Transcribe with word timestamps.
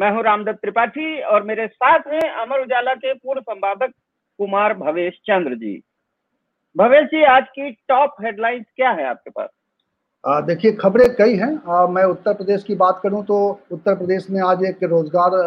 मैं 0.00 0.10
हूँ 0.10 0.22
रामदत्त 0.22 0.58
त्रिपाठी 0.58 1.20
और 1.22 1.42
मेरे 1.42 1.66
साथ 1.68 2.06
हैं 2.08 2.28
अमर 2.42 2.60
उजाला 2.60 2.92
के 2.94 3.12
पूर्व 3.14 3.40
संपादक 3.40 3.90
कुमार 4.38 4.74
भवेश 4.74 5.18
चंद्र 5.26 5.54
जी। 5.54 5.72
भवेश 6.76 7.06
जी 7.06 7.22
आज 7.26 7.48
की 7.48 7.70
टॉप 7.88 8.14
हेडलाइंस 8.22 8.64
क्या 8.76 8.90
है 8.90 9.04
आपके 9.06 9.30
पास? 9.30 9.48
देखिए 10.46 10.72
खबरें 10.80 11.06
कई 11.16 11.36
हैं। 11.36 11.50
आ, 11.68 11.86
मैं 11.86 12.04
उत्तर 12.04 12.34
प्रदेश 12.34 12.62
की 12.62 12.74
बात 12.76 13.00
करूँ 13.02 13.22
तो 13.24 13.42
उत्तर 13.72 13.94
प्रदेश 13.94 14.30
में 14.30 14.40
आज 14.42 14.64
एक 14.64 14.82
रोज़गार 14.84 15.38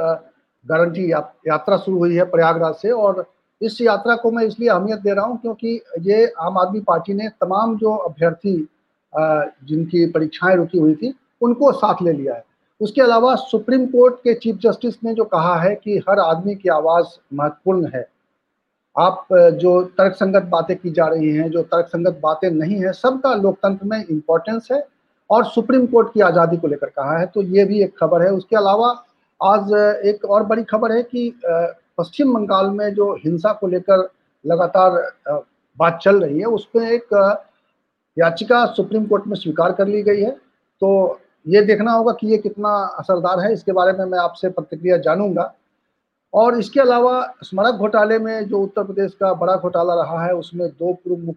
गारंटी 0.66 1.12
या, 1.12 1.20
यात्रा 1.48 1.78
शुरू 1.78 1.98
हुई 1.98 2.16
है 2.16 2.24
प्रयागराज 2.30 2.76
से 2.76 2.92
और 2.92 3.26
इस 3.62 3.82
यात्रा 3.82 4.16
को 4.16 4.32
मैं 4.32 4.46
इसलिए 4.46 4.70
अहमियत 4.70 5.00
दे 5.00 5.14
रहा 5.14 5.26
हूँ 5.26 5.42
क्योंकि 5.42 5.80
ये 6.04 6.26
आम 6.42 6.58
आदमी 6.60 6.80
पार्टी 6.88 7.14
ने 7.14 7.30
तमाम 7.42 7.78
जो 7.78 7.96
अभ्यर्थी 7.98 8.58
जिनकी 9.14 10.06
परीक्षाएँ 10.12 10.56
रुकी 10.56 10.78
हुई 10.78 10.96
थी 10.96 11.14
उनको 11.42 11.72
साथ 11.74 12.02
ले 12.04 12.12
लिया 12.14 12.34
है। 12.36 12.44
उसके 12.82 13.02
अलावा 13.02 13.36
सुप्रीम 13.36 13.86
कोर्ट 13.86 14.16
के 14.16 14.34
चीफ 14.34 14.56
जस्टिस 14.62 14.96
ने 15.04 15.14
जो 15.14 15.24
कहा 15.26 15.56
है 15.60 15.74
कि 15.76 15.98
हर 16.10 16.20
आदमी 16.20 16.56
की 16.56 16.70
आवाज़ 16.70 17.18
महत्वपूर्ण 17.34 17.92
है। 17.96 18.08
आप 18.96 19.28
जो 19.54 19.82
तर्क 19.98 20.16
संगत 20.16 20.44
बातें 20.44 20.76
की 20.78 20.90
जा 20.92 21.08
रही 21.08 21.30
हैं, 21.30 21.50
जो 21.52 21.62
तर्क 21.64 21.88
संगत 21.88 22.20
बातें 22.24 22.50
नहीं 22.50 22.84
है, 22.84 22.92
सबका 22.94 23.34
लोकतंत्र 23.36 23.86
में 23.86 23.98
इम्पोर्टेंस 24.00 24.68
है 24.72 24.86
और 25.30 25.46
सुप्रीम 25.46 25.86
कोर्ट 25.88 26.14
की 26.14 26.22
आज़ादी 26.22 26.58
को 26.58 26.68
लेकर 26.68 26.88
कहा 26.88 27.18
है। 27.20 27.26
तो 27.26 27.42
ये 27.42 27.66
भी 27.66 27.82
एक 27.84 27.98
खबर 28.00 28.22
है। 28.22 28.32
उसके 28.32 28.56
अलावा 28.56 28.90
आज 29.42 29.74
एक 30.06 30.26
और 30.26 30.44
बड़ी 30.44 30.64
खबर 30.64 30.92
है 30.92 31.02
कि 31.04 31.34
पश्चिम 32.00 32.34
बंगाल 32.34 32.70
में 32.70 32.94
जो 32.94 33.14
हिंसा 33.16 33.54
को 33.54 33.68
लेकर 33.68 34.08
लगातार 34.46 35.02
बात 35.78 36.00
चल 36.04 36.24
रही 36.24 36.40
है, 36.40 36.46
उसमें 36.46 36.90
एक 36.92 37.08
याचिका 38.18 38.66
सुप्रीम 38.68 39.06
कोर्ट 39.06 39.28
में 39.28 39.36
स्वीकार 39.36 39.72
कर 39.72 39.88
ली 39.88 40.02
गई 40.04 40.22
है। 40.22 40.32
तो 40.82 41.20
ये 41.46 41.62
देखना 41.62 41.92
होगा 41.92 42.12
कि 42.12 42.28
ये 42.28 42.38
कितना 42.38 42.70
असरदार 43.00 43.40
है। 43.40 43.52
इसके 43.54 43.72
बारे 43.72 43.94
में 43.94 44.06
मैं 44.06 44.20
आपसे 44.20 44.50
प्रतिक्रिया 44.50 44.98
जानूँगा। 45.00 45.54
और 46.34 46.58
इसके 46.60 46.80
अलावा 46.80 47.22
स्मारक 47.44 47.76
घोटाले 47.76 48.18
में 48.20 48.48
जो 48.50 48.60
उत्तर 48.60 48.84
प्रदेश 48.84 49.14
का 49.14 49.34
बड़ा 49.34 49.56
घोटाला 49.56 49.94
रहा 49.94 50.24
है, 50.26 50.34
उसमें 50.34 50.68
दो 50.70 50.94
पूर्व 50.94 51.34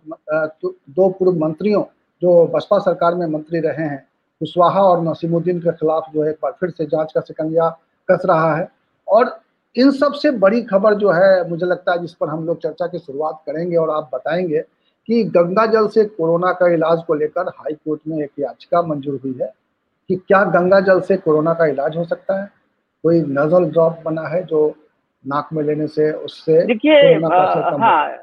दो 0.91 1.09
पूर्व 1.09 1.39
मंत्रियों 1.39 1.83
जो 2.23 2.47
बसपा 2.47 2.79
सरकार 2.79 3.15
में 3.15 3.27
मंत्री 3.27 3.61
रहे 3.61 3.85
हैं, 3.85 3.99
कुशवाहा 4.41 4.83
और 4.83 5.03
नसीमुद्दीन 5.05 5.59
के 5.61 5.73
खिलाफ 5.73 6.11
जो 6.15 6.23
है 6.23 6.31
एक 6.31 6.39
बार 6.43 6.53
फिर 6.61 6.71
से 6.71 6.87
जाँच 6.87 7.13
का 7.13 7.21
सिकंजा 7.21 7.69
कस 8.09 8.23
रहा 8.27 8.55
है। 8.57 8.69
और 9.09 9.39
इन 9.77 9.91
सबसे 9.93 10.31
बड़ी 10.33 10.63
खबर 10.63 10.95
जो 10.95 11.11
है, 11.11 11.49
मुझे 11.51 11.67
लगता 11.67 11.93
है 11.93 11.99
जिस 11.99 12.15
पर 12.15 12.29
हम 12.29 12.47
लोग 12.47 12.63
चर्चा 12.63 12.87
की 12.87 12.99
शुरुआत 12.99 13.43
करेंगे 13.47 13.77
और 13.77 13.91
आप 13.91 14.11
बताएँगे 14.15 14.61
कि 15.09 15.23
गंगा 15.27 15.67
जल 15.67 15.89
से 15.89 16.05
कोरोना 16.05 16.53
का 16.53 16.73
इलाज 16.75 17.03
को 17.07 17.15
लेकर 17.15 17.49
हाई 17.49 17.73
कोर्ट 17.75 18.01
में 18.09 18.19
एक 18.19 18.31
याचिका 18.39 18.83
मंजूर 18.83 19.21
हुई 19.25 19.37
है। 19.43 19.53
कि 20.09 20.17
क्या 20.17 20.43
गंगा 20.45 20.81
जल 20.81 21.01
से 21.01 21.17
कोरोना 21.17 21.55
का 21.55 21.67
इलाज 21.67 21.97
हो 21.97 22.05
सकता 22.05 22.43
है? 22.43 22.51
कोई 23.03 23.21
नजल 23.21 23.71
ड्रॉप 23.71 23.99
बना 24.05 24.23
है 24.23 24.43
जो 24.43 24.75
नाक 25.27 25.49
में 25.53 25.63
लेने 25.65 25.87
से 25.87 26.13
उससे 26.13 26.67
देखिए 26.67 27.15
हाँ? 27.79 28.17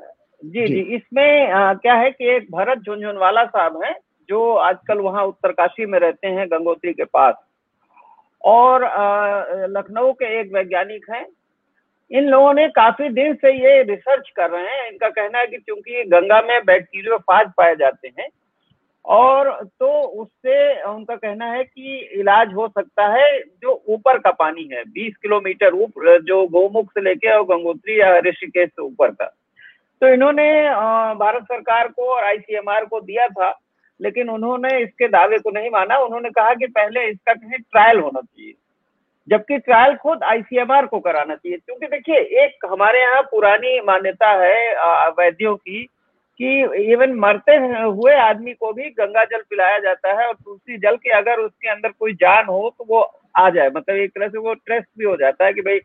जी 0.46 0.68
जी, 0.68 0.74
जी 0.74 0.96
इसमें 0.96 1.52
आ, 1.52 1.74
क्या 1.74 1.94
है 1.94 2.12
कि 2.12 2.30
एक 2.30 2.48
भरत 2.52 2.78
झुंझुनवाला 2.78 3.46
साहब 3.46 3.84
हैं 3.84 3.96
जो 4.30 4.54
आजकल 4.56 4.98
वहाँ 4.98 5.24
उत्तरकाशी 5.26 5.86
में 5.86 6.00
रहते 6.00 6.28
हैं 6.28 6.48
गंगोत्री 6.48 6.94
के 6.94 7.04
पास। 7.04 7.36
और 8.46 8.84
लखनऊ 9.70 10.12
के 10.12 10.40
एक 10.40 10.54
वैज्ञानिक 10.54 11.06
हैं। 11.10 11.26
इन 12.12 12.24
लोगों 12.24 12.54
ने 12.54 12.68
काफ़ी 12.68 13.10
दिन 13.10 13.34
से 13.34 13.52
ये 13.52 13.84
रिसर्च 13.84 14.30
कर 14.30 14.50
रहे 14.50 14.76
हैं। 14.76 14.92
इनका 14.92 15.10
कहना 15.10 15.40
है 15.40 15.48
कि 15.48 15.58
क्योंकि 15.58 16.04
गंगा 16.04 16.42
में 16.42 16.66
बैक्टीरियोफाज 16.66 17.52
पाए 17.58 17.76
जाते 17.76 18.12
हैं 18.20 18.30
और 19.06 19.50
तो 19.80 19.88
उससे 20.22 20.84
उनका 20.84 21.16
कहना 21.16 21.46
है 21.46 21.64
कि 21.64 21.98
इलाज 22.20 22.54
हो 22.54 22.68
सकता 22.68 23.08
है 23.08 23.40
जो 23.40 23.74
ऊपर 23.90 24.18
का 24.18 24.32
पानी 24.34 24.64
है 24.74 24.84
20 24.94 25.16
किलोमीटर 25.22 25.74
ऊपर 25.76 26.22
जो 26.24 26.46
गोमुख 26.48 26.92
से 26.92 27.02
लेके 27.02 27.32
और 27.32 27.44
गंगोत्री 27.46 28.00
या 28.00 28.18
ऋषिकेश 28.20 28.70
से 28.70 28.82
ऊपर 28.82 29.12
का। 29.12 29.26
तो 30.02 30.08
इन्होंने 30.08 30.48
भारत 31.16 31.44
सरकार 31.44 31.88
को 31.88 32.06
और 32.06 32.24
आईसीएमआर 32.24 32.86
को 32.86 33.00
दिया 33.02 33.28
था, 33.28 33.52
लेकिन 34.00 34.30
उन्होंने 34.30 34.78
इसके 34.84 35.08
दावे 35.08 35.40
को 35.40 35.52
नहीं 35.52 35.70
माना। 35.70 35.98
उन्होंने 36.00 36.30
कहा 36.30 36.54
कि 36.54 36.68
पहले 36.70 37.06
इसका 37.10 37.34
कहीं 37.34 37.60
ट्रायल 37.62 38.00
होना 38.00 38.22
चाहिए, 38.22 38.54
जबकि 39.28 39.58
ट्रायल 39.60 39.96
खुद 39.96 40.24
आईसीएमआर 40.24 40.86
को 40.86 41.00
कराना 41.00 41.36
चाहिए। 41.36 41.58
क्योंकि 41.58 41.88
देखिए, 41.88 42.18
एक 42.44 42.66
हमारे 42.72 43.02
यहाँ 43.02 43.22
पुरानी 43.32 43.80
मान्यता 43.82 44.32
है 44.44 45.12
वैद्यों 45.12 45.56
की 45.58 45.88
कि 46.40 46.92
इवन 46.92 47.14
मरते 47.16 47.56
हुए 47.56 48.14
आदमी 48.16 48.54
को 48.54 48.72
भी 48.74 48.90
गंगा 48.92 49.24
जल 49.26 49.42
पिलाया 49.50 49.78
जाता 49.80 50.14
है 50.20 50.28
और 50.28 50.34
तुलसी 50.36 50.78
जल 50.78 50.96
के 50.98 51.10
अगर 51.18 51.40
उसके 51.40 51.70
अंदर 51.70 51.90
कोई 51.90 52.14
जान 52.16 52.46
हो 52.46 52.74
तो 52.78 52.86
वो 52.90 53.02
आ 53.38 53.50
जाए। 53.50 53.70
मतलब 53.70 53.96
एक 53.96 54.12
तरह 54.12 54.28
से 54.28 54.38
वो 54.38 54.54
ट्रेस्ट 54.56 54.88
भी 54.98 55.06
हो 55.06 55.16
जाता 55.18 55.46
है 55.46 55.54
कि 55.54 55.62
भाई 55.62 55.80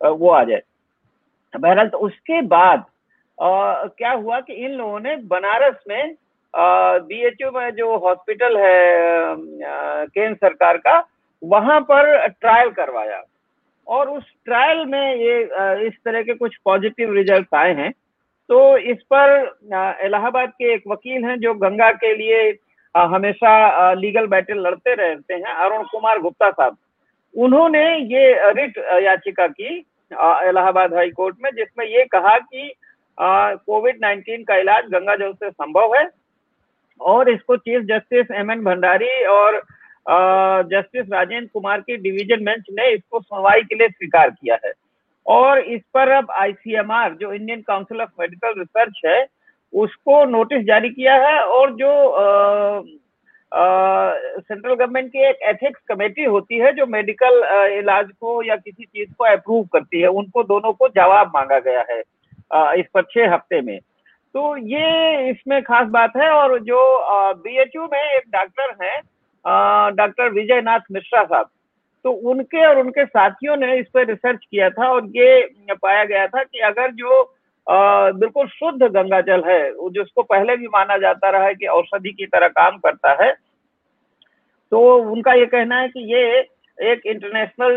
वो 0.00 0.30
आ 0.30 0.42
जाए। 0.44 0.62
बहरहाल 1.54 1.88
तो 1.88 1.98
उसके 1.98 2.40
बाद 2.48 2.84
आ, 3.38 3.84
क्या 3.86 4.10
हुआ 4.12 4.40
कि 4.40 4.52
इन 4.54 4.70
लोगों 4.70 4.98
ने 5.00 5.16
बनारस 5.28 5.76
में 5.88 6.14
बी 6.54 7.20
एच 7.26 7.42
में 7.54 7.70
जो 7.70 7.96
हॉस्पिटल 7.98 8.56
है 8.58 9.36
केंद्र 10.06 10.34
सरकार 10.36 10.76
का 10.78 10.98
वहाँ 11.42 11.80
पर 11.82 12.26
ट्रायल 12.28 12.70
करवाया। 12.70 13.22
और 13.86 14.08
उस 14.10 14.24
ट्रायल 14.44 14.84
में 14.86 15.14
ये 15.16 15.40
इस 15.86 15.94
तरह 16.04 16.22
के 16.22 16.34
कुछ 16.34 16.56
पॉजिटिव 16.64 17.12
रिज़ल्ट 17.14 17.54
आए 17.54 17.72
हैं। 17.74 17.92
तो 18.50 18.76
इस 18.90 19.02
पर 19.12 19.32
इलाहाबाद 20.04 20.48
के 20.50 20.72
एक 20.74 20.82
वकील 20.88 21.24
हैं 21.24 21.38
जो 21.40 21.52
गंगा 21.56 21.90
के 21.94 22.14
लिए 22.14 22.38
हमेशा 22.94 23.92
लीगल 23.94 24.26
बैटल 24.26 24.58
लड़ते 24.60 24.94
रहते 24.94 25.34
हैं, 25.34 25.52
अरुण 25.56 25.82
कुमार 25.84 26.18
गुप्ता 26.20 26.50
साहब। 26.50 26.76
उन्होंने 27.34 27.84
ये 28.06 28.52
रिट 28.52 28.78
याचिका 29.04 29.46
की 29.48 29.76
इलाहाबाद 30.48 30.94
हाई 30.94 31.10
कोर्ट 31.12 31.36
में, 31.42 31.50
जिसमें 31.50 31.86
ये 31.86 32.04
कहा 32.06 32.36
कि 32.38 32.72
कोविड 33.18 34.00
19 34.00 34.44
का 34.44 34.56
इलाज 34.56 34.84
गंगा 34.92 35.16
जल 35.16 35.32
से 35.34 35.50
संभव 35.50 35.94
है, 35.94 36.08
और 37.00 37.30
इसको 37.30 37.56
chief 37.56 37.82
justice 37.88 38.30
M 38.38 38.50
N 38.50 38.64
Bhandari 38.64 39.24
और 39.28 39.62
जस्टिस 40.68 41.06
राजेंद्र 41.12 41.48
कुमार 41.52 41.80
की 41.80 41.96
डिवीज़न 41.98 42.44
बेंच 42.44 42.64
ने 42.72 42.90
इसको 42.90 43.20
सुनवाई 43.20 43.62
के 43.62 43.74
लिए 43.74 43.88
स्वीकार 43.88 44.30
किया 44.30 44.58
है। 44.64 44.72
और 45.30 45.58
इस 45.74 45.80
पर 45.94 46.08
अब 46.10 46.30
आईसीएमआर 46.36 47.14
जो 47.14 47.32
Indian 47.32 47.60
council 47.62 48.00
of 48.02 48.10
medical 48.20 48.54
research 48.58 49.00
है 49.06 49.26
उसको 49.72 50.24
नोटिस 50.24 50.64
जारी 50.66 50.88
किया 50.90 51.14
है 51.26 51.38
और 51.56 51.74
जो 51.74 51.90
सेंट्रल 53.52 54.74
गवर्नमेंट 54.74 55.10
की 55.12 55.24
एक 55.28 55.38
एथिक्स 55.48 55.80
कमेटी 55.88 56.24
होती 56.24 56.58
है 56.58 56.72
जो 56.72 56.86
मेडिकल 56.86 57.42
इलाज 57.78 58.08
को 58.20 58.42
या 58.42 58.56
किसी 58.56 58.84
चीज़ 58.84 59.12
को 59.12 59.24
अप्रूव 59.26 59.64
करती 59.72 60.00
है 60.00 60.08
उनको 60.20 60.42
दोनों 60.44 60.72
को 60.72 60.88
जवाब 60.88 61.30
मांगा 61.34 61.58
गया 61.58 61.84
है 61.90 62.02
आ, 62.52 62.72
इस 62.72 62.86
पर 62.94 63.02
छह 63.02 63.32
हफ़्ते 63.34 63.60
में। 63.60 63.78
तो 64.34 64.56
ये 64.56 65.30
इसमें 65.30 65.62
खास 65.62 65.88
बात 65.90 66.16
है 66.16 66.30
और 66.30 66.58
जो 66.64 66.80
बीएचयू 67.34 67.82
में 67.92 68.00
एक 68.00 68.22
डॉक्टर 68.32 68.74
है 68.82 68.96
डॉक्टर 69.96 70.30
विजय 70.32 70.60
नाथ 70.62 70.80
मिश्रा 70.92 71.22
साहब। 71.24 71.48
तो 72.04 72.10
उनके 72.30 72.66
और 72.66 72.78
उनके 72.78 73.04
साथियों 73.04 73.56
ने 73.56 73.76
इस 73.78 73.86
पर 73.94 74.06
रिसर्च 74.06 74.44
किया 74.50 74.70
था 74.70 74.88
और 74.88 75.06
ये 75.16 75.74
पाया 75.74 76.04
गया 76.04 76.26
था 76.26 76.42
कि 76.42 76.58
अगर 76.60 76.90
जो 76.92 77.22
बिल्कुल 77.66 78.46
शुद्ध 78.46 78.82
गंगा 78.82 79.20
जल 79.20 79.42
है 79.46 79.60
जिसको 79.90 80.22
पहले 80.22 80.56
भी 80.56 80.66
माना 80.66 80.96
जाता 80.96 81.30
रहा 81.30 81.46
है 81.46 81.54
कि 81.54 81.66
औषधि 81.66 82.12
की 82.12 82.26
तरह 82.26 82.48
काम 82.48 82.78
करता 82.78 83.12
है 83.24 83.32
तो 84.72 84.80
उनका 85.12 85.32
ये 85.32 85.46
कहना 85.46 85.78
है 85.80 85.88
कि 85.88 86.00
ये 86.14 86.24
एक 86.78 87.06
इंटरनेशनल 87.06 87.76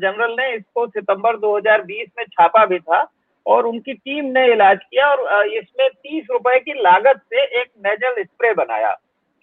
जनरल 0.00 0.34
ने 0.40 0.52
इसको 0.54 0.86
सितंबर 0.86 1.36
2020 1.36 2.10
में 2.18 2.24
छापा 2.24 2.64
भी 2.66 2.78
था 2.78 3.06
और 3.46 3.66
उनकी 3.66 3.92
टीम 3.94 4.24
ने 4.24 4.46
इलाज 4.52 4.78
किया 4.78 5.08
और 5.08 5.46
इसमें 5.48 5.88
तीस 5.88 6.26
रुपए 6.30 6.58
की 6.58 6.72
लागत 6.72 7.20
से 7.24 7.44
एक 7.60 7.68
नेजल 7.86 8.22
स्प्रे 8.22 8.52
बनाया 8.54 8.90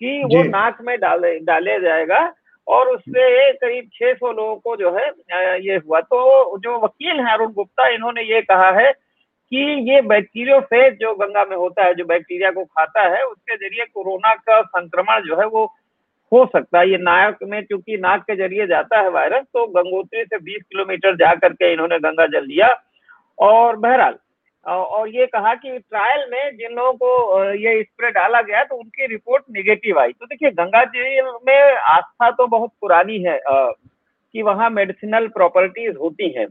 कि 0.01 0.19
वो 0.25 0.44
नाक 0.44 0.78
में 0.81 0.98
डाले 1.00 1.38
डाले 1.39 1.80
जाएगा 1.80 2.19
और 2.67 2.89
उससे 2.89 3.51
करीब 3.53 3.89
600 3.94 4.31
लोगों 4.31 4.56
को 4.56 4.75
जो 4.75 4.91
है 4.91 5.07
ये 5.59 5.75
हुआ। 5.77 6.00
तो 6.01 6.57
जो 6.57 6.77
वकील 6.79 7.19
हैं 7.19 7.33
अरुण 7.33 7.51
गुप्ता, 7.53 7.88
इन्होंने 7.88 8.21
ये 8.23 8.41
कहा 8.41 8.69
है 8.71 8.91
कि 8.91 9.57
ये 9.57 10.01
बैक्टीरियो 10.01 10.59
बैक्टीरियोफेज 10.59 10.97
जो 11.00 11.13
गंगा 11.15 11.44
में 11.45 11.56
होता 11.57 11.83
है, 11.83 11.94
जो 11.94 12.06
बैक्टीरिया 12.06 12.51
को 12.51 12.63
खाता 12.63 13.01
है, 13.15 13.23
उसके 13.23 13.56
ज़रिए 13.57 13.85
कोरोना 13.85 14.33
का 14.35 14.62
संक्रमण 14.62 15.21
जो 15.21 15.39
है 15.39 15.45
वो 15.47 15.65
हो 16.31 16.45
सकता 16.45 16.79
है। 16.79 16.89
ये 16.89 16.97
नाक 16.97 17.38
में, 17.44 17.63
क्योंकि 17.65 17.97
नाक 17.97 18.21
के 18.21 18.35
ज़रिए 18.35 18.67
जाता 18.67 19.01
है 19.01 19.09
वायरस 19.09 19.44
तो 19.53 19.65
गंगोत्री 19.67 20.23
से 20.23 20.38
20 20.39 20.62
किलोमीटर 20.63 21.15
जा 21.15 21.33
करके 21.35 21.71
इन्होंने 21.73 22.00
गंगा 22.00 22.25
जल 22.27 22.45
लिया। 22.45 22.75
और 23.39 23.75
बहरहाल 23.77 24.15
और 24.65 25.09
ये 25.09 25.25
कहा 25.25 25.53
कि 25.56 25.77
ट्रायल 25.79 26.25
में 26.31 26.57
जिन 26.57 26.75
लोगों 26.75 26.94
को 26.94 27.44
ये 27.56 27.81
स्प्रे 27.83 28.12
डाला 28.12 28.41
गया 28.41 28.63
तो 28.63 28.75
उनकी 28.75 29.07
रिपोर्ट 29.07 29.44
निगेटिव 29.51 30.00
आई। 30.00 30.12
तो 30.12 30.25
देखिए 30.25 30.51
गंगा 30.51 30.83
जी 30.85 31.21
में 31.21 31.75
आस्था 31.75 32.29
तो 32.31 32.47
बहुत 32.47 32.71
पुरानी 32.81 33.17
है 33.23 33.39
कि 33.44 34.41
वहाँ 34.41 34.69
मेडिसिनल 34.69 35.27
प्रॉपर्टीज़ 35.27 35.97
होती 35.97 36.29
हैं। 36.29 36.47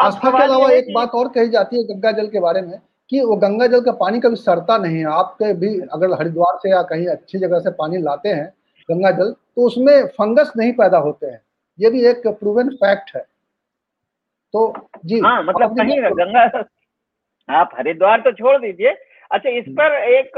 आस्था 0.00 0.30
के 0.30 0.42
अलावा 0.44 0.70
एक 0.70 0.92
बात 0.94 1.14
और 1.14 1.28
कही 1.28 1.48
जाती 1.48 1.76
है 1.76 1.84
गंगा 1.86 2.12
जल 2.12 2.26
के 2.26 2.40
बारे 2.40 2.62
में 2.62 2.78
कि 3.10 3.20
वो 3.20 3.36
गंगा 3.36 3.66
जल 3.66 3.80
का 3.80 3.92
पानी 3.92 4.20
कभी 4.20 4.36
सड़ता 4.38 4.76
नहीं 4.78 4.98
है। 4.98 5.12
आपके 5.12 5.52
भी 5.54 5.68
अगर 5.92 6.12
हरिद्वार 6.20 6.58
से 6.58 6.70
या 6.70 6.82
कहीं 6.82 7.06
अच्छी 7.08 7.38
जगह 7.38 7.60
से 7.60 7.70
पानी 7.78 8.02
लाते 8.02 8.28
हैं 8.28 8.52
गंगा 8.88 9.10
जल 9.12 9.30
तो 9.30 9.66
उसमें 9.66 10.06
फंगस 10.10 10.52
नहीं 10.56 10.72
पैदा 10.72 10.98
होते 10.98 11.26
हैं। 11.26 11.40
ये 11.78 11.90
भी 11.90 12.04
एक 12.06 12.26
प्रूवन 12.28 12.68
फैक्ट 12.76 13.16
है। 13.16 13.24
तो 14.54 14.72
जी 15.06 15.20
हाँ 15.20 15.42
मतलब 15.42 15.76
कहीं 15.78 16.02
गंगा 16.02 16.46
आप 17.48 17.70
हरिद्वार 17.78 18.20
तो 18.20 18.32
छोड़ 18.32 18.56
दीजिए। 18.58 18.90
अच्छा 19.30 19.50
इस 19.50 19.64
हम्म। 19.66 19.76
पर 19.76 19.92
एक 20.08 20.32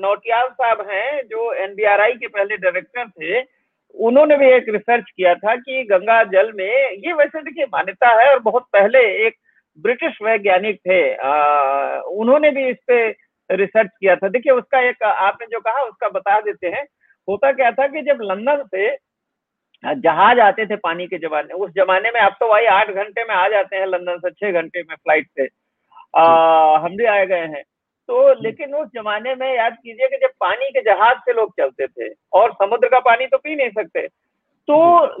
नोटियाल 0.00 0.48
साहब 0.50 0.80
हैं 0.90 1.20
जो 1.26 1.52
एनडीआरआई 1.54 2.12
के 2.12 2.26
पहले 2.28 2.56
डायरेक्टर 2.56 3.08
थे 3.10 3.40
उन्होंने 3.94 4.36
भी 4.36 4.46
एक 4.46 4.68
रिसर्च 4.68 5.10
किया 5.16 5.34
था 5.34 5.54
कि 5.56 5.82
गंगा 5.90 6.22
जल 6.32 6.52
में 6.56 6.64
ये 7.04 7.12
वैसे 7.12 7.42
देखिए 7.42 7.64
मान्यता 7.66 8.08
है 8.20 8.30
और 8.32 8.38
बहुत 8.40 8.66
पहले 8.72 9.00
एक 9.26 9.34
ब्रिटिश 9.78 10.18
वैज्ञानिक 10.22 10.78
थे 10.80 11.00
आ, 11.14 12.00
उन्होंने 12.00 12.50
भी 12.50 12.68
इस 12.68 12.76
पे 12.86 13.08
रिसर्च 13.50 13.90
किया 14.00 14.16
था। 14.16 14.28
देखिए 14.28 14.52
उसका 14.52 14.80
एक 14.88 15.02
आपने 15.02 15.46
जो 15.46 15.60
कहा 15.60 15.82
उसका 15.82 16.08
बता 16.08 16.40
देते 16.40 16.68
हैं। 16.68 16.84
होता 17.28 17.52
क्या 17.52 17.70
था 17.72 17.86
कि 17.88 18.02
जब 18.02 18.18
लंदन 18.22 18.62
से 18.74 18.96
जहाज़ 19.84 20.40
आते 20.40 20.66
थे 20.66 20.76
पानी 20.78 21.06
के 21.06 21.18
जमाने 21.18 21.54
उस 21.54 21.70
जमाने 21.76 22.10
में 22.14 22.20
अब 22.20 22.32
तो 22.40 22.48
भाई 22.48 22.64
आठ 22.72 22.90
घंटे 22.90 23.24
में 23.24 23.34
आ 23.34 23.46
जाते 23.48 23.76
हैं 23.76 23.86
लंदन 23.86 24.18
से 24.18 24.30
छह 24.30 24.60
घंटे 24.60 24.80
में 24.80 24.94
फ़्लाइट 24.94 25.26
से। 25.30 25.46
हम 26.16 26.96
भी 26.96 27.04
आए 27.06 27.26
गए 27.26 27.46
हैं। 27.46 27.62
तो 28.08 28.32
लेकिन 28.42 28.74
उस 28.74 28.88
जमाने 28.94 29.34
में 29.34 29.52
याद 29.54 29.72
कीजिए 29.74 30.08
कि 30.08 30.16
जब 30.16 30.30
पानी 30.40 30.68
के 30.70 30.80
जहाज़ 30.82 31.18
से 31.18 31.32
लोग 31.32 31.52
चलते 31.60 31.86
थे 31.86 32.12
और 32.32 32.52
समुद्र 32.52 32.88
का 32.88 32.98
पानी 33.00 33.26
तो 33.26 33.38
पी 33.38 33.54
नहीं 33.56 33.70
सकते 33.70 34.06
तो 34.68 34.76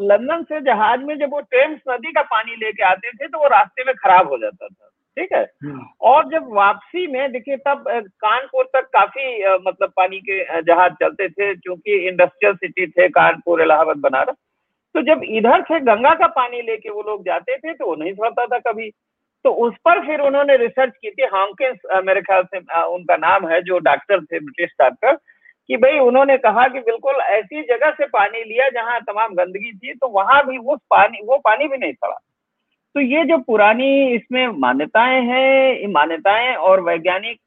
लंदन 0.06 0.42
से 0.42 0.60
जहाज़ 0.60 1.00
में 1.00 1.18
जब 1.18 1.32
वो 1.32 1.40
टेम्स 1.40 1.80
नदी 1.90 2.12
का 2.12 2.22
पानी 2.30 2.56
लेके 2.56 2.84
आते 2.84 3.10
थे 3.10 3.26
तो 3.28 3.38
वो 3.38 3.48
रास्ते 3.48 3.84
में 3.84 3.94
खराब 3.94 4.28
हो 4.28 4.38
जाता 4.38 4.66
था 4.66 4.88
ठीक 5.16 5.32
है। 5.32 5.44
और 6.02 6.28
जब 6.30 6.48
वापसी 6.54 7.06
में 7.06 7.32
देखिए 7.32 7.56
तब 7.56 7.84
कानपुर 8.20 8.64
तक 8.74 8.88
काफ़ी 8.92 9.26
मतलब 9.68 9.92
पानी 9.96 10.18
के 10.20 10.62
जहाज़ 10.62 10.92
चलते 10.92 11.28
थे 11.28 11.54
क्योंकि 11.54 11.96
इंडस्ट्रियल 12.08 12.54
सिटी 12.54 12.86
थे 12.86 13.08
कानपुर 13.10 13.62
इलाहाबाद 13.62 13.96
बनारस। 13.98 14.36
तो 14.94 15.02
जब 15.02 15.20
इधर 15.38 15.62
से 15.62 15.80
गंगा 15.82 16.14
का 16.14 16.26
पानी 16.36 16.62
लेके 16.62 16.90
वो 16.90 17.02
लोग 17.02 17.24
जाते 17.24 17.56
थे 17.56 17.74
तो 17.74 17.86
वो 17.86 17.94
नहीं 17.94 18.12
सड़ता 18.14 18.46
था 18.46 18.58
कभी। 18.70 18.90
तो 19.46 19.50
उस 19.64 19.74
पर 19.84 20.00
फिर 20.06 20.20
उन्होंने 20.20 20.56
रिसर्च 20.56 20.92
की 20.96 21.10
थी 21.10 21.26
हॉकिंस 21.32 21.76
मेरे 22.04 22.20
ख्याल 22.20 22.42
से 22.44 22.58
उनका 22.84 23.16
नाम 23.16 23.46
है, 23.48 23.60
जो 23.62 23.78
डॉक्टर 23.80 24.20
थे 24.22 24.38
ब्रिटिश 24.40 24.70
डॉक्टर 24.80 25.12
कि 25.68 25.76
भाई 25.76 25.98
उन्होंने 26.00 26.36
कहा 26.38 26.66
कि 26.68 26.80
बिल्कुल 26.80 27.20
ऐसी 27.24 27.62
जगह 27.64 27.90
से 27.90 28.06
पानी 28.08 28.42
लिया 28.44 28.68
जहाँ 28.70 28.98
तमाम 29.02 29.34
गंदगी 29.34 29.72
थी 29.74 29.94
तो 29.94 30.08
वहाँ 30.08 30.42
भी 30.46 30.58
वो 30.58 30.76
पानी 30.90 31.20
वो 31.26 31.36
पानी 31.44 31.68
भी 31.68 31.76
नहीं 31.76 31.92
पड़ा। 32.02 32.16
तो 32.94 33.00
ये 33.02 33.24
जो 33.24 33.38
पुरानी 33.46 34.14
इसमें 34.14 34.46
मान्यताएँ 34.58 35.20
हैं 35.22 35.88
मान्यताएँ 35.92 36.54
और 36.56 36.80
वैज्ञानिक 36.82 37.38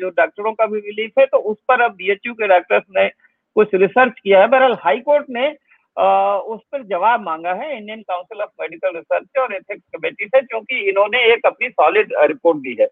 जो 0.00 0.08
डॉक्टरों 0.10 0.52
का 0.52 0.66
भी 0.66 0.80
बिलीफ 0.80 1.18
है 1.18 1.26
तो 1.26 1.38
उस 1.52 1.56
पर 1.68 1.80
अब 1.82 1.94
बीएचयू 1.94 2.34
के 2.34 2.48
डॉक्टर्स 2.48 2.84
ने 2.96 3.08
कुछ 3.56 3.74
रिसर्च 3.74 4.12
किया 4.22 4.40
है। 4.40 4.48
बहरहाल 4.48 4.76
हाईकोर्ट 4.80 5.26
ने 5.30 5.48
उस 5.98 6.60
पर 6.72 6.82
जवाब 6.82 7.20
मांगा 7.20 7.52
है 7.52 7.76
Indian 7.76 8.02
council 8.02 8.40
of 8.42 8.50
medical 8.60 8.96
research 8.96 9.38
और 9.38 9.54
एथिक्स 9.54 9.82
कमेटी 9.96 10.26
से 10.26 10.40
क्योंकि 10.40 10.80
इन्होंने 10.88 11.22
एक 11.32 11.46
अपनी 11.46 11.68
सॉलिड 11.68 12.12
रिपोर्ट 12.22 12.58
दी 12.58 12.76
है। 12.80 12.88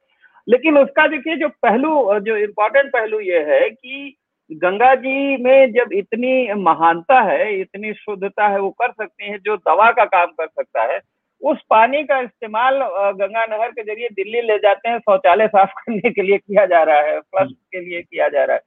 लेकिन 0.48 0.78
उसका 0.78 1.06
देखिए 1.06 1.36
जो 1.36 1.48
पहलू 1.48 2.20
जो 2.20 2.36
इम्पोर्टेंट 2.36 2.92
पहलू 2.92 3.20
ये 3.20 3.38
है 3.38 3.70
कि 3.70 4.16
गंगा 4.52 4.94
जी 4.94 5.36
में 5.36 5.72
जब 5.72 5.92
इतनी 5.92 6.52
महानता 6.54 7.20
है 7.20 7.60
इतनी 7.60 7.92
शुद्धता 7.92 8.48
है 8.48 8.60
वो 8.60 8.70
कर 8.70 8.90
सकते 8.92 9.24
हैं 9.24 9.38
जो 9.38 9.56
दवा 9.56 9.90
का 9.90 10.04
काम 10.04 10.26
कर 10.26 10.46
सकता 10.46 10.82
है 10.82 11.00
उस 11.42 11.58
पानी 11.70 12.02
का 12.04 12.20
इस्तेमाल 12.20 12.78
गंगा 13.12 13.44
नहर 13.46 13.70
के 13.70 13.82
ज़रिए 13.82 14.08
दिल्ली 14.08 14.40
ले 14.40 14.58
जाते 14.58 14.88
हैं 14.88 14.98
शौचालय 14.98 15.46
साफ़ 15.46 15.70
करने 15.78 16.10
के 16.10 16.22
लिए 16.22 16.38
किया 16.38 16.66
जा 16.66 16.82
रहा 16.82 17.00
है 17.00 17.20
फ्लश 17.20 17.52
के 17.52 17.80
लिए 17.80 18.02
किया 18.02 18.28
जा 18.28 18.44
रहा 18.44 18.56
है। 18.56 18.62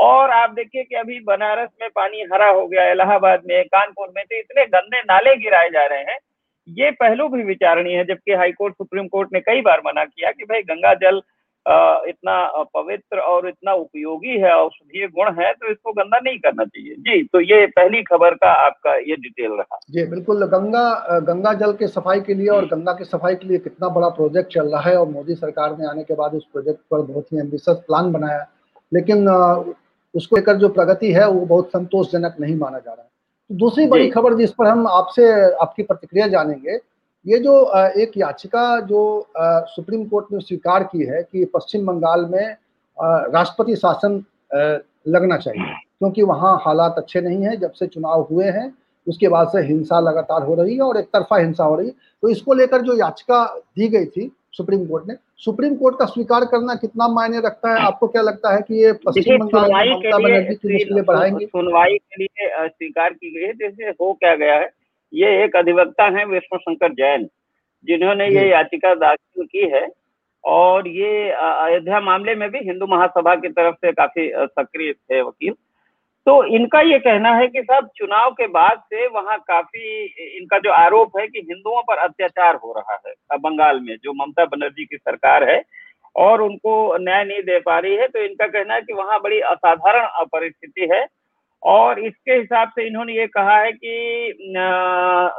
और 0.00 0.30
आप 0.32 0.50
देखिए 0.50 0.82
कि 0.82 0.94
अभी 0.96 1.18
बनारस 1.24 1.68
में 1.80 1.88
पानी 1.90 2.22
हरा 2.32 2.48
हो 2.48 2.66
गया 2.66 2.90
इलाहाबाद 2.92 3.42
में 3.46 3.64
कानपुर 3.66 4.12
में 4.16 4.24
तो 4.24 4.38
इतने 4.38 4.64
गंदे 4.68 5.00
नाले 5.02 5.36
गिराए 5.38 5.68
जा 5.70 5.84
रहे 5.86 6.02
हैं। 6.02 6.18
ये 6.68 6.90
पहलू 6.92 7.28
भी 7.28 7.42
विचारणीय 7.44 7.96
है 7.96 8.04
जबकि 8.04 8.32
हाईकोर्ट 8.34 8.74
सुप्रीम 8.74 9.06
कोर्ट 9.08 9.28
ने 9.32 9.40
कई 9.40 9.60
बार 9.62 9.82
मना 9.86 10.04
किया 10.04 10.30
कि 10.30 10.44
भाई 10.44 10.62
गंगा 10.64 10.94
जल 11.02 11.20
इतना 12.06 12.64
पवित्र 12.74 13.18
और 13.20 13.48
इतना 13.48 13.72
उपयोगी 13.74 14.36
है 14.40 14.52
औषधीय 14.52 15.06
गुण 15.08 15.28
है 15.34 15.52
तो 15.52 15.70
इसको 15.70 15.92
गंदा 15.92 16.18
नहीं 16.18 16.38
करना 16.38 16.64
चाहिए। 16.64 16.94
जी 16.98 17.22
तो 17.24 17.40
ये 17.40 17.66
पहली 17.68 18.02
खबर 18.02 18.34
का 18.34 18.52
आपका 18.60 18.94
ये 18.98 19.16
डिटेल 19.16 19.52
रहा। 19.52 19.78
जी 19.90 20.04
बिल्कुल 20.10 20.44
गंगा 20.46 21.18
गंगा 21.22 21.52
जल 21.54 21.72
के 21.72 21.86
सफ़ाई 21.88 22.20
के 22.20 22.34
लिए 22.34 22.48
और 22.50 22.66
गंगा 22.66 22.92
की 22.92 23.04
सफ़ाई 23.06 23.34
के 23.34 23.48
लिए 23.48 23.58
कितना 23.58 23.88
बड़ा 23.90 24.08
प्रोजेक्ट 24.10 24.52
चल 24.52 24.68
रहा 24.68 24.88
है 24.88 24.96
और 24.96 25.08
मोदी 25.08 25.34
सरकार 25.34 25.76
ने 25.78 25.86
आने 25.88 26.04
के 26.04 26.14
बाद 26.14 26.34
इस 26.34 26.44
प्रोजेक्ट 26.52 26.80
पर 26.90 27.02
बहुत 27.02 27.32
ही 27.32 27.40
एम्बिशियस 27.40 27.76
प्लान 27.86 28.10
बनाया। 28.12 28.46
लेकिन 28.92 29.26
उसको 30.14 30.36
लेकर 30.36 30.56
जो 30.56 30.68
प्रगति 30.68 31.12
है 31.12 31.28
वो 31.28 31.40
बहुत 31.40 31.68
संतोषजनक 31.68 32.36
नहीं 32.40 32.56
माना 32.56 32.78
जा 32.78 32.92
रहा 32.92 33.02
है। 33.02 33.08
तो 33.50 33.54
दूसरी 33.56 33.86
बड़ी 33.86 34.08
खबर 34.10 34.34
जिस 34.34 34.50
पर 34.50 34.66
हम 34.66 34.86
आपसे 34.86 35.30
आपकी 35.54 35.82
प्रतिक्रिया 35.82 36.26
जानेंगे 36.28 36.78
ये 37.26 37.38
जो 37.38 37.54
एक 37.92 38.12
याचिका 38.16 38.80
जो 38.80 39.02
सुप्रीम 39.68 40.04
कोर्ट 40.04 40.26
ने 40.32 40.40
स्वीकार 40.40 40.84
की 40.84 41.04
है 41.04 41.22
कि 41.22 41.44
पश्चिम 41.54 41.86
बंगाल 41.86 42.24
में 42.24 42.56
राष्ट्रपति 42.96 43.76
शासन 43.76 44.24
लगना 45.08 45.36
चाहिए 45.36 45.72
क्योंकि 45.98 46.22
वहाँ 46.22 46.56
हालात 46.62 46.94
अच्छे 46.98 47.20
नहीं 47.20 47.42
है 47.42 47.56
जब 47.56 47.72
से 47.72 47.86
चुनाव 47.86 48.26
हुए 48.30 48.44
हैं 48.44 48.72
उसके 49.06 49.28
बाद 49.28 49.48
से 49.48 49.60
हिंसा 49.62 50.00
लगातार 50.00 50.42
हो 50.42 50.54
रही 50.54 50.74
है 50.74 50.82
और 50.82 50.96
एक 50.96 51.06
तरफा 51.06 51.36
हिंसा 51.36 51.64
हो 51.64 51.74
रही 51.76 51.86
है। 51.86 51.92
तो 52.22 52.28
इसको 52.28 52.54
लेकर 52.54 52.82
जो 52.82 52.96
याचिका 52.96 53.44
दी 53.76 53.88
गई 53.88 54.06
थी 54.06 54.26
सुप्रीम 54.52 54.86
कोर्ट 54.86 55.04
ने। 55.08 55.14
सुप्रीम 55.36 55.74
कोर्ट 55.76 55.96
का 55.98 56.04
स्वीकार 56.04 56.44
करना 56.44 56.74
कितना 56.74 57.08
मायने 57.08 57.38
रखता 57.38 57.70
है? 57.70 57.86
आपको 57.86 58.08
क्या 58.08 58.22
लगता 58.22 58.54
है 58.54 58.60
कि 58.60 58.84
ये 58.84 58.92
पश्चिम 58.92 59.38
बंगाल 59.38 59.90
ममता 59.90 60.18
बनर्जी 60.18 60.54
की 60.54 60.72
मुश्किलें 60.72 61.04
बढ़ाएँगे? 61.04 61.46
सुनवाई 61.46 61.96
के 61.96 62.24
लिए 62.24 62.68
स्वीकार 62.68 63.12
की 63.12 63.30
गई 63.30 63.46
है। 63.46 63.52
जैसे 63.52 63.84
हो 63.84 64.12
क्या 64.12 64.34
गया 64.34 64.54
है? 64.54 64.70
ये 65.14 65.44
एक 65.44 65.56
अधिवक्ता 65.56 66.04
है 66.04 66.24
विष्णु 66.24 66.58
शंकर 66.58 66.92
जैन 66.92 67.28
जिन्होंने 67.84 68.28
ये 68.28 68.50
याचिका 68.50 68.94
दाखिल 68.94 69.44
की 69.44 69.66
है। 69.70 69.86
और 70.44 70.88
ये 70.88 71.30
अयोध्या 71.30 72.00
मामले 72.00 72.34
में 72.34 72.50
भी 72.50 72.58
हिंदू 72.58 72.86
महासभा 72.86 73.34
की 73.34 73.48
तरफ़ 73.48 73.74
से 73.74 73.92
काफ़ी 73.92 74.32
सक्रिय 74.36 74.92
थे 74.92 75.22
वकील। 75.22 75.54
तो 76.26 76.32
इनका 76.46 76.80
ये 76.82 76.98
कहना 76.98 77.30
है 77.34 77.46
कि 77.48 77.60
साहब, 77.62 77.88
चुनाव 77.96 78.30
के 78.32 78.46
बाद 78.48 78.80
से 78.84 79.06
वहाँ 79.08 79.38
काफ़ी, 79.40 80.04
इनका 80.38 80.58
जो 80.58 80.70
आरोप 80.72 81.18
है 81.18 81.26
कि 81.28 81.40
हिंदुओं 81.40 81.82
पर 81.82 81.98
अत्याचार 81.98 82.54
हो 82.64 82.72
रहा 82.78 82.98
है 83.06 83.38
बंगाल 83.38 83.80
में, 83.80 83.96
जो 83.96 84.12
ममता 84.14 84.44
बनर्जी 84.46 84.84
की 84.84 84.96
सरकार 84.96 85.48
है 85.50 85.62
और 86.16 86.42
उनको 86.42 86.74
न्याय 86.98 87.24
नहीं 87.24 87.42
दे 87.42 87.58
पा 87.60 87.78
रही 87.78 87.94
है 87.96 88.06
तो 88.08 88.22
इनका 88.24 88.46
कहना 88.48 88.74
है 88.74 88.80
कि 88.82 88.92
वहाँ 88.92 89.18
बड़ी 89.22 89.40
असाधारण 89.50 90.06
परिस्थिति 90.32 90.88
है 90.92 91.06
और 91.62 91.98
इसके 92.00 92.32
हिसाब 92.32 92.68
से 92.68 92.86
इन्होंने 92.86 93.14
ये 93.14 93.26
कहा 93.28 93.56
है 93.58 93.72
कि 93.72 93.94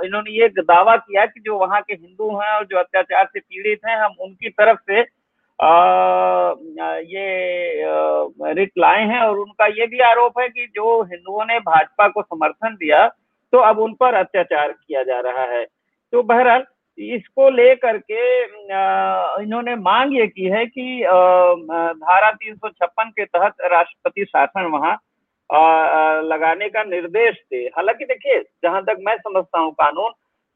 इन्होंने 0.05 0.31
ये 0.31 0.47
दावा 0.59 0.95
किया 0.97 1.25
कि 1.25 1.39
जो 1.45 1.57
वहाँ 1.57 1.81
के 1.81 1.93
हिंदू 1.93 2.29
हैं 2.39 2.51
और 2.51 2.65
जो 2.65 2.77
अत्याचार 2.77 3.25
से 3.25 3.39
पीड़ित 3.39 3.79
हैं, 3.87 3.97
हम 3.97 4.15
उनकी 4.21 4.49
तरफ़ 4.51 4.79
से 4.81 5.01
ये 5.61 7.25
रिट 8.53 8.71
लाए 8.77 9.03
हैं 9.05 9.19
और 9.19 9.37
उनका 9.39 9.65
ये 9.67 9.87
भी 9.87 9.99
आरोप 10.01 10.39
है 10.39 10.47
कि 10.49 10.65
जो 10.75 11.01
हिंदुओं 11.03 11.45
ने 11.45 11.59
भाजपा 11.61 12.07
को 12.07 12.21
समर्थन 12.21 12.75
दिया 12.75 13.07
तो 13.53 13.57
अब 13.59 13.79
उन 13.79 13.93
पर 13.93 14.13
अत्याचार 14.13 14.71
किया 14.71 15.03
जा 15.03 15.19
रहा 15.19 15.43
है। 15.45 15.63
तो 16.13 16.23
बहरहाल, 16.23 16.63
इसको 16.97 17.49
लेकर 17.49 17.97
के 18.01 18.21
इन्होंने 19.43 19.75
मांग 19.77 20.13
ये 20.13 20.27
की 20.27 20.45
है 20.45 20.65
कि 20.67 21.01
धारा 21.03 22.31
तीन 22.31 22.55
सौ 22.55 22.69
छप्पन 22.69 23.09
के 23.09 23.25
तहत 23.25 23.53
राष्ट्रपति 23.63 24.25
शासन 24.25 24.65
वहाँ 24.71 24.93
लगाने 26.23 26.69
का 26.69 26.83
निर्देश 26.83 27.35
दे। 27.45 27.57
हालाँकि 27.77 28.05
देखिए, 28.05 28.39
जहाँ 28.63 28.81
तक 28.83 28.97
मैं 28.99 29.15
समझता 29.17 29.59
हूँ 29.59 29.71
कानून 29.73 30.11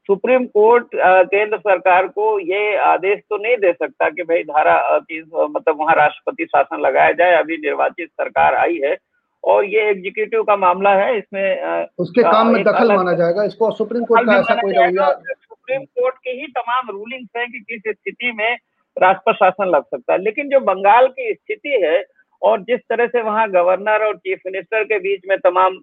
सुप्रीम 0.08 0.44
कोर्ट 0.46 0.86
केंद्र 0.94 1.58
सरकार 1.58 2.06
को 2.08 2.38
ये 2.40 2.76
आदेश 2.84 3.18
तो 3.30 3.36
नहीं 3.36 3.56
दे 3.56 3.72
सकता 3.72 4.08
कि 4.10 4.22
भाई 4.22 4.42
धारा 4.44 4.98
तीन 5.00 5.24
मतलब 5.50 5.80
वहाँ 5.80 5.94
राष्ट्रपति 5.96 6.44
शासन 6.46 6.80
लगाया 6.80 7.12
जाए 7.12 7.34
अभी 7.34 7.56
निर्वाचित 7.56 8.08
सरकार 8.10 8.54
आई 8.56 8.80
है। 8.84 8.96
और 9.44 9.64
ये 9.64 9.82
एग्जीक्यूटिव 9.90 10.42
का 10.42 10.56
मामला 10.56 10.90
है 10.94 11.16
इसमें 11.18 11.84
उसके 11.98 12.22
काम 12.22 12.52
में 12.52 12.62
दखल 12.64 12.92
माना 12.94 13.12
जाएगा 13.14 13.44
इसको 13.44 13.70
सुप्रीम 13.72 14.04
कोर्ट 14.04 14.26
का 14.26 14.36
ऐसा 14.38 14.54
कोई 14.54 14.72
रवैया 14.72 15.10
सुप्रीम 15.10 15.82
कोर्ट 15.82 16.14
के 16.24 16.30
ही 16.30 16.46
तमाम 16.52 16.90
रूलिंग्स 16.90 17.28
हैं 17.36 17.46
कि 17.46 17.60
किस 17.60 17.92
स्थिति 17.92 18.32
में 18.32 18.56
राष्ट्रपति 18.96 19.36
शासन 19.36 19.68
लग 19.70 19.82
सकता 19.84 20.12
है। 20.12 20.22
लेकिन 20.22 20.48
जो 20.48 20.60
बंगाल 20.64 21.06
की 21.08 21.32
स्थिति 21.34 21.78
है 21.84 22.02
और 22.42 22.60
जिस 22.62 22.80
तरह 22.90 23.06
से 23.06 23.22
वहाँ 23.22 23.48
गवर्नर 23.50 24.06
और 24.06 24.16
चीफ 24.16 24.40
मिनिस्टर 24.46 24.84
के 24.84 24.98
बीच 24.98 25.22
में 25.28 25.38
तमाम 25.38 25.78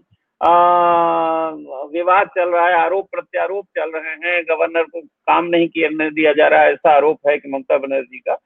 विवाद 1.93 2.27
चल 2.27 2.49
रहा 2.49 2.67
है, 2.67 2.73
आरोप 2.75 3.07
प्रत्यारोप 3.11 3.65
चल 3.77 3.91
रहे 3.91 4.13
हैं। 4.25 4.43
गवर्नर 4.43 4.83
को 4.83 5.01
काम 5.01 5.45
नहीं 5.45 5.67
करने 5.67 6.09
दिया 6.11 6.33
जा 6.33 6.47
रहा 6.47 6.61
है, 6.61 6.71
ऐसा 6.73 6.91
आरोप 6.91 7.27
है 7.29 7.37
कि 7.37 7.49
ममता 7.49 7.77
बनर्जी 7.77 8.19
का। 8.19 8.37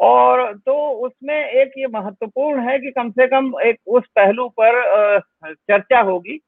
और 0.00 0.52
तो 0.56 0.90
उसमें 1.06 1.50
एक 1.50 1.72
ये 1.78 1.86
महत्वपूर्ण 1.86 2.60
है 2.68 2.78
कि 2.78 2.90
कम 2.90 3.10
से 3.10 3.26
कम 3.26 3.52
एक 3.64 3.78
उस 3.86 4.02
पहलू 4.16 4.48
पर 4.60 5.20
चर्चा 5.46 6.00
होगी। 6.00 6.40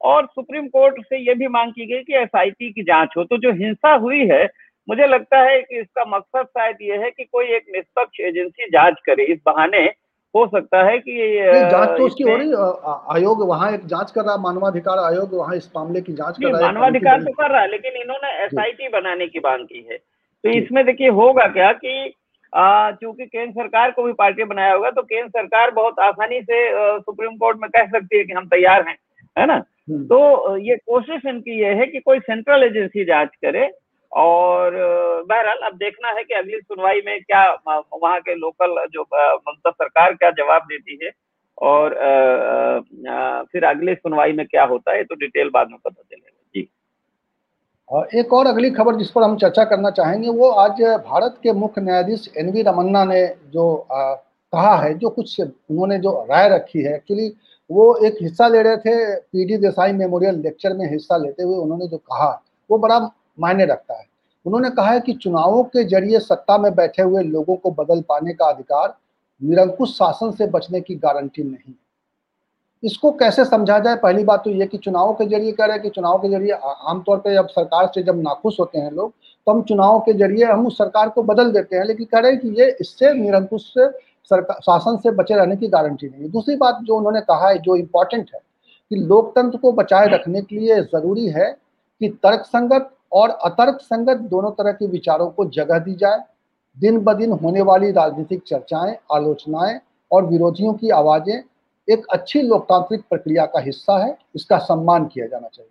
और 0.00 0.26
सुप्रीम 0.26 0.68
कोर्ट 0.68 1.00
से 1.04 1.18
ये 1.18 1.34
भी 1.34 1.48
मांग 1.48 1.72
की 1.72 1.86
गई 1.86 2.02
कि 2.02 2.14
एसआईटी 2.14 2.70
की 2.72 2.82
जाँच 2.82 3.14
हो। 3.16 3.24
तो 3.24 3.36
जो 3.36 3.52
हिंसा 3.52 3.92
हुई 3.94 4.26
है, 4.26 4.48
मुझे 4.88 5.06
लगता 5.06 5.38
है 5.38 5.60
कि 5.62 5.80
इसका 5.80 6.04
मकसद 6.08 6.46
शायद 6.46 6.76
ये 6.82 6.96
है 6.96 7.10
कि 7.10 7.24
कोई 7.24 7.46
एक 7.46 7.64
निष्पक्ष 7.76 8.20
एजेंसी 8.20 8.70
जाँच 8.70 8.94
करे। 9.06 9.24
इस 9.24 9.38
बहाने 9.46 9.82
हो 10.34 10.46
सकता 10.46 10.82
है 10.84 10.98
कि 10.98 11.14
जाँच 11.70 11.88
तो 11.88 12.06
उसकी 12.06 12.24
हो 12.24 12.36
रही 12.36 12.50
आयोग 13.14 13.42
वहाँ 13.48 13.70
एक 13.72 13.86
जाँच 13.86 14.10
कर 14.10 14.22
रहा 14.22 14.34
है 14.34 14.40
मानवाधिकार 14.40 14.98
आयोग 15.00 15.34
वहाँ 15.34 15.56
इस 15.56 15.70
मामले 15.76 16.00
की 16.00 16.12
जाँच 16.12 16.36
कर 16.36 16.48
रहा 16.48 16.56
है। 16.58 16.64
मानवाधिकार 16.64 17.22
तो 17.22 17.32
कर 17.32 17.50
रहा 17.50 17.60
है 17.60 17.70
लेकिन 17.70 18.00
इन्होंने 18.02 18.30
एसआईटी 18.44 18.88
बनाने 18.88 19.26
की 19.26 19.38
मांग 19.38 19.64
की 19.64 19.86
है। 19.90 19.96
तो 19.96 20.50
इसमें 20.50 20.84
देखिए 20.86 21.08
होगा 21.12 21.46
क्या 21.48 21.72
कि 21.74 22.12
चूँकि 22.52 23.26
केंद्र 23.26 23.52
सरकार 23.52 23.90
को 23.90 24.02
भी 24.02 24.12
पार्टी 24.12 24.44
बनाया 24.44 24.72
होगा 24.74 24.90
तो 24.90 25.02
केंद्र 25.02 25.28
सरकार 25.30 25.70
बहुत 25.70 25.98
आसानी 26.00 26.40
से 26.42 26.62
सुप्रीम 27.00 27.36
कोर्ट 27.36 27.58
में 27.62 27.68
कह 27.70 27.86
सकती 27.88 28.18
है 28.18 28.24
कि 28.24 28.32
हम 28.32 28.46
तैयार 28.46 28.86
हैं 28.88 28.96
है 29.36 29.46
ना? 29.46 29.54
हम्म। 29.54 30.04
तो 30.04 30.56
ये 30.58 30.76
कोशिश 30.76 31.26
इनकी 31.26 31.60
ये 31.60 31.74
है 31.74 31.86
कि 31.86 32.00
कोई 32.00 32.18
सेंट्रल 32.20 32.62
एजेंसी 32.62 33.04
जाँच 33.04 33.28
करे 33.44 33.70
और 34.12 34.74
बहरहाल 35.28 35.58
अब 35.64 35.76
देखना 35.76 36.08
है 36.08 36.22
कि 36.24 36.34
अगली 36.34 36.58
सुनवाई 36.58 37.00
में 37.06 37.20
क्या 37.22 37.42
वहाँ 37.68 38.18
के 38.20 38.34
लोकल 38.34 38.86
जो 38.92 39.02
ममता 39.02 39.70
सरकार 39.70 40.14
क्या 40.14 40.30
जवाब 40.38 40.62
देती 40.62 40.98
है 41.02 41.10
और 41.58 41.94
फिर 43.52 43.64
अगली 43.64 43.94
सुनवाई 43.94 44.32
में 44.32 44.46
क्या 44.46 44.64
होता 44.64 44.92
है 44.92 45.04
तो 45.04 45.14
डिटेल 45.14 45.50
बाद 45.54 45.68
में 45.70 45.78
पता 45.78 46.02
चलेगा। 46.02 46.36
जी। 46.54 46.68
और 47.88 48.08
एक 48.14 48.32
और 48.32 48.46
अगली 48.46 48.70
खबर 48.70 48.96
जिस 48.96 49.10
पर 49.10 49.22
हम 49.22 49.36
चर्चा 49.36 49.64
करना 49.64 49.90
चाहेंगे 49.90 50.30
वो 50.30 50.50
आज 50.62 50.82
भारत 51.06 51.38
के 51.42 51.52
मुख्य 51.52 51.80
न्यायाधीश 51.80 52.28
एन 52.38 52.50
वी 52.52 52.62
रमन्ना 52.62 53.04
ने 53.04 53.26
जो 53.52 53.74
आ, 53.92 54.14
कहा 54.14 54.76
है 54.76 54.92
जो 54.98 55.08
कुछ 55.10 55.40
उन्होंने 55.40 55.98
जो 55.98 56.10
राय 56.30 56.48
रखी 56.48 56.82
है 56.82 56.94
एक्चुअली 56.94 57.32
वो 57.70 57.94
एक 58.06 58.16
हिस्सा 58.22 58.48
ले 58.48 58.62
रहे 58.62 58.76
थे 58.76 59.14
पीडी 59.16 59.56
देसाई 59.56 59.92
मेमोरियल 59.92 60.40
लेक्चर 60.40 60.72
में 60.76 60.86
हिस्सा 60.90 61.16
लेते 61.16 61.42
हुए 61.42 61.56
उन्होंने 61.56 61.86
जो 61.88 61.96
कहा 61.96 62.30
वो 62.70 62.78
बड़ा 62.78 62.98
मायने 63.40 63.64
रखता 63.64 63.94
है। 63.94 64.04
उन्होंने 64.46 64.70
कहा 64.70 64.90
है 64.90 65.00
कि 65.00 65.12
चुनावों 65.14 65.62
के 65.64 65.84
ज़रिए 65.84 66.18
सत्ता 66.20 66.58
में 66.58 66.74
बैठे 66.74 67.02
हुए 67.02 67.22
लोगों 67.24 67.56
को 67.56 67.70
बदल 67.72 68.00
पाने 68.08 68.32
का 68.32 68.46
अधिकार 68.46 68.96
निरंकुश 69.40 69.94
शासन 69.94 70.30
से 70.30 70.46
बचने 70.48 70.80
की 70.80 70.94
गारंटी 70.96 71.42
नहीं 71.42 71.74
इसको 72.82 73.10
कैसे 73.12 73.44
समझा 73.44 73.78
जाए? 73.78 73.96
पहली 73.96 74.22
बात 74.24 74.42
तो 74.44 74.50
ये 74.50 74.66
कि 74.66 74.78
चुनाव 74.78 75.12
के 75.14 75.24
ज़रिए 75.26 75.52
कह 75.52 75.64
रहे 75.64 75.74
हैं 75.74 75.82
कि 75.82 75.90
चुनाव 75.90 76.18
के 76.18 76.28
ज़रिए 76.28 76.52
आमतौर 76.52 77.18
पर 77.18 77.34
जब 77.34 77.48
सरकार 77.48 77.90
से 77.94 78.02
जब 78.02 78.22
नाखुश 78.22 78.60
होते 78.60 78.78
हैं 78.78 78.90
लोग 78.90 79.12
तो 79.46 79.52
हम 79.52 79.60
चुनाव 79.62 79.98
के 80.00 80.12
ज़रिए 80.12 80.44
हम 80.44 80.66
उस 80.66 80.78
सरकार 80.78 81.08
को 81.08 81.22
बदल 81.22 81.50
देते 81.52 81.76
हैं, 81.76 81.84
लेकिन 81.84 82.06
कह 82.06 82.18
रहे 82.18 82.32
हैं 82.32 82.40
कि 82.40 82.48
ये 82.60 82.70
इससे 82.80 83.12
निरंकुश 83.14 83.62
से 83.68 83.88
सरकार, 84.30 84.60
शासन 84.60 84.96
से 84.96 85.10
बचे 85.12 85.34
रहने 85.34 85.56
की 85.56 85.68
गारंटी 85.68 86.08
नहीं 86.08 86.22
है। 86.22 86.28
दूसरी 86.30 86.56
बात 86.56 86.78
जो 86.82 86.96
उन्होंने 86.96 87.20
कहा 87.22 87.48
है, 87.48 87.58
जो 87.58 87.76
इम्पोर्टेंट 87.76 88.30
है 88.34 88.40
कि 88.90 88.96
लोकतंत्र 88.96 89.58
को 89.58 89.72
बचाए 89.72 90.06
रखने 90.08 90.42
के 90.42 90.58
लिए 90.58 90.80
ज़रूरी 90.84 91.28
है 91.28 91.50
कि 92.00 92.08
तर्क 92.22 92.44
संगत 92.46 92.90
और 93.12 93.30
अतर्क 93.44 93.80
संगत 93.82 94.20
दोनों 94.30 94.50
तरह 94.52 94.72
के 94.72 94.86
विचारों 94.86 95.28
को 95.28 95.44
जगह 95.50 95.78
दी 95.78 95.94
जाए। 95.94 96.22
दिन 96.76 96.98
ब 96.98 97.12
दिन 97.14 97.32
होने 97.34 97.62
वाली 97.62 97.90
राजनीतिक 97.92 98.42
चर्चाएँ 98.46 98.94
आलोचनाएँ 99.12 99.78
और 100.10 100.26
विरोधियों 100.26 100.72
की 100.74 100.90
आवाज़ें 100.90 101.42
एक 101.88 102.06
अच्छी 102.12 102.42
लोकतांत्रिक 102.42 103.00
प्रक्रिया 103.10 103.44
का 103.46 103.60
हिस्सा 103.60 103.98
है 103.98 104.16
इसका 104.36 104.58
सम्मान 104.60 105.04
किया 105.04 105.26
जाना 105.26 105.48
चाहिए। 105.48 105.70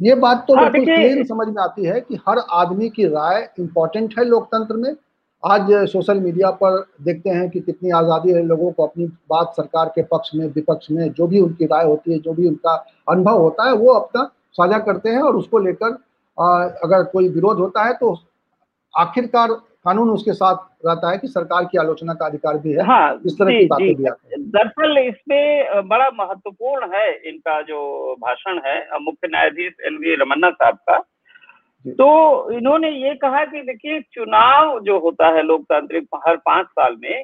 ये 0.00 0.14
बात 0.16 0.44
तो 0.48 0.56
हाँ, 0.56 0.70
बिल्कुल 0.70 1.24
समझ 1.26 1.48
में 1.48 1.62
आती 1.62 1.84
है 1.84 2.00
कि 2.00 2.18
हर 2.28 2.38
आदमी 2.38 2.88
की 2.88 3.06
राय 3.06 3.48
इंपॉर्टेंट 3.58 4.14
है 4.18 4.24
लोकतंत्र 4.24 4.76
में। 4.76 4.94
आज 5.42 5.70
सोशल 5.90 6.20
मीडिया 6.20 6.50
पर 6.52 6.78
देखते 7.02 7.30
हैं 7.30 7.48
कि 7.50 7.60
कितनी 7.60 7.90
आज़ादी 7.90 8.32
है 8.32 8.42
लोगों 8.42 8.70
को 8.72 8.86
अपनी 8.86 9.06
बात 9.30 9.52
सरकार 9.56 9.88
के 9.88 10.02
पक्ष 10.02 10.30
में 10.34 10.46
विपक्ष 10.46 10.90
में 10.90 11.08
जो 11.12 11.26
भी 11.26 11.40
उनकी 11.40 11.66
राय 11.66 11.84
होती 11.84 12.12
है 12.12 12.18
जो 12.18 12.32
भी 12.32 12.48
उनका 12.48 12.74
अनुभव 13.08 13.40
होता 13.40 13.66
है 13.66 13.72
वो 13.74 13.92
अपना 13.92 14.24
साझा 14.52 14.78
करते 14.80 15.10
हैं 15.10 15.20
और 15.20 15.36
उसको 15.36 15.58
लेकर 15.58 15.96
अगर 16.38 17.02
कोई 17.02 17.28
विरोध 17.28 17.58
होता 17.58 17.84
है 17.84 17.92
तो 17.94 18.18
आखिरकार 18.94 19.48
कानून 19.84 20.10
उसके 20.10 20.32
साथ 20.32 20.86
रहता 20.86 21.10
है 21.10 21.18
कि 21.18 21.28
सरकार 21.28 21.64
की 21.64 21.78
आलोचना 21.78 22.14
का 22.14 22.26
अधिकार 22.26 22.56
भी 22.58 22.72
है। 22.72 22.84
हाँ, 22.84 23.20
इस 23.26 23.38
तरह 23.38 23.58
की 23.58 23.66
बातें 23.66 23.94
भी 23.94 24.06
आती 24.06 24.28
है। 24.32 24.42
दरअसल 24.42 24.98
इसमें 24.98 25.88
बड़ा 25.88 26.08
महत्वपूर्ण 26.14 26.88
है 26.94 27.12
इनका 27.28 27.60
जो 27.62 28.14
भाषण 28.20 28.60
है 28.66 28.98
मुख्य 29.00 29.28
न्यायाधीश 29.28 29.72
एल 29.86 29.96
वी 29.96 30.14
रमन्ना 30.14 30.50
साहब 30.50 30.76
का। 30.90 30.98
तो 31.84 32.50
इन्होंने 32.50 32.90
ये 32.90 33.14
कहा 33.14 33.44
कि 33.44 33.62
देखिए 33.62 34.00
चुनाव 34.12 34.80
जो 34.80 34.98
होता 34.98 35.28
है 35.28 35.42
लोकतांत्रिक 35.42 36.08
हर 36.28 36.36
पाँच 36.36 36.66
साल 36.66 36.96
में 37.02 37.22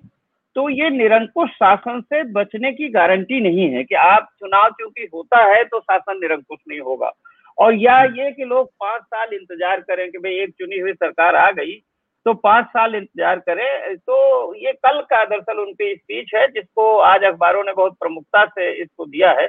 तो 0.56 0.68
ये 0.68 0.90
निरंकुश 0.90 1.50
शासन 1.50 2.00
से 2.00 2.22
बचने 2.32 2.72
की 2.72 2.88
गारंटी 2.88 3.40
नहीं 3.40 3.68
है 3.70 3.84
कि 3.84 3.94
आप 3.94 4.28
चुनाव 4.38 4.70
क्योंकि 4.70 5.08
होता 5.14 5.44
है 5.44 5.64
तो 5.64 5.80
शासन 5.80 6.18
निरंकुश 6.20 6.58
नहीं 6.68 6.80
होगा। 6.80 7.12
और 7.58 7.74
या 7.74 8.02
ये 8.16 8.30
कि 8.32 8.44
लोग 8.44 8.68
पाँच 8.80 9.02
साल 9.04 9.34
इंतज़ार 9.34 9.80
करें 9.80 10.10
कि 10.10 10.18
भाई 10.18 10.32
एक 10.34 10.50
चुनी 10.52 10.78
हुई 10.78 10.92
सरकार 10.94 11.36
आ 11.36 11.50
गई 11.52 11.80
तो 12.26 12.32
पाँच 12.36 12.66
साल 12.66 12.94
इंतज़ार 12.94 13.38
करें 13.40 13.96
तो 13.96 14.54
ये 14.56 14.72
कल 14.74 15.00
का 15.02 15.24
दरअसल 15.24 15.60
उनकी 15.60 15.94
स्पीच 15.94 16.34
है 16.34 16.46
जिसको 16.48 16.96
आज 17.04 17.24
अखबारों 17.24 17.62
ने 17.64 17.72
बहुत 17.72 17.96
प्रमुखता 18.00 18.44
से 18.46 18.70
इसको 18.72 19.06
दिया 19.06 19.30
है। 19.32 19.46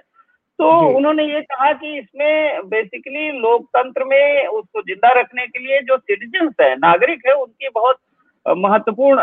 तो 0.60 0.69
उन्होंने 0.98 1.24
ये 1.25 1.41
कहा 1.43 1.72
कि 1.74 1.98
इसमें 1.98 2.67
बेसिकली 2.69 3.29
लोकतंत्र 3.39 4.03
में 4.05 4.48
उसको 4.48 4.81
ज़िंदा 4.81 5.12
रखने 5.19 5.45
के 5.48 5.60
लिए 5.60 5.79
जो 5.81 5.98
सिटीजन्स 5.98 6.53
है 6.62 6.75
नागरिक 6.77 7.22
है 7.27 7.33
उनकी 7.36 7.69
बहुत 7.69 7.98
महत्वपूर्ण 8.45 9.22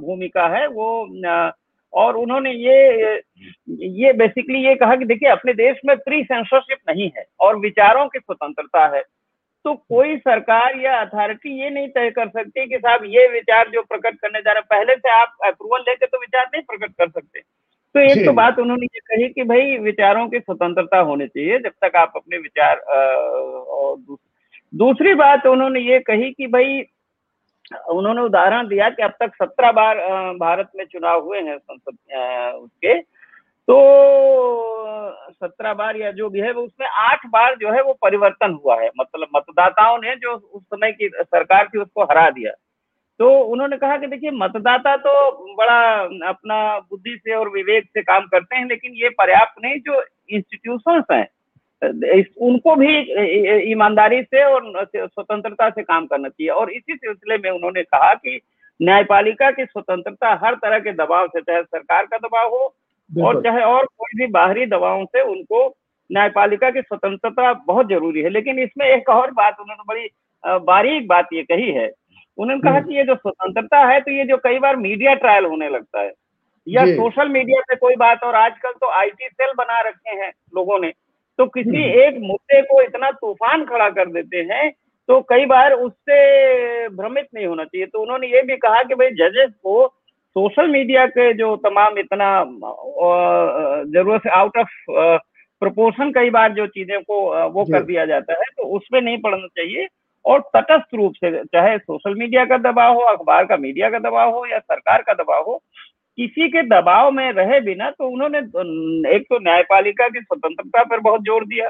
भूमिका 0.00 0.46
है। 0.48 0.66
वो 0.68 1.06
और 1.94 2.16
उन्होंने 2.16 2.50
ये 2.50 3.14
ये 4.02 4.12
बेसिकली 4.12 4.64
ये 4.64 4.74
कहा 4.74 4.96
कि 4.96 5.04
देखिए 5.04 5.28
अपने 5.28 5.52
देश 5.54 5.80
में 5.86 5.96
प्री 5.96 6.22
सेंसरशिप 6.24 6.78
नहीं 6.90 7.10
है 7.16 7.24
और 7.40 7.58
विचारों 7.58 8.06
की 8.06 8.18
स्वतंत्रता 8.18 8.86
है। 8.96 9.02
तो 9.64 9.74
कोई 9.74 10.16
सरकार 10.16 10.78
या 10.80 11.00
अथॉरिटी 11.00 11.60
ये 11.62 11.70
नहीं 11.70 11.88
तय 11.88 12.10
कर 12.10 12.28
सकती 12.28 12.66
कि 12.66 12.78
साहब 12.78 13.04
ये 13.04 13.26
विचार 13.28 13.68
जो 13.68 13.82
प्रकट 13.82 14.14
करने 14.14 14.40
जा 14.40 14.52
रहे 14.52 14.60
हैं 14.60 14.66
पहले 14.70 14.94
से 14.94 15.10
आप 15.10 15.36
अप्रूवल 15.46 15.80
लेके 15.80 16.06
तो 16.06 16.18
विचार 16.18 16.46
नहीं 16.46 16.62
प्रकट 16.62 16.92
कर 16.98 17.08
सकते। 17.08 17.40
तो 17.94 18.00
एक 18.00 18.24
तो 18.26 18.32
बात 18.32 18.58
उन्होंने 18.58 18.86
ये 18.86 19.00
कही 19.00 19.28
कि 19.28 19.42
भाई 19.42 19.76
विचारों 19.78 20.26
की 20.28 20.38
स्वतंत्रता 20.40 20.98
होनी 20.98 21.26
चाहिए 21.26 21.58
जब 21.58 21.72
तक 21.84 21.96
आप 21.96 22.12
अपने 22.16 22.38
विचार 22.38 22.76
और 22.76 23.96
दूसरी 24.72 25.14
बात 25.14 25.46
उन्होंने 25.46 25.80
ये 25.80 25.98
कही 26.00 26.30
कि 26.30 26.46
भाई 26.46 26.80
उन्होंने 27.74 28.22
उदाहरण 28.22 28.68
दिया 28.68 28.90
कि 28.90 29.02
अब 29.02 29.10
तक 29.10 29.34
सत्रह 29.34 29.72
बार 29.72 29.96
भारत 30.34 30.70
में 30.76 30.84
चुनाव 30.84 31.20
हुए 31.20 31.40
हैं 31.40 31.58
संसद 31.58 31.96
उसके। 32.56 33.00
तो 33.68 33.76
सत्रह 35.30 35.74
बार 35.74 35.96
या 35.96 36.10
जो 36.10 36.30
भी 36.30 36.40
है, 36.40 36.52
वो 36.52 36.62
उसमें 36.62 36.86
आठ 36.86 37.26
बार 37.26 37.56
जो 37.56 37.70
है, 37.70 37.82
वो 37.82 37.92
परिवर्तन 37.92 38.58
हुआ 38.64 38.80
है। 38.82 38.90
मतलब 39.00 39.28
मतदाताओं 39.36 39.98
ने 39.98 40.16
जो 40.16 40.32
उस 40.32 40.62
समय 40.62 40.92
की 40.92 41.08
सरकार 41.08 41.68
थी, 41.68 41.78
उसको 41.78 42.02
हरा 42.02 42.30
दिया। 42.30 42.52
तो 43.18 43.40
उन्होंने 43.40 43.76
कहा 43.76 43.96
कि 43.96 44.06
देखिए, 44.06 44.30
मतदाता 44.30 44.96
तो 44.96 45.30
बड़ा 45.54 46.00
अपना 46.28 46.78
बुद्धि 46.78 47.16
से 47.16 47.34
और 47.34 47.48
विवेक 47.48 47.84
से 47.84 48.02
काम 48.02 48.26
करते 48.26 48.56
हैं, 48.56 48.68
लेकिन 48.68 48.92
ये 48.94 49.08
पर्याप्त 49.08 49.64
नहीं, 49.64 49.80
जो 49.80 50.02
इंस्टीट्यूशंस 50.30 51.04
हैं 51.12 51.28
उनको 51.84 52.74
भी 52.76 52.96
ईमानदारी 53.72 54.22
से 54.22 54.42
और 54.44 54.86
स्वतंत्रता 54.94 55.68
से 55.70 55.82
काम 55.82 56.06
करना 56.06 56.28
चाहिए। 56.28 56.50
और 56.50 56.70
इसी 56.70 56.94
सिलसिले 56.94 57.38
में 57.38 57.50
उन्होंने 57.50 57.82
कहा 57.82 58.12
कि 58.14 58.40
न्यायपालिका 58.82 59.50
की 59.50 59.64
स्वतंत्रता 59.64 60.40
हर 60.44 60.54
तरह 60.54 60.78
के 60.78 60.92
दबाव 60.92 61.26
से 61.26 61.40
चाहे 61.40 61.62
सरकार 61.62 62.06
का 62.06 62.16
दबाव 62.18 62.48
हो 62.48 62.74
और 63.10 63.42
चाहे 63.42 63.62
और 63.62 63.86
कोई 63.98 64.18
भी 64.18 64.26
बाहरी 64.32 64.66
दबावों 64.66 65.04
से 65.04 65.22
उनको 65.22 65.66
न्यायपालिका 66.12 66.70
की 66.70 66.80
स्वतंत्रता 66.82 67.52
बहुत 67.66 67.88
ज़रूरी 67.88 68.20
है। 68.20 68.28
लेकिन 68.28 68.58
इसमें 68.58 68.86
एक 68.86 69.08
और 69.08 69.30
बात 69.30 69.56
उन्होंने 69.60 69.84
बड़ी 69.88 70.08
बारीक 70.64 71.06
बात 71.08 71.28
ये 71.32 71.42
कही 71.42 71.70
है। 71.70 71.90
उन्होंने 72.38 72.62
कहा 72.62 72.78
हम्म। 72.78 72.88
कि 72.88 72.96
ये 72.96 73.04
जो 73.04 73.14
स्वतंत्रता 73.14 73.78
है 73.78 74.00
तो 74.00 74.10
ये 74.10 74.24
जो 74.24 74.36
कई 74.36 74.58
बार 74.58 74.76
मीडिया 74.76 75.14
ट्रायल 75.14 75.44
होने 75.44 75.68
लगता 75.68 76.00
है 76.00 76.12
या 76.66 76.84
सोशल 76.86 77.28
मीडिया 77.28 77.60
से 77.60 77.76
कोई 77.76 77.94
बात 77.96 78.24
और 78.24 78.34
आजकल 78.34 78.70
तो 78.70 78.90
आईटी 78.90 79.28
सेल 79.32 79.52
बना 79.58 79.80
रखे 79.80 80.10
हैं 80.10 80.32
लोगों 80.54 80.78
ने। 80.78 80.92
तो 81.38 81.46
किसी 81.46 81.76
हम्म। 81.76 82.00
एक 82.00 82.18
मुद्दे 82.22 82.60
को 82.62 82.82
इतना 82.82 83.10
तूफ़ान 83.10 83.64
खड़ा 83.64 83.88
कर 83.90 84.08
देते 84.12 84.42
हैं 84.50 84.70
तो 85.08 85.20
कई 85.28 85.44
बार 85.46 85.72
उससे 85.74 86.88
भ्रमित 86.88 87.26
नहीं 87.34 87.46
होना 87.46 87.64
चाहिए। 87.64 87.86
तो 87.86 88.02
उन्होंने 88.02 88.26
ये 88.26 88.42
भी 88.42 88.56
कहा 88.56 88.82
कि 88.82 88.94
भाई 88.94 89.10
जजेस 89.10 89.50
को 89.62 89.86
सोशल 90.36 90.68
मीडिया 90.68 91.06
के 91.06 91.32
जो 91.34 91.54
तमाम 91.56 91.98
इतना 91.98 92.28
ज़रूरत 93.92 94.22
से 94.22 94.30
आउट 94.30 94.56
ऑफ़ 94.58 94.68
प्रोपोर्शन 95.62 96.12
कई 96.12 96.30
बार 96.30 96.52
जो 96.52 96.66
चीज़ें 96.66 97.00
को 97.02 97.18
वो 97.48 97.64
कर 97.64 97.82
दिया 97.82 98.06
जाता 98.06 98.32
है 98.32 98.44
तो 98.56 98.68
उसमें 98.76 99.00
नहीं 99.00 99.18
पढ़ना 99.18 99.46
चाहिए। 99.46 99.86
और 100.24 100.40
तटस्थ 100.56 100.94
रूप 100.94 101.12
से 101.14 101.30
चाहे 101.44 101.78
सोशल 101.78 102.14
मीडिया 102.14 102.44
का 102.44 102.56
दबाव 102.60 102.94
हो 102.94 103.00
अखबार 103.06 103.44
का 103.44 103.56
मीडिया 103.56 103.90
का 103.90 103.98
दबाव 103.98 104.30
हो 104.30 104.44
या 104.46 104.58
सरकार 104.58 105.02
का 105.02 105.12
दबाव 105.14 105.42
हो 105.42 105.60
किसी 106.18 106.48
के 106.48 106.62
दबाव 106.68 107.10
में 107.10 107.30
रहे 107.32 107.60
बिना 107.60 107.90
तो 107.90 108.08
उन्होंने, 108.08 108.38
एक 109.16 109.22
तो 109.22 109.38
न्यायपालिका 109.38 110.08
की 110.08 110.20
स्वतंत्रता 110.20 110.82
पर 110.84 111.00
बहुत 111.00 111.20
ज़ोर 111.20 111.44
दिया, 111.46 111.68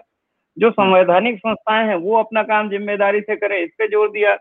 जो 0.57 0.71
संवैधानिक 0.71 1.39
संस्थाएँ 1.39 1.87
हैं, 1.89 1.95
वो 1.97 2.17
अपना 2.17 2.43
काम 2.43 2.71
ज़िम्मेदारी 2.71 3.21
से 3.21 3.37
करें, 3.37 3.59
इस 3.59 3.71
पे 3.79 3.89
ज़ोर 3.89 4.11
दिया, 4.11 4.35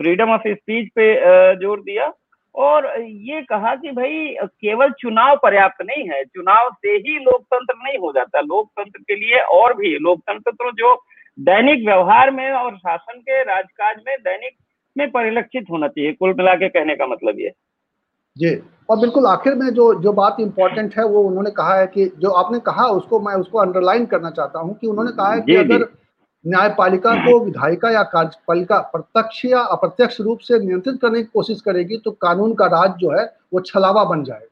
फ्रीडम 0.00 0.30
ऑफ़ 0.30 0.48
स्पीच 0.48 0.88
पे 0.96 1.14
ज़ोर 1.56 1.80
दिया, 1.80 2.12
और 2.54 2.86
ये 3.00 3.40
कहा 3.42 3.74
कि 3.76 3.90
भाई, 3.90 4.34
केवल 4.40 4.90
चुनाव 5.00 5.36
पर्याप्त 5.42 5.82
नहीं 5.82 6.08
है, 6.08 6.22
चुनाव 6.24 6.70
से 6.76 6.94
ही 6.98 7.18
लोकतंत्र 7.18 7.74
नहीं 7.76 7.98
हो 7.98 8.12
जाता, 8.12 8.40
लोकतंत्र 8.40 9.00
के 9.00 9.14
लिए 9.16 9.38
और 9.52 9.74
भी, 9.74 9.96
लोकतंत्र 9.98 10.52
तो 10.52 10.70
जो 10.72 10.94
दैनिक 11.38 11.84
व्यवहार 11.86 12.30
में 12.30 12.50
और 12.52 12.76
शासन 12.76 13.18
के 13.20 13.42
राजकाज 13.44 13.96
में, 14.06 14.16
दैनिक 14.18 14.56
में 14.96 15.10
परिलक्षित 15.10 15.66
होना 15.70 15.88
चाहिए, 15.88 16.12
कुल 16.12 16.34
मिला 16.38 16.54
के 16.54 16.68
कहने 16.68 16.96
का 16.96 17.06
मतलब 17.06 17.40
ये। 17.40 17.52
जी। 18.36 18.62
और 18.90 18.98
बिल्कुल 18.98 19.26
आखिर 19.26 19.54
में 19.54 19.68
जो 19.70 19.94
जो 19.94 20.12
बात 20.12 20.36
इंपॉर्टेंट 20.40 20.94
है 20.98 21.04
वो 21.04 21.22
उन्होंने 21.22 21.50
कहा 21.50 21.78
है 21.78 21.86
कि 21.86 22.12
जो 22.18 22.30
आपने 22.30 22.58
कहा 22.58 22.86
उसको 22.86 23.20
मैं 23.20 23.34
उसको 23.34 23.58
अंडरलाइन 23.58 24.06
करना 24.06 24.30
चाहता 24.30 24.58
हूँ 24.58 24.74
कि 24.74 24.86
उन्होंने 24.86 25.12
कहा 25.12 25.32
है 25.32 25.40
कि 25.40 25.56
अगर 25.56 25.88
न्यायपालिका 26.46 27.14
को 27.14 27.40
विधायिका 27.40 27.90
या 27.90 28.02
कार्यपालिका 28.02 28.78
प्रत्यक्ष 28.78 29.44
या 29.44 29.60
अप्रत्यक्ष 29.60 30.20
रूप 30.20 30.38
से 30.38 30.58
नियंत्रित 30.58 31.00
करने 31.02 31.18
की 31.18 31.28
कोशिश 31.34 31.60
करेगी 31.60 31.96
तो 31.98 32.10
कानून 32.10 32.54
का 32.54 32.66
राज 32.66 32.90
जो 32.90 33.10
है 33.10 33.24
वो 33.54 33.60
छलावा 33.60 34.04
बन 34.04 34.24
जाएगा। 34.24 34.46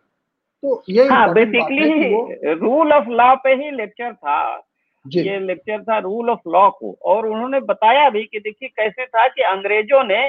तो 0.63 0.83
ये 0.91 1.09
हाँ, 1.09 1.33
बेसिकली 1.33 2.55
रूल 2.55 2.93
ऑफ़ 2.93 3.09
लॉ 3.09 3.35
पे 3.35 3.55
ही 3.55 3.71
लेक्चर 3.71 4.13
था। 4.13 4.65
ये 5.07 5.39
लेक्चर 5.39 5.83
था 5.83 5.99
रूल 5.99 6.31
ऑफ़ 6.31 6.49
लॉ 6.49 6.71
को। 6.71 6.99
और 7.05 7.27
उन्होंने 7.27 7.61
बताया 7.61 8.11
भी 8.11 8.25
कि 8.25 8.39
देखिए 8.39 8.69
कैसे 8.69 9.07
था 9.07 9.29
कि 9.29 9.43
अंग्रेज़ों 9.43 10.05
ने 10.05 10.29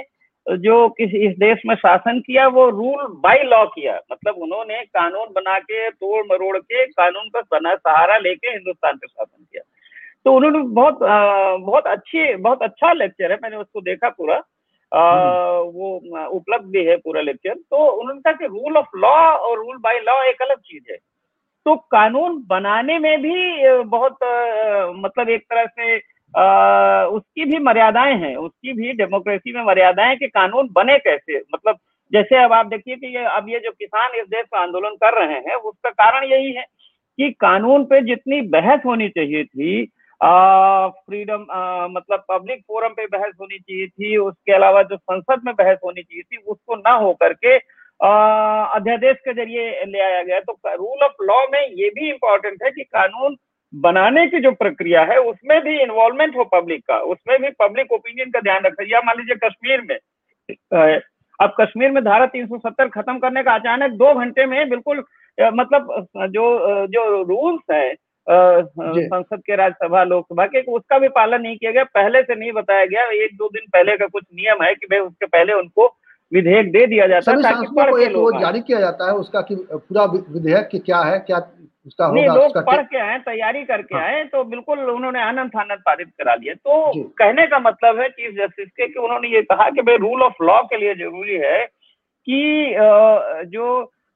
जो 0.57 0.89
किसी 0.89 1.27
इस 1.29 1.37
देश 1.37 1.61
में 1.65 1.75
शासन 1.75 2.19
किया 2.19 2.47
वो 2.47 2.69
रूल 2.69 3.05
बाय 3.07 3.43
लॉ 3.43 3.65
किया। 3.65 3.99
मतलब 4.11 4.35
उन्होंने 4.35 4.83
कानून 4.83 5.27
बना 5.35 5.59
के 5.59 5.89
तोड़ 5.89 6.25
मरोड़ 6.31 6.57
के 6.57 6.85
कानून 6.85 7.29
का 7.35 7.75
सहारा 7.75 8.17
लेके 8.17 8.49
हिंदुस्तान 8.49 8.95
पे 8.95 9.07
शासन 9.07 9.43
किया। 9.43 9.63
तो 10.25 10.33
उन्होंने 10.33 10.59
बहुत 10.59 11.03
आ, 11.03 11.55
बहुत 11.55 11.87
अच्छी 11.87 12.35
बहुत 12.35 12.63
अच्छा 12.63 12.93
लेक्चर 12.93 13.31
है। 13.31 13.37
मैंने 13.43 13.57
उसको 13.57 13.81
देखा 13.81 14.09
पूरा। 14.09 14.41
आ, 14.93 15.11
हम्म। 15.11 15.71
वो 15.71 15.97
उपलब्ध 16.27 16.65
भी 16.65 16.85
है 16.85 16.97
पूरा 16.97 17.21
लेक्चर 17.21 17.53
तो 17.53 17.89
उन्होंने 17.91 18.21
कहा 18.21 18.33
कि 18.33 18.45
रूल 18.45 18.77
ऑफ़ 18.77 18.97
लॉ 18.97 19.31
और 19.31 19.57
रूल 19.57 19.77
बाय 19.77 19.99
लॉ 19.99 20.23
एक 20.23 20.41
अलग 20.41 20.57
चीज़ 20.57 20.91
है। 20.91 20.97
तो 21.65 21.75
कानून 21.75 22.43
बनाने 22.47 22.99
में 22.99 23.21
भी 23.21 23.67
बहुत 23.83 24.23
आ, 24.23 24.85
मतलब 24.91 25.29
एक 25.29 25.41
तरह 25.41 25.65
से 25.65 25.97
आ, 26.33 27.05
उसकी 27.05 27.45
भी 27.45 27.57
मर्यादाएँ 27.59 28.15
हैं 28.19 28.35
उसकी 28.37 28.73
भी 28.73 28.91
डेमोक्रेसी 28.93 29.53
में 29.53 29.63
मर्यादाएँ 29.65 30.15
कि 30.17 30.27
कानून 30.27 30.67
बने 30.73 30.97
कैसे? 30.99 31.39
मतलब 31.53 31.77
जैसे 32.11 32.43
अब 32.43 32.53
आप 32.53 32.65
देखिए 32.65 32.95
कि 32.95 33.07
ये 33.17 33.23
अब 33.27 33.49
ये 33.49 33.59
जो 33.59 33.71
किसान 33.71 34.19
इस 34.19 34.25
देश 34.27 34.45
का 34.53 34.59
आंदोलन 34.59 34.95
कर 35.03 35.19
रहे 35.19 35.39
हैं 35.47 35.55
उसका 35.55 35.89
कारण 35.91 36.23
यही 36.25 36.51
है 36.53 36.63
कि 37.19 37.29
कानून 37.39 37.83
पे 37.85 38.01
जितनी 38.01 38.41
बहस 38.49 38.81
होनी 38.85 39.09
चाहिए 39.09 39.43
थी 39.45 39.85
फ्रीडम 40.21 41.45
मतलब 41.91 42.23
पब्लिक 42.29 42.61
फोरम 42.61 42.93
पे 42.93 43.05
बहस 43.07 43.33
होनी 43.41 43.57
चाहिए 43.59 43.87
थी 43.87 44.15
उसके 44.17 44.53
अलावा 44.53 44.81
जो 44.83 44.97
संसद 44.97 45.41
में 45.45 45.53
बहस 45.55 45.77
होनी 45.85 46.01
चाहिए 46.01 46.23
थी 46.23 46.37
उसको 46.47 46.75
ना 46.75 46.91
हो 46.95 47.13
करके 47.23 47.55
अध्यादेश 47.99 49.15
के 49.17 49.33
ज़रिए 49.33 49.69
ले 49.85 49.99
आया 50.01 50.23
गया। 50.23 50.39
तो 50.39 50.53
रूल 50.67 51.03
ऑफ़ 51.03 51.23
लॉ 51.23 51.41
में 51.53 51.61
ये 51.61 51.89
भी 51.89 52.09
इम्पोर्टेंट 52.09 52.63
है 52.63 52.71
कि 52.71 52.83
कानून 52.83 53.35
बनाने 53.73 54.25
की 54.27 54.39
जो 54.39 54.51
प्रक्रिया 54.51 55.01
है 55.03 55.17
उसमें 55.21 55.59
भी 55.61 55.79
इन्वॉल्वमेंट 55.81 56.35
हो 56.37 56.43
पब्लिक 56.53 56.81
का। 56.81 56.97
उसमें 57.13 57.37
भी 57.41 57.49
पब्लिक 57.59 57.91
ओपिनियन 57.91 58.31
का 58.31 58.39
ध्यान 58.39 58.63
रखा 58.65 58.85
या 58.87 59.01
मान 59.05 59.15
लीजिए 59.17 59.35
कश्मीर 59.43 59.81
में 59.89 60.99
अब 61.39 61.53
कश्मीर 61.59 61.91
में 61.91 62.03
धारा 62.03 62.25
370 62.27 62.89
खत्म 62.89 63.17
करने 63.19 63.43
का 63.43 63.53
अचानक 63.53 63.91
दो 63.97 64.13
घंटे 64.13 64.45
में 64.45 64.69
बिल्कुल 64.69 65.03
मतलब 65.37 66.07
जो 66.29 66.45
जो 66.87 67.21
रूल्स 67.23 67.61
है 67.71 67.93
संसद 68.27 69.41
के 69.45 69.55
राज्यसभा 69.55 70.03
लोकसभा 70.03 70.45
के 70.45 70.61
उसका 70.71 70.97
भी 70.99 71.07
पालन 71.09 71.41
नहीं 71.41 71.57
किया 71.57 71.71
गया। 71.71 71.83
पहले 71.93 72.21
से 72.21 72.35
नहीं 72.35 72.51
बताया 72.51 72.85
गया। 72.85 73.05
एक 73.23 73.35
दो 73.35 73.47
दिन 73.47 73.69
पहले 73.73 73.95
का 73.97 74.07
कुछ 74.07 74.23
नियम 74.33 74.63
है 74.63 74.73
कि 74.73 74.85
भाई 74.85 74.99
उसके 74.99 75.25
पहले 75.25 75.53
उनको 75.53 75.87
विधेयक 76.31 76.71
दे 76.71 76.85
दिया 76.87 77.07
जाता 77.07 77.31
है 77.31 77.41
ताकि 77.43 77.65
के 77.69 78.09
लोग 78.09 78.39
जारी 78.41 78.61
किया 78.61 78.79
जाता 78.79 79.07
है 79.07 79.13
उसका 79.15 79.41
कि 79.41 79.55
पूरा 79.71 80.03
विधेयक 80.05 80.67
की 80.71 80.79
क्या 80.79 80.99
है 81.01 81.19
क्या 81.19 81.39
उसका 81.89 82.07
नहीं 82.07 82.25
लोग 82.27 82.57
पढ़ 82.65 82.81
के 82.83 82.97
आए 82.99 83.17
तैयारी 83.21 83.63
करके 83.65 83.95
हाँ। 83.95 84.03
आए 84.03 84.23
तो 84.25 84.43
बिल्कुल 84.45 84.79
उन्होंने 84.89 85.21
आनंद 85.21 85.55
आनंद 85.57 85.81
पारित 85.85 86.07
करा 86.17 86.33
लिया 86.35 86.53
तो 86.55 87.03
कहने 87.19 87.45
का 87.47 87.59
मतलब 87.59 87.99
है 87.99 88.09
चीफ 88.09 88.33
जस्टिस 88.35 88.67
के 88.69 88.87
कि 88.87 88.99
उन्होंने 88.99 89.27
ये 89.27 89.41
कहा 89.43 89.69
कि 89.69 89.81
भाई 89.81 89.97
रूल 89.97 90.23
ऑफ़ 90.23 90.43
लॉ 90.43 90.61
के 90.63 90.77
लिए 90.77 90.95
ज़रूरी 90.95 91.37
है 91.37 91.65
कि 92.27 92.75
जो 93.47 93.69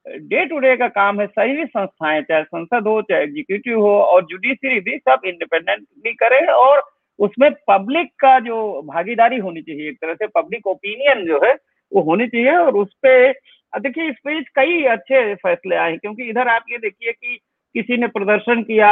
डे 0.06 0.44
टू 0.46 0.58
डे 0.58 0.76
का 0.76 0.88
काम 0.88 1.20
है 1.20 1.26
सही 1.26 1.56
भी 1.56 1.64
संस्थाएँ 1.66 2.22
चाहे 2.22 2.42
संसद 2.44 2.86
हो 2.86 3.00
चाहे 3.02 3.22
एग्जीक्यूटिव 3.22 3.80
हो 3.80 3.96
और 4.00 4.24
जुडिशरी 4.24 4.80
भी 4.80 4.98
सब 4.98 5.20
इंडिपेंडेंटली 5.26 6.12
करे 6.14 6.44
और 6.54 6.82
उसमें 7.18 7.50
पब्लिक 7.68 8.10
का 8.20 8.38
जो 8.40 8.60
भागीदारी 8.84 9.38
होनी 9.38 9.62
चाहिए 9.62 9.88
एक 9.88 9.96
तरह 9.96 10.14
से 10.14 10.26
पब्लिक 10.36 10.66
ओपिनियन 10.66 11.24
जो 11.26 11.40
है 11.44 11.54
वो 11.92 12.02
होनी 12.02 12.26
चाहिए 12.26 12.56
और 12.56 12.76
उस 12.76 12.92
पर 13.06 13.32
देखिए 13.72 14.08
इस 14.08 14.16
पे 14.24 14.40
कई 14.54 14.82
अच्छे 14.86 15.34
फैसले 15.34 15.76
आए 15.76 15.90
हैं 15.90 15.98
क्योंकि 15.98 16.28
इधर 16.30 16.48
आप 16.48 16.64
ये 16.70 16.78
देखिए 16.78 17.12
कि 17.12 17.38
किसी 17.74 17.96
ने 17.96 18.06
प्रदर्शन 18.08 18.62
किया 18.62 18.90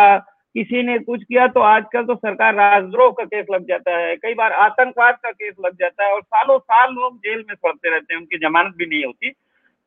किसी 0.54 0.82
ने 0.82 0.98
कुछ 0.98 1.22
किया 1.24 1.46
तो 1.48 1.60
आजकल 1.60 2.02
तो 2.04 2.14
सरकार 2.14 2.54
राजद्रोह 2.54 3.10
का 3.10 3.24
केस 3.24 3.46
लग 3.50 3.66
जाता 3.68 3.96
है। 3.96 4.16
कई 4.16 4.34
बार 4.34 4.52
आतंकवाद 4.52 5.16
का 5.22 5.30
केस 5.30 5.54
लग 5.64 5.76
जाता 5.80 6.04
है 6.04 6.12
और 6.12 6.20
सालों 6.22 6.58
साल 6.58 6.92
लोग 6.92 7.16
जेल 7.18 7.38
में 7.38 7.56
पड़ते 7.62 7.90
रहते 7.90 8.14
हैं 8.14 8.20
उनकी 8.20 8.38
जमानत 8.38 8.74
भी 8.76 8.86
नहीं 8.86 9.04
होती। 9.04 9.30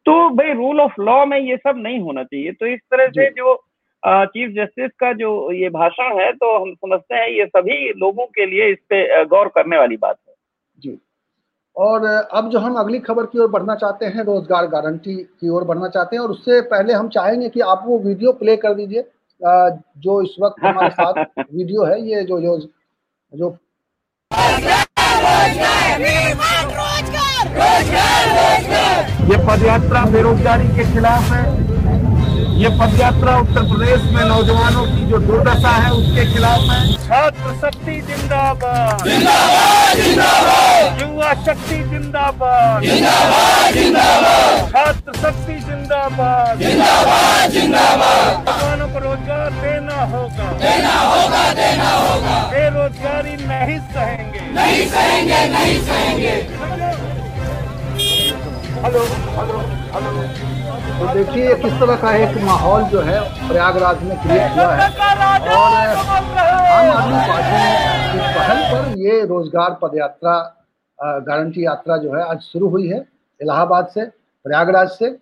तो 0.05 0.29
भाई 0.29 0.53
रूल 0.53 0.79
ऑफ़ 0.81 1.01
लॉ 1.01 1.25
में 1.25 1.39
ये 1.39 1.57
सब 1.57 1.75
नहीं 1.77 1.99
होना 1.99 2.23
चाहिए। 2.23 2.51
तो 2.51 2.67
इस 2.67 2.79
तरह 2.91 3.07
से 3.07 3.29
जो। 3.29 3.63
चीफ 4.03 4.49
जस्टिस 4.55 4.91
का 4.99 5.11
जो 5.13 5.29
ये 5.51 5.69
भाषण 5.69 6.19
है 6.19 6.31
तो 6.31 6.57
हम 6.57 6.73
समझते 6.73 7.15
हैं 7.15 7.27
ये 7.27 7.45
सभी 7.45 7.77
लोगों 7.89 8.25
के 8.25 8.45
लिए 8.45 8.67
इस 8.67 8.77
पे 8.89 9.25
गौर 9.25 9.47
करने 9.47 9.77
वाली 9.77 9.97
बात 9.97 10.17
है। 10.27 10.33
जी। 10.79 10.97
और 11.77 12.05
अब 12.05 12.49
जो 12.49 12.59
हम 12.59 12.75
अगली 12.75 12.99
खबर 12.99 13.25
की 13.25 13.39
ओर 13.39 13.47
बढ़ना 13.51 13.75
चाहते 13.75 14.05
हैं 14.05 14.23
रोज़गार 14.23 14.67
गारंटी 14.67 15.15
की 15.15 15.49
ओर 15.49 15.63
बढ़ना 15.63 15.87
चाहते 15.87 16.15
हैं 16.15 16.23
और 16.23 16.31
उससे 16.31 16.61
पहले 16.61 16.93
हम 16.93 17.09
चाहेंगे 17.09 17.49
कि 17.49 17.59
आप 17.59 17.83
वो 17.85 17.97
वीडियो 17.99 18.31
प्ले 18.33 18.55
कर 18.57 18.73
दीजिए 18.73 19.03
जो 19.41 20.21
इस 20.21 20.35
वक्त 20.41 20.63
हमारे 20.65 20.89
साथ 20.89 21.23
वीडियो 21.53 21.83
है 21.83 22.01
ये 22.01 22.23
जो 22.23 22.39
जो 22.41 22.57
जो 23.33 23.57
ये 29.25 29.37
पदयात्रा 29.45 30.05
बेरोजगारी 30.05 30.67
के 30.67 30.83
खिलाफ 30.93 31.31
है। 31.31 31.43
ये 32.55 32.69
पदयात्रा 32.79 33.31
उत्तर 33.37 33.63
प्रदेश 33.69 34.03
में 34.11 34.23
नौजवानों 34.25 34.83
की 34.85 35.05
जो 35.07 35.17
दुर्दशा 35.21 35.71
है 35.75 35.89
उसके 35.91 36.23
खिलाफ 36.33 36.61
है। 36.69 36.77
छात्र 37.05 37.49
शक्ति 37.61 37.95
जिंदाबाद 38.07 39.07
युवा 41.01 41.33
शक्ति 41.47 41.77
जिंदाबाद। 41.89 42.85
छात्र 44.71 45.13
शक्ति 45.17 45.59
जिंदाबाद। 45.65 46.63
नौजवानों 48.45 48.87
को 48.87 48.99
रोज़गार 49.05 49.51
देना 49.61 49.99
होगा। 50.15 50.51
देना 50.63 50.95
होगा 51.01 51.43
देना 51.53 51.89
होगा। 51.91 52.41
बेरोजगारी 52.51 53.35
नहीं 53.45 53.79
सहेंगे। 53.93 54.51
नहीं 54.55 54.83
सहेंगे 54.89 55.45
नहीं 55.57 55.79
सहेंगे। 55.87 56.35
Hello 58.83 59.01
hello 59.37 59.57
hello. 59.93 60.54
तो 60.75 61.13
देखिए 61.13 61.55
किस 61.55 61.73
तरह 61.79 61.95
का 61.97 62.15
एक 62.17 62.37
माहौल 62.43 62.83
जो 62.89 63.01
है 63.01 63.19
प्रयागराज 63.47 64.03
में 64.03 64.17
क्रिएट 64.21 64.51
हुआ 64.53 64.73
है। 64.73 64.89
और 65.51 65.73
आम 66.71 66.89
आदमी 66.91 67.19
पार्टी 67.27 67.59
की 68.11 68.19
पहल 68.35 68.63
पर 68.71 68.97
ये 68.99 69.25
रोज़गार 69.25 69.77
पदयात्रा 69.81 70.37
गारंटी 70.99 71.65
यात्रा 71.65 71.97
जो 71.97 72.13
है 72.13 72.23
आज 72.23 72.41
शुरू 72.43 72.69
हुई 72.69 72.87
है 72.87 72.99
इलाहाबाद 73.41 73.87
से, 73.87 74.05
प्रयागराज 74.45 74.89
से। 74.89 75.17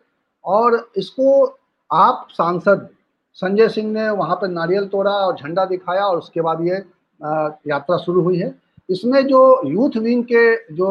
और 0.45 0.77
इसको 0.97 1.43
आप 1.89 2.27
सांसद 2.31 2.87
संजय 3.37 3.69
सिंह 3.69 3.91
ने 3.91 4.09
वहाँ 4.11 4.35
पर 4.35 4.47
नारियल 4.49 4.85
तोड़ा 4.87 5.11
और 5.11 5.35
झंडा 5.35 5.65
दिखाया 5.65 6.05
और 6.05 6.17
उसके 6.17 6.41
बाद 6.41 6.61
ये 6.61 6.75
यात्रा 7.69 7.97
शुरू 7.97 8.21
हुई 8.21 8.39
है। 8.39 8.53
इसमें 8.89 9.25
जो 9.27 9.61
यूथ 9.65 9.97
विंग 9.97 10.23
के 10.23 10.55
जो 10.75 10.89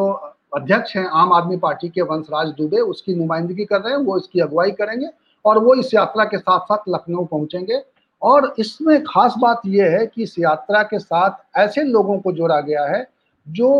अध्यक्ष 0.53 0.95
हैं, 0.95 1.05
आम 1.05 1.33
आदमी 1.33 1.57
पार्टी 1.57 1.89
के 1.89 2.01
वंशराज 2.01 2.47
दुबे, 2.47 2.79
उसकी 2.79 3.15
नुमाइंदगी 3.15 3.65
कर 3.65 3.81
रहे 3.81 3.93
हैं, 3.93 3.99
वो 3.99 4.17
इसकी 4.17 4.39
अगुवाई 4.39 4.71
करेंगे 4.71 5.07
और 5.45 5.57
वो 5.57 5.75
इस 5.75 5.93
यात्रा 5.93 6.25
के 6.25 6.37
साथ 6.37 6.59
साथ 6.59 6.89
लखनऊ 6.89 7.25
पहुँचेंगे। 7.25 7.81
और 8.21 8.53
इसमें 8.59 9.03
खास 9.03 9.33
बात 9.37 9.61
यह 9.65 9.89
है 9.91 10.05
कि 10.07 10.23
इस 10.23 10.35
यात्रा 10.39 10.83
के 10.83 10.99
साथ 10.99 11.57
ऐसे 11.57 11.83
लोगों 11.83 12.17
को 12.19 12.31
जोड़ा 12.31 12.59
गया 12.61 12.85
है 12.85 13.07
जो 13.47 13.71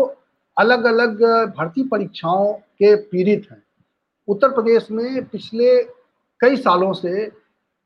अलग 0.56 0.84
अलग 0.84 1.22
भर्ती 1.58 1.82
परीक्षाओं 1.82 2.52
के 2.52 2.94
पीड़ित 2.96 3.46
हैं। 3.50 3.62
उत्तर 4.28 4.48
प्रदेश 4.48 4.90
में 4.90 5.24
पिछले 5.24 5.82
कई 6.40 6.56
सालों 6.56 6.92
से 6.92 7.26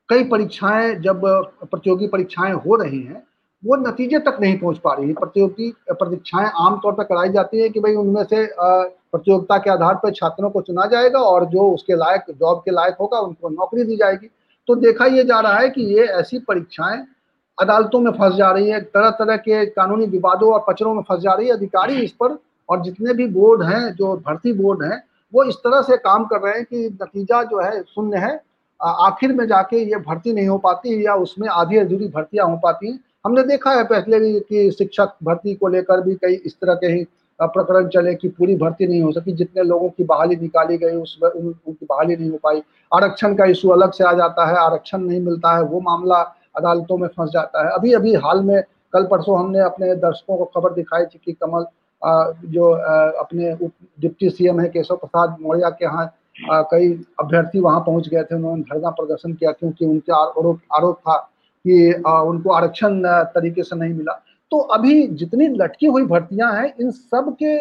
कई 0.09 0.25
परीक्षाएँ, 0.25 0.95
जब 0.95 1.21
प्रतियोगी 1.65 2.07
परीक्षाएँ 2.09 2.53
हो 2.55 2.77
रही 2.77 3.03
हैं 3.03 3.23
वो 3.65 3.77
नतीजे 3.79 4.19
तक 4.19 4.37
नहीं 4.41 4.59
पहुँच 4.59 4.79
पा 4.79 4.93
रही 4.95 5.09
है। 5.09 5.15
प्रतियोगी 5.15 5.71
परीक्षाएँ 5.93 6.51
आमतौर 6.61 6.93
पर 6.95 7.05
कराई 7.05 7.29
जाती 7.29 7.61
है 7.61 7.69
कि 7.69 7.81
भाई 7.81 7.95
उनमें 7.97 8.23
से 8.25 8.47
प्रतियोगिता 8.57 9.59
के 9.59 9.71
आधार 9.71 9.95
पर 10.03 10.11
छात्रों 10.13 10.51
को 10.51 10.61
चुना 10.61 10.85
जाएगा 10.87 11.21
और 11.21 11.45
जो 11.47 11.71
उसके 11.71 11.95
लायक, 11.95 12.25
जॉब 12.31 12.59
के 12.59 12.71
लायक 12.71 12.97
होगा 13.01 13.19
उनको 13.21 13.49
नौकरी 13.49 13.85
दी 13.85 13.97
जाएगी। 13.97 14.31
तो 14.69 14.75
देखा 14.77 15.07
यह 15.07 15.23
जा 15.23 15.41
रहा 15.41 15.59
है 15.59 15.69
कि 15.71 15.83
ये 15.95 16.05
ऐसी 16.21 16.39
परीक्षाएँ 16.39 17.05
अदालतों 17.59 18.01
में 18.01 18.11
फंस 18.13 18.35
जा 18.35 18.51
रही 18.51 18.69
है 18.71 18.81
तरह 18.81 19.11
तरह 19.11 19.37
के 19.39 19.65
कानूनी 19.67 20.07
विवादों 20.07 20.53
और 20.55 20.65
पचरों 20.69 20.95
में 20.95 21.03
फंस 21.03 21.21
जा 21.21 21.33
रही 21.33 21.47
है। 21.47 21.53
अधिकारी 21.53 22.01
इस 22.03 22.13
पर 22.13 22.39
और 22.69 22.83
जितने 22.83 23.15
भी 23.15 23.27
बोर्ड 23.29 23.63
हैं, 23.63 23.95
जो 23.95 24.17
भर्ती 24.19 24.53
बोर्ड 24.53 24.83
हैं, 24.83 25.03
वो 25.33 25.45
इस 25.45 25.57
तरह 25.57 25.83
से 25.83 25.97
काम 25.97 26.25
कर 26.25 26.41
रहे 26.41 26.55
हैं 26.55 26.65
कि 26.65 26.99
नतीजा 27.03 27.43
जो 27.43 27.61
है, 27.61 27.83
शून्य 27.85 28.19
है। 28.19 28.41
आखिर 28.81 29.33
में 29.33 29.47
जाके 29.47 29.79
ये 29.81 29.97
भर्ती 29.99 30.33
नहीं 30.33 30.49
हो 30.49 30.59
पाती 30.59 31.05
या 31.07 31.15
उसमें 31.17 31.49
आधी 31.49 31.77
अधूरी 31.77 32.09
भर्तियाँ 32.09 32.47
हो 32.47 32.57
पाती 32.57 32.91
हैं। 32.91 32.99
हमने 33.25 33.43
देखा 33.43 33.71
है 33.71 33.85
पहले 33.85 34.19
भी 34.21 34.39
कि 34.41 34.71
शिक्षक 34.71 35.15
भर्ती 35.25 35.55
को 35.55 35.69
लेकर 35.69 36.01
भी 36.01 36.15
कई 36.15 36.35
इस 36.47 36.55
तरह 36.55 36.75
के 36.75 36.87
ही 36.87 37.05
प्रकरण 37.41 37.89
चले 37.89 38.15
कि 38.15 38.29
पूरी 38.29 38.57
भर्ती 38.57 38.87
नहीं 38.87 39.01
हो 39.03 39.11
सकी 39.13 39.33
जितने 39.33 39.63
लोगों 39.63 39.89
की 39.89 40.05
बहाली 40.05 40.37
निकाली 40.37 40.79
गई 40.79 40.97
उसमें 40.97 41.29
उन, 41.31 41.55
उनकी 41.67 41.87
बहाली 41.87 42.17
नहीं 42.17 42.31
हो 42.31 42.39
पाई। 42.43 42.63
आरक्षण 42.93 43.35
का 43.37 43.45
इशू 43.47 43.69
अलग 43.69 43.93
से 43.93 44.05
आ 44.05 44.13
जाता 44.13 44.47
है 44.47 44.57
आरक्षण 44.59 45.01
नहीं 45.01 45.21
मिलता 45.21 45.55
है 45.57 45.63
वो 45.65 45.81
मामला 45.81 46.21
अदालतों 46.57 46.99
में 46.99 47.09
फंस 47.09 47.31
जाता 47.33 47.65
है। 47.65 47.73
अभी 47.73 47.93
अभी 47.93 48.15
हाल 48.17 48.43
में 48.43 48.63
कल 48.93 49.05
परसों 49.07 49.39
हमने 49.39 49.61
अपने 49.61 49.95
दर्शकों 49.97 50.37
को 50.37 50.45
खबर 50.57 50.73
दिखाई 50.75 51.05
थी 51.05 51.21
कि 51.25 51.33
कमल 51.35 51.67
जो 52.49 52.71
अपने 53.21 53.55
डिप्टी 54.01 54.31
सीएम 54.31 54.61
है 54.61 54.69
केशव 54.69 54.97
प्रसाद 54.97 55.37
मौर्य 55.41 55.71
के 55.71 55.85
यहाँ 55.85 56.13
कई 56.71 56.93
अभ्यर्थी 57.21 57.61
वहाँ 57.61 57.81
पहुँच 57.81 58.09
गए 58.09 58.23
थे 58.23 58.35
उन्होंने 58.35 58.63
धरना 58.63 58.91
प्रदर्शन 58.93 59.33
किया 59.33 59.51
क्योंकि 59.53 59.87
उनके 59.87 60.13
आरोप 60.15 60.61
आरोप 60.75 60.99
था 60.99 61.17
कि 61.69 61.93
उनको 62.03 62.53
आरक्षण 62.53 63.03
तरीके 63.35 63.63
से 63.63 63.77
नहीं 63.77 63.95
मिला। 63.95 64.13
तो 64.53 64.59
अभी 64.59 65.07
जितनी 65.09 65.49
लटकी 65.49 65.87
हुई 65.87 66.05
भर्तियाँ 66.05 66.53
हैं, 66.53 66.73
इन 66.81 66.91
सब 66.91 67.35
के 67.43 67.57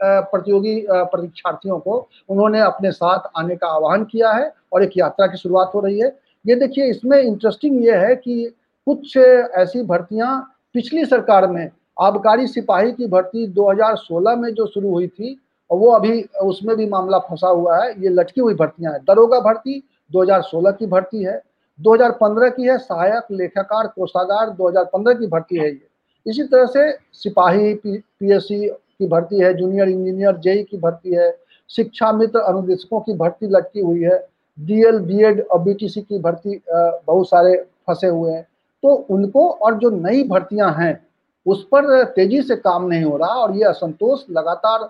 प्रतियोगी 0.00 0.74
परीक्षार्थियों 0.90 1.78
को 1.78 1.96
उन्होंने 2.28 2.60
अपने 2.60 2.90
साथ 2.92 3.28
आने 3.36 3.56
का 3.56 3.68
आह्वान 3.68 4.04
किया 4.04 4.30
है 4.32 4.52
और 4.72 4.82
एक 4.82 4.96
यात्रा 4.96 5.26
की 5.26 5.36
शुरुआत 5.38 5.72
हो 5.74 5.80
रही 5.80 5.98
है। 6.00 6.08
ये 6.44 6.54
देखिए, 6.54 6.84
इसमें 6.84 7.18
इंटरेस्टिंग 7.18 7.84
ये 7.84 7.96
है 7.96 8.14
कि 8.16 8.54
कुछ 8.86 9.16
ऐसी 9.16 9.82
भर्तियाँ 9.82 10.40
पिछली 10.74 11.04
सरकार 11.04 11.46
में, 11.46 11.70
आबकारी 12.00 12.46
सिपाही 12.46 12.92
की 12.92 13.06
भर्ती 13.06 13.46
2016 13.48 14.36
में 14.36 14.52
जो 14.54 14.66
शुरू 14.66 14.90
हुई 14.90 15.06
थी, 15.08 15.38
और 15.70 15.78
वो 15.78 15.90
अभी 15.90 16.22
उसमें 16.42 16.76
भी 16.76 16.86
मामला 16.88 17.18
फंसा 17.20 17.48
हुआ 17.48 17.82
है। 17.84 17.90
ये 18.02 18.08
लटकी 18.08 18.40
हुई 18.40 18.54
भर्तियाँ 18.54 18.92
हैं। 18.92 19.00
दरोगा 19.04 19.40
भर्ती 19.40 19.82
2016 20.10 20.70
की 20.70 20.86
भर्ती 20.86 21.22
है। 21.24 21.40
2015 21.80 22.48
की 22.50 22.66
है, 22.66 22.78
सहायक 22.78 23.26
लेखाकार, 23.32 23.86
कोषागार 23.86 24.50
2015 24.50 25.14
की 25.14 25.26
भर्ती 25.26 25.58
है 25.58 25.68
ये। 25.68 25.88
इसी 26.26 26.42
तरह 26.42 26.66
से 26.66 26.90
सिपाही 27.14 27.74
पीएससी 27.76 28.66
की 28.68 29.06
भर्ती 29.08 29.40
है, 29.40 29.52
जूनियर 29.54 29.88
इंजीनियर, 29.88 30.36
जेई 30.36 30.62
की 30.62 30.78
भर्ती 30.78 31.14
है, 31.14 31.30
शिक्षा 31.70 32.12
मित्र 32.12 32.38
अनुदेशकों 32.40 33.00
की 33.00 33.12
भर्ती 33.14 33.46
लटकी 33.46 33.80
हुई 33.80 34.02
है, 34.02 34.18
डीएल, 34.58 34.98
बीएड 34.98 35.40
और 35.42 35.60
बीटीसी 35.60 36.00
की 36.00 36.18
भर्ती 36.18 36.60
बहुत 36.68 37.28
सारे 37.28 37.56
फंसे 37.86 38.06
हुए 38.06 38.32
हैं। 38.32 38.46
तो 38.82 38.94
उनको 39.10 39.48
और 39.48 39.78
जो 39.78 39.90
नई 39.90 40.22
भर्तियाँ 40.28 40.72
हैं, 40.78 41.00
उस 41.46 41.66
पर 41.72 42.02
तेज़ी 42.06 42.42
से 42.42 42.56
काम 42.56 42.86
नहीं 42.86 43.04
हो 43.04 43.16
रहा 43.16 43.34
और 43.34 43.56
ये 43.56 43.64
असंतोष 43.64 44.24
लगातार 44.30 44.88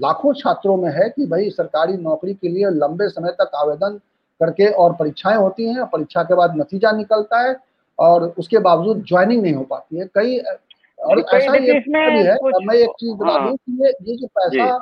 लाखों 0.00 0.32
छात्रों 0.34 0.76
में 0.76 0.90
है 0.92 1.08
कि 1.08 1.26
भाई 1.26 1.50
सरकारी 1.50 1.96
नौकरी 1.96 2.34
के 2.34 2.48
लिए 2.48 2.70
लंबे 2.70 3.08
समय 3.08 3.30
तक 3.30 3.50
आवेदन 3.54 3.98
करके 4.40 4.68
और 4.72 4.92
परीक्षाएँ 4.94 5.36
होती 5.36 5.68
हैं 5.68 5.86
परीक्षा 5.86 6.22
के 6.22 6.34
बाद 6.34 6.56
नतीजा 6.56 6.90
निकलता 6.92 7.40
है 7.40 7.56
और 7.98 8.24
उसके 8.38 8.58
बावजूद 8.60 9.02
ज्वाइनिंग 9.08 9.42
नहीं 9.42 9.54
हो 9.54 9.62
पाती 9.64 9.96
है। 9.96 10.06
कई 10.14 10.38
और 10.98 11.20
ऐसा 11.34 11.54
ये 11.54 11.60
भी 11.80 11.90
है 12.18 12.36
मैं 12.66 12.74
एक 12.74 12.90
चीज़ 12.90 13.14
बता 13.14 13.32
हाँ। 13.32 13.48
दूँ 13.48 13.56
कि 13.56 13.84
ये 13.84 13.90
ये 14.02 14.16
जो 14.16 14.26
पैसा 14.38 14.78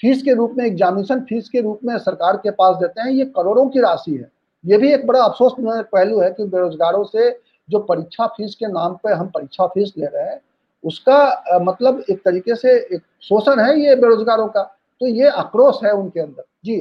फ़ीस 0.00 0.22
के 0.22 0.34
रूप 0.34 0.54
में 0.56 0.64
एग्जामिनेशन 0.64 1.20
फ़ीस 1.20 1.48
के 1.48 1.60
रूप 1.60 1.80
में 1.84 1.96
सरकार 1.98 2.36
के 2.36 2.50
पास 2.52 2.76
देते 2.76 3.00
हैं 3.00 3.10
ये 3.10 3.24
करोड़ों 3.26 3.66
की 3.68 3.80
राशि 3.80 4.12
है। 4.12 4.30
ये 4.64 4.78
भी 4.78 4.92
एक 4.92 5.06
बड़ा 5.06 5.20
अफसोस 5.20 5.54
पहलू 5.60 6.20
है 6.20 6.30
कि 6.30 6.44
बेरोजगारों 6.44 7.04
से 7.04 7.30
जो 7.68 7.78
परीक्षा 7.80 8.26
फ़ीस 8.26 8.54
के 8.54 8.66
नाम 8.66 8.94
पे 9.02 9.12
हम 9.12 9.26
परीक्षा 9.28 9.66
फ़ीस 9.66 9.92
ले 9.98 10.06
रहे 10.06 10.24
हैं 10.24 10.40
उसका 10.84 11.58
मतलब 11.60 12.02
एक 12.10 12.18
तरीके 12.24 12.54
से 12.54 12.72
एक 12.94 13.00
शोषण 13.22 13.60
है 13.60 13.78
ये 13.80 13.94
बेरोजगारों 13.96 14.46
का। 14.48 14.62
तो 15.00 15.06
ये 15.06 15.28
आक्रोश 15.28 15.78
है 15.84 15.92
उनके 15.92 16.20
अंदर। 16.20 16.44
जी। 16.64 16.80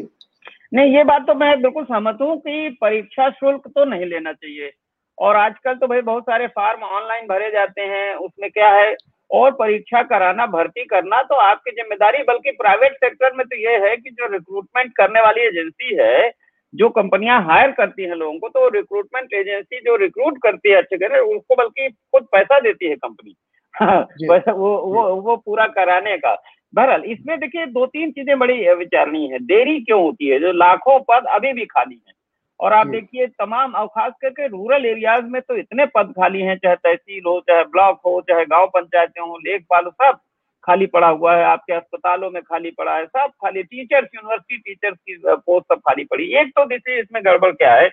नहीं 0.76 0.96
ये 0.96 1.04
बात 1.04 1.22
तो 1.28 1.34
मैं 1.36 1.62
बिल्कुल 1.62 1.84
सहमत 1.84 2.18
हूँ 2.22 2.38
कि 2.40 2.70
परीक्षा 2.82 3.30
शुल्क 3.30 3.68
तो 3.68 3.86
नहीं 3.86 4.06
लेना 4.06 4.32
चाहिए। 4.34 4.72
और 5.18 5.36
आजकल 5.36 5.74
तो 5.76 5.88
भाई 5.88 6.02
बहुत 6.02 6.24
सारे 6.24 6.48
फॉर्म 6.48 6.84
ऑनलाइन 6.84 7.28
भरे 7.28 7.50
जाते 7.52 7.82
हैं 7.82 8.16
उसमें 8.16 8.50
क्या 8.52 8.70
है 8.70 8.96
और 9.32 9.52
परीक्षा 9.52 10.02
कराना 10.04 10.46
भर्ती 10.48 10.84
करना 10.86 11.22
तो 11.22 11.36
आपकी 11.36 11.72
ज़िम्मेदारी 11.72 12.24
बल्कि 12.24 12.52
प्राइवेट 12.52 12.94
सेक्टर 12.96 13.34
में 13.36 13.46
तो 13.48 13.56
ये 13.58 13.78
है 13.88 13.96
कि 13.98 14.10
जो 14.10 14.28
रिक्रूटमेंट 14.32 14.92
करने 14.98 15.22
वाली 15.22 15.42
एजेंसी 15.42 15.96
है 15.96 16.32
जो 16.74 16.90
कंपनियाँ 16.90 17.42
हायर 17.44 17.72
करती 17.72 18.04
हैं 18.04 18.16
लोगों 18.16 18.40
को 18.40 18.50
तो 18.50 18.68
रिक्रूटमेंट 18.70 19.34
एजेंसी 19.34 19.80
जो 19.80 19.96
रिक्रूट 19.96 20.38
करती 20.44 20.70
है 20.70 20.76
अच्छे 20.76 20.98
करे 20.98 21.20
उसको 21.20 21.56
बल्कि 21.56 21.90
खुद 21.90 22.28
पैसा 22.32 22.60
देती 22.60 22.90
है 22.90 22.96
कंपनी 22.96 23.36
वो 23.82 24.68
वो 24.94 25.04
वो 25.22 25.36
पूरा 25.38 25.66
कराने 25.68 26.18
का। 26.18 26.34
बहरहाल 26.74 27.04
इसमें 27.08 27.38
देखिए 27.40 27.66
दो 27.68 27.86
तीन 27.86 28.12
चीज़ें 28.12 28.38
बड़ी 28.40 28.74
विचारणीय 28.76 29.32
है। 29.34 29.40
देरी 29.42 29.80
क्यों 29.82 30.02
होती 30.02 30.28
है? 30.28 30.40
जो 30.40 30.52
लाखों 30.54 31.00
पद 31.10 31.26
अभी 31.32 31.54
भी 31.54 31.66
खाली 31.66 31.96
है। 31.98 32.14
और 32.60 32.74
आप 32.74 32.88
देखिए 32.88 33.26
तमाम 33.30 33.74
और 33.76 33.88
खास 33.88 34.14
करके 34.22 34.48
रूरल 34.48 34.86
एरियाज़ 34.86 35.26
में 35.26 35.42
तो 35.42 35.56
इतने 35.58 35.86
पद 35.96 36.12
खाली 36.20 36.42
हैं 36.42 36.56
चाहे 36.58 36.76
तहसील 36.76 37.24
हो 37.28 37.40
चाहे 37.50 37.64
ब्लॉक 37.66 38.00
हो 38.06 38.20
चाहे 38.30 38.46
गाँव 38.46 38.68
पंचायतें 38.74 39.22
हो 39.22 39.38
लेखपाल 39.38 39.90
सब 39.92 40.20
खाली 40.64 40.86
पड़ा 40.88 41.08
हुआ 41.10 41.36
है 41.36 41.44
आपके 41.46 41.74
अस्पतालों 41.74 42.30
में 42.32 42.42
खाली 42.44 42.72
पड़ा 42.78 42.96
है 42.96 43.06
सब 43.06 43.32
खाली 43.44 43.64
टीचर्स 43.64 44.08
यूनिवर्सिटी 44.16 44.58
टीचर्स 44.58 44.98
की 45.00 45.18
पोस्ट 45.28 45.74
सब 45.74 45.80
खाली 45.80 46.04
पड़ी 46.12 46.26
एक 46.42 46.48
तो 46.56 46.66
देखिए 46.66 47.00
इसमें 47.02 47.22
गड़बड़ 47.26 47.52
क्या 47.54 47.74
है? 47.74 47.90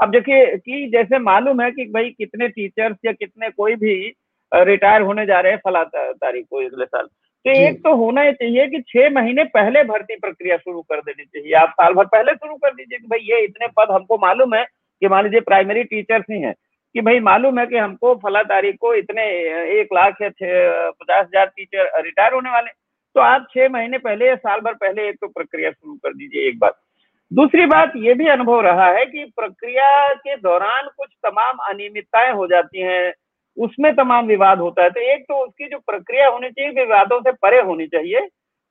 अब 0.00 0.10
देखिए 0.10 0.46
कि 0.56 0.86
जैसे 0.92 1.18
मालूम 1.20 1.60
है 1.60 1.70
कि 1.70 1.84
भाई 1.94 2.10
कितने 2.10 2.48
टीचर्स 2.48 2.96
या 3.06 3.12
कितने 3.12 3.50
कोई 3.50 3.74
भी 3.76 3.94
रिटायर 4.52 5.02
होने 5.02 5.26
जा 5.26 5.40
रहे 5.40 5.52
हैं 5.52 5.60
फला 5.64 5.82
तारीख 5.84 6.46
को 6.50 6.64
अगले 6.66 6.84
साल। 6.86 7.08
तो 7.44 7.50
एक 7.52 7.78
तो 7.78 7.94
होना 7.96 8.20
ही 8.22 8.32
चाहिए 8.32 8.66
कि 8.66 8.80
छह 8.82 9.10
महीने 9.10 9.44
पहले 9.54 9.82
भर्ती 9.84 10.16
प्रक्रिया 10.16 10.56
शुरू 10.56 10.80
कर 10.82 11.00
देनी 11.00 11.24
चाहिए। 11.24 11.52
आप 11.54 11.70
साल 11.70 11.94
भर 11.94 12.04
पहले 12.06 12.34
शुरू 12.34 12.54
कर 12.56 12.70
दीजिए 12.74 12.98
कि 12.98 13.06
भाई 13.06 13.18
ये 13.22 13.42
इतने 13.44 13.66
पद 13.76 13.90
हमको 13.92 14.18
मालूम 14.18 14.54
है 14.54 14.64
कि 14.64 15.08
मान 15.08 15.24
लीजिए 15.24 15.40
प्राइमरी 15.42 15.82
टीचर्स 15.84 16.24
ही 16.30 16.40
हैं 16.40 16.54
कि 16.94 17.00
भाई 17.00 17.20
मालूम 17.22 17.58
है 17.58 17.66
कि 17.66 17.76
हमको 17.76 18.14
फला 18.14 18.42
तारीख 18.44 18.76
को 18.80 18.94
इतने 18.94 19.26
एक 19.80 19.92
लाख 19.94 20.22
या 20.22 20.28
पचास 20.28 21.26
हज़ार 21.26 21.46
टीचर 21.46 21.90
रिटायर 22.02 22.32
होने 22.34 22.50
वाले 22.50 22.70
तो 23.16 23.20
आप 23.20 23.46
छह 23.50 23.68
महीने 23.68 23.98
पहले 23.98 24.28
या 24.28 24.36
साल 24.36 24.60
भर 24.60 24.74
पहले 24.76 25.08
एक 25.08 25.16
तो 25.20 25.28
प्रक्रिया 25.28 25.70
शुरू 25.70 25.94
कर 25.94 26.14
दीजिए 26.14 26.48
एक 26.48 26.58
बात 26.58 26.78
दूसरी 27.30 27.66
बात 27.66 27.92
ये 27.96 28.14
भी 28.14 28.26
अनुभव 28.28 28.60
रहा 28.60 28.86
है 28.88 29.04
कि 29.06 29.24
प्रक्रिया 29.36 29.90
के 30.14 30.36
दौरान 30.38 30.88
कुछ 30.96 31.08
तमाम 31.24 31.58
अनियमितताएँ 31.68 32.32
हो 32.32 32.46
जाती 32.46 32.80
हैं। 32.80 33.12
उसमें 33.56 33.94
तमाम 33.96 34.26
विवाद 34.26 34.58
होता 34.60 34.82
है। 34.82 34.90
तो 34.90 35.00
एक 35.12 35.22
तो 35.22 35.44
उसकी 35.44 35.68
जो 35.68 35.78
प्रक्रिया 35.80 36.28
होनी 36.28 36.50
चाहिए 36.50 36.70
विवादों 36.74 37.20
से 37.20 37.32
परे 37.42 37.60
होनी 37.62 37.86
चाहिए 37.86 38.20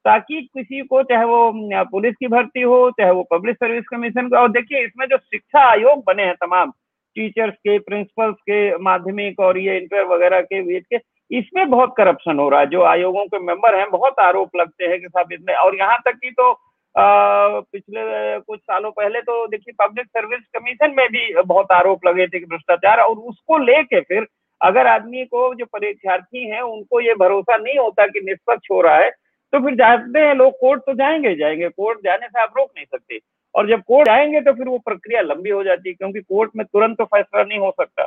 ताकि 0.05 0.41
किसी 0.53 0.81
को 0.83 1.01
चाहे 1.03 1.25
वो 1.25 1.51
पुलिस 1.91 2.15
की 2.15 2.27
भर्ती 2.27 2.61
हो 2.61 2.89
चाहे 2.91 3.11
वो 3.11 3.23
पब्लिक 3.31 3.55
सर्विस 3.55 3.83
कमीशन 3.91 4.27
का 4.29 4.41
और 4.41 4.51
देखिए 4.51 4.83
इसमें 4.85 5.05
जो 5.07 5.17
शिक्षा 5.17 5.65
आयोग 5.69 6.03
बने 6.07 6.23
हैं 6.23 6.35
तमाम 6.35 6.71
टीचर्स 7.15 7.53
के 7.55 7.77
प्रिंसिपल्स 7.79 8.35
के 8.41 8.77
माध्यमिक 8.83 9.39
और 9.39 9.57
ये 9.57 9.77
इंटर 9.77 10.05
वगैरह 10.07 10.41
के 10.41 10.61
वेद 10.61 10.83
के 10.93 10.99
इसमें 11.31 11.69
बहुत 11.69 11.93
करप्शन 11.97 12.39
हो 12.39 12.49
रहा 12.49 12.59
है। 12.59 12.65
जो 12.67 12.83
आयोगों 12.83 13.25
के 13.25 13.39
मेंबर 13.39 13.75
हैं 13.75 13.89
बहुत 13.91 14.19
आरोप 14.19 14.55
लगते 14.55 14.85
हैं 14.85 14.99
कि 15.01 15.07
साहब 15.07 15.31
इसमें 15.33 15.53
और 15.55 15.75
यहाँ 15.75 15.97
तक 16.05 16.15
कि 16.15 16.31
तो 16.31 16.51
आ, 16.51 17.59
पिछले 17.61 18.39
कुछ 18.39 18.59
सालों 18.59 18.91
पहले 18.91 19.21
तो 19.21 19.45
देखिए 19.47 19.73
पब्लिक 19.79 20.05
सर्विस 20.07 20.39
कमीशन 20.55 20.93
में 20.97 21.07
भी 21.07 21.33
बहुत 21.45 21.71
आरोप 21.71 22.05
लगे 22.07 22.27
थे 22.27 22.39
कि 22.39 22.45
भ्रष्टाचार 22.45 22.99
और 22.99 23.15
उसको 23.29 23.57
लेके 23.57 24.01
फिर 24.01 24.27
अगर 24.63 24.87
आदमी 24.87 25.23
को 25.25 25.53
जो 25.55 25.65
परीक्षार्थी 25.65 26.49
हैं, 26.49 26.61
उनको 26.61 27.01
ये 27.01 27.13
भरोसा 27.15 27.57
नहीं 27.57 27.77
होता 27.77 28.05
कि 28.07 28.21
निष्पक्ष 28.25 28.67
हो 28.71 28.81
रहा 28.81 28.97
है 28.97 29.09
तो 29.53 29.59
फिर 29.59 29.75
जाते 29.75 30.19
हैं 30.19 30.33
लोग 30.35 30.53
कोर्ट 30.59 30.81
तो 30.81 30.93
जाएँगे 30.93 31.35
जाएँगे, 31.35 31.67
कोर्ट 31.69 31.99
जाने 32.03 32.27
से 32.27 32.41
आप 32.41 32.53
रोक 32.57 32.69
नहीं 32.77 32.85
सकते। 32.85 33.19
और 33.55 33.67
जब 33.69 33.81
कोर्ट 33.83 34.07
जाएँगे 34.07 34.41
तो 34.41 34.53
फिर 34.53 34.67
वो 34.67 34.77
प्रक्रिया 34.77 35.21
लंबी 35.21 35.49
हो 35.49 35.63
जाती 35.63 35.89
है, 35.89 35.93
क्योंकि 35.95 36.19
कोर्ट 36.21 36.51
में 36.55 36.65
तुरंत 36.65 36.97
तो 36.97 37.05
फैसला 37.05 37.43
नहीं 37.43 37.59
हो 37.59 37.69
सकता। 37.71 38.03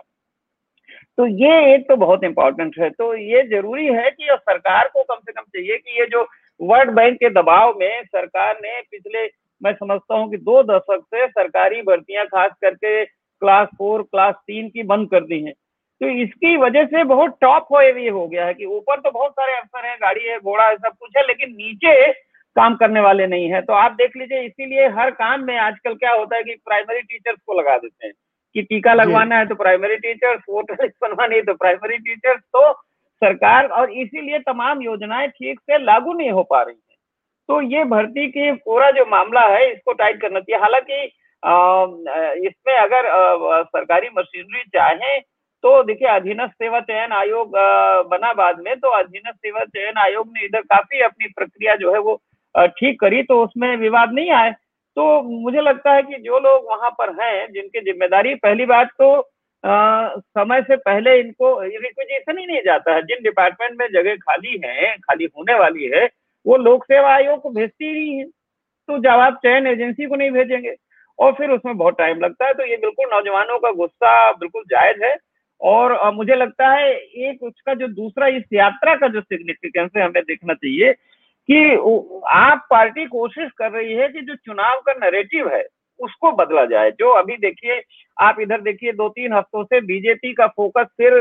तो 1.19 1.27
ये 1.27 1.75
एक 1.75 1.87
तो 1.89 1.97
बहुत 1.97 2.25
इंपॉर्टेंट 2.25 2.79
है। 2.79 2.89
तो 2.91 3.15
ये 3.15 3.43
ज़रूरी 3.49 3.87
है 3.87 4.11
कि 4.11 4.29
सरकार 4.33 4.89
को 4.95 5.03
कम 5.03 5.17
से 5.17 5.33
कम 5.33 5.43
चाहिए 5.43 5.77
कि 5.77 6.01
ये 6.01 6.07
जो 6.07 6.27
वर्ल्ड 6.61 6.91
बैंक 6.91 7.17
के 7.17 7.31
दबाव 7.31 7.75
में 7.79 8.03
सरकार 8.05 8.59
ने 8.63 8.81
पिछले, 8.81 9.25
मैं 9.63 9.73
समझता 9.73 10.15
हूँ 10.15 10.31
कि 10.31 10.37
दो 10.39 10.63
दशक 10.63 11.05
से 11.15 11.27
सरकारी 11.27 11.83
भर्तियाँ 11.83 12.25
खास 12.27 12.51
करके 12.63 13.05
क्लास 13.05 13.69
फोर 13.79 14.03
क्लास 14.03 14.35
तीन 14.35 14.69
की 14.69 14.83
बंद 14.83 15.11
कर 15.11 15.25
दी 15.25 15.41
हैं। 15.45 15.53
तो 16.01 16.09
इसकी 16.23 16.57
वजह 16.57 16.85
से 16.87 17.03
बहुत 17.05 17.37
टॉप 17.41 17.67
हो 17.73 17.81
ये 17.81 18.09
हो 18.09 18.27
गया 18.27 18.47
है 18.47 18.55
कि 18.55 18.65
ऊपर 18.67 19.01
तो 19.01 19.11
बहुत 19.11 19.33
सारे 19.33 19.57
अफसर 19.57 19.87
हैं 19.87 19.97
गाड़ी 20.01 20.25
है 20.25 20.39
घोड़ा 20.41 20.69
है 20.69 20.77
सब 20.77 20.93
कुछ 20.93 21.17
है 21.17 21.27
लेकिन 21.27 21.51
नीचे 21.53 22.13
काम 22.57 22.75
करने 22.77 23.01
वाले 23.01 23.27
नहीं 23.27 23.51
है। 23.53 23.61
तो 23.63 23.73
आप 23.75 23.93
देख 23.93 24.17
लीजिए 24.17 24.41
इसीलिए 24.43 24.87
हर 24.91 25.11
काम 25.13 25.45
में 25.45 25.57
आजकल 25.59 25.95
क्या 25.95 26.13
होता 26.13 26.37
है 26.37 26.43
कि 26.43 26.55
प्राइमरी 26.65 27.01
टीचर्स 27.03 27.39
को 27.47 27.59
लगा 27.61 27.77
देते 27.79 28.07
हैं 28.07 28.15
कि 28.55 28.63
टीका 28.63 28.95
लगवाना 28.95 29.39
है 29.39 29.47
तो 29.47 29.55
प्राइमरी 29.55 29.97
टीचर्स 29.99 30.43
वोटर 30.49 30.83
लिस्ट 30.83 30.95
बनवानी 31.03 31.37
है 31.37 31.43
तो 31.43 31.55
प्राइमरी 31.55 31.97
टीचर्स 31.99 32.41
तो 32.53 32.73
सरकार 33.23 33.67
और 33.71 33.91
इसीलिए 33.95 34.39
तमाम 34.39 34.83
योजनाएँ 34.83 35.29
ठीक 35.29 35.61
से 35.61 35.79
लागू 35.85 36.13
नहीं 36.13 36.31
हो 36.31 36.43
पा 36.43 36.63
रही 36.63 36.75
है। 36.75 36.97
तो 37.49 37.61
ये 37.65 37.85
भर्ती 37.87 38.27
की 38.29 38.51
पूरा 38.65 38.91
जो 38.91 39.05
मामला 39.11 39.47
है 39.49 39.71
इसको 39.73 39.93
टाइट 39.95 40.21
करना 40.21 40.41
चाहिए। 40.41 40.61
हालाँकि 40.61 41.05
इसमें 42.49 42.75
अगर 42.75 43.09
सरकारी 43.65 44.09
मशीनरी 44.19 44.63
चाहे 44.75 45.19
तो 45.65 45.83
देखिए 45.83 46.09
अधीनस्थ 46.09 46.53
सेवा 46.55 46.81
चयन 46.83 47.13
आयोग 47.13 47.53
बना 48.11 48.33
बाद 48.35 48.59
में 48.61 48.75
तो 48.77 48.89
अधीनस्थ 48.99 49.37
सेवा 49.37 49.65
चयन 49.67 49.99
आयोग 49.99 50.29
ने 50.29 50.45
इधर 50.45 50.61
काफ़ी 50.65 51.01
अपनी 51.03 51.29
प्रक्रिया 51.31 51.75
जो 51.77 51.93
है 51.93 51.99
वो 52.01 52.21
ठीक 52.71 53.01
करी 53.01 53.23
तो 53.23 53.43
उसमें 53.45 53.77
विवाद 53.77 54.13
नहीं 54.13 54.31
आए। 54.33 54.51
तो 54.97 55.23
मुझे 55.23 55.61
लगता 55.61 55.93
है 55.93 56.03
कि 56.03 56.17
जो 56.21 56.39
लोग 56.41 56.67
वहाँ 56.69 56.91
पर 56.99 57.11
हैं 57.23 57.47
जिनकी 57.53 57.81
ज़िम्मेदारी 57.83 58.35
पहली 58.37 58.67
बात 58.67 58.91
तो 58.99 59.09
आ, 59.65 60.09
समय 60.09 60.63
से 60.63 60.77
पहले 60.79 61.19
इनको 61.21 61.49
रिक्वेजिशन 61.61 62.39
ही 62.39 62.47
नहीं 62.47 62.61
जाता 62.65 62.95
है। 62.95 63.03
जिन 63.03 63.23
डिपार्टमेंट 63.23 63.79
में 63.81 63.87
जगह 63.93 64.17
खाली 64.19 64.61
है 64.65 64.97
खाली 64.99 65.25
होने 65.27 65.55
वाली 65.59 65.89
है 65.95 66.05
वो 66.47 66.57
लोक 66.59 66.85
सेवा 66.85 67.15
आयोग 67.15 67.41
को 67.43 67.51
भेजती 67.51 67.85
ही 67.85 67.93
नहीं 67.93 68.19
है। 68.19 68.25
तो 68.25 68.99
जवाब 69.01 69.37
चयन 69.43 69.67
एजेंसी 69.67 70.07
को 70.07 70.17
नहीं 70.17 70.31
भेजेंगे 70.31 70.75
और 71.19 71.33
फिर 71.33 71.51
उसमें 71.51 71.77
बहुत 71.77 71.99
टाइम 71.99 72.21
लगता 72.21 72.47
है 72.47 72.55
तो 72.55 72.65
ये 72.67 72.77
बिल्कुल 72.77 73.07
नौजवानों 73.13 73.59
का 73.59 73.71
गुस्सा 73.75 74.31
बिल्कुल 74.35 74.65
जायज़ 74.71 75.05
है। 75.05 75.15
और 75.61 76.11
मुझे 76.15 76.35
लगता 76.35 76.69
है 76.69 76.93
एक 76.95 77.43
उसका 77.43 77.75
जो 77.75 77.89
दूसरा 77.89 78.27
इस 78.27 78.43
यात्रा 78.53 78.95
का 78.95 79.09
जो 79.09 79.21
सिग्निफिकेंस 79.21 79.91
है 79.97 80.03
हमें 80.03 80.23
देखना 80.23 80.55
चाहिए 80.55 80.93
कि 81.49 81.75
आप 82.31 82.67
पार्टी 82.71 83.07
कोशिश 83.07 83.51
कर 83.59 83.71
रही 83.71 83.93
है 83.93 84.09
कि 84.09 84.21
जो 84.21 84.35
चुनाव 84.35 84.81
का 84.81 84.93
नरेटिव 85.07 85.49
है 85.55 85.65
उसको 86.01 86.33
बदला 86.33 86.65
जाए। 86.65 86.91
जो 86.91 87.11
अभी 87.11 87.37
देखिए 87.37 87.83
आप 88.17 88.41
इधर 88.41 88.61
देखिए 88.61 88.93
दो 88.93 89.09
तीन 89.09 89.33
हफ्तों 89.33 89.65
से 89.65 89.81
बीजेपी 89.81 90.33
का 90.33 90.47
फोकस 90.47 90.87
फिर 90.97 91.19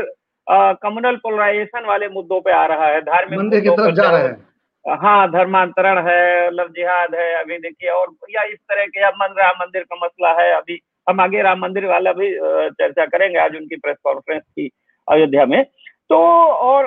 कम्युनल 0.82 1.16
पोलराइजेशन 1.16 1.84
वाले 1.84 2.08
मुद्दों 2.08 2.40
पे 2.40 2.52
आ 2.52 2.64
रहा 2.66 2.86
है। 2.86 3.00
धार्मिक 3.00 3.62
की 3.62 3.68
तरफ़ 3.70 3.94
जा 3.94 4.10
रहे 4.10 4.22
हैं। 4.22 4.96
हाँ 4.98 5.30
धर्मांतरण 5.30 5.98
है 6.08 6.50
लव 6.50 6.68
जिहाद 6.68 7.14
है 7.14 7.32
अभी 7.34 7.58
देखिए 7.58 7.90
और 7.90 8.14
या 8.30 8.42
इस 8.42 8.58
तरह 8.70 8.86
के 8.86 9.00
अब 9.00 9.14
मन 9.22 9.34
राम 9.38 9.56
मंदिर 9.60 9.82
का 9.82 9.96
मसला 10.04 10.32
है 10.42 10.52
अभी। 10.52 10.78
हम 11.06 11.20
आगे 11.20 11.42
राम 11.42 11.58
मंदिर 11.60 11.86
वाला 11.86 12.12
भी 12.12 12.30
चर्चा 12.34 13.04
करेंगे, 13.06 13.38
आज 13.38 13.56
उनकी 13.56 13.76
प्रेस 13.76 13.96
कॉन्फ्रेंस 14.04 14.42
थी 14.42 14.70
अयोध्या 15.08 15.46
में। 15.46 15.62
तो 16.10 16.16
और 16.16 16.86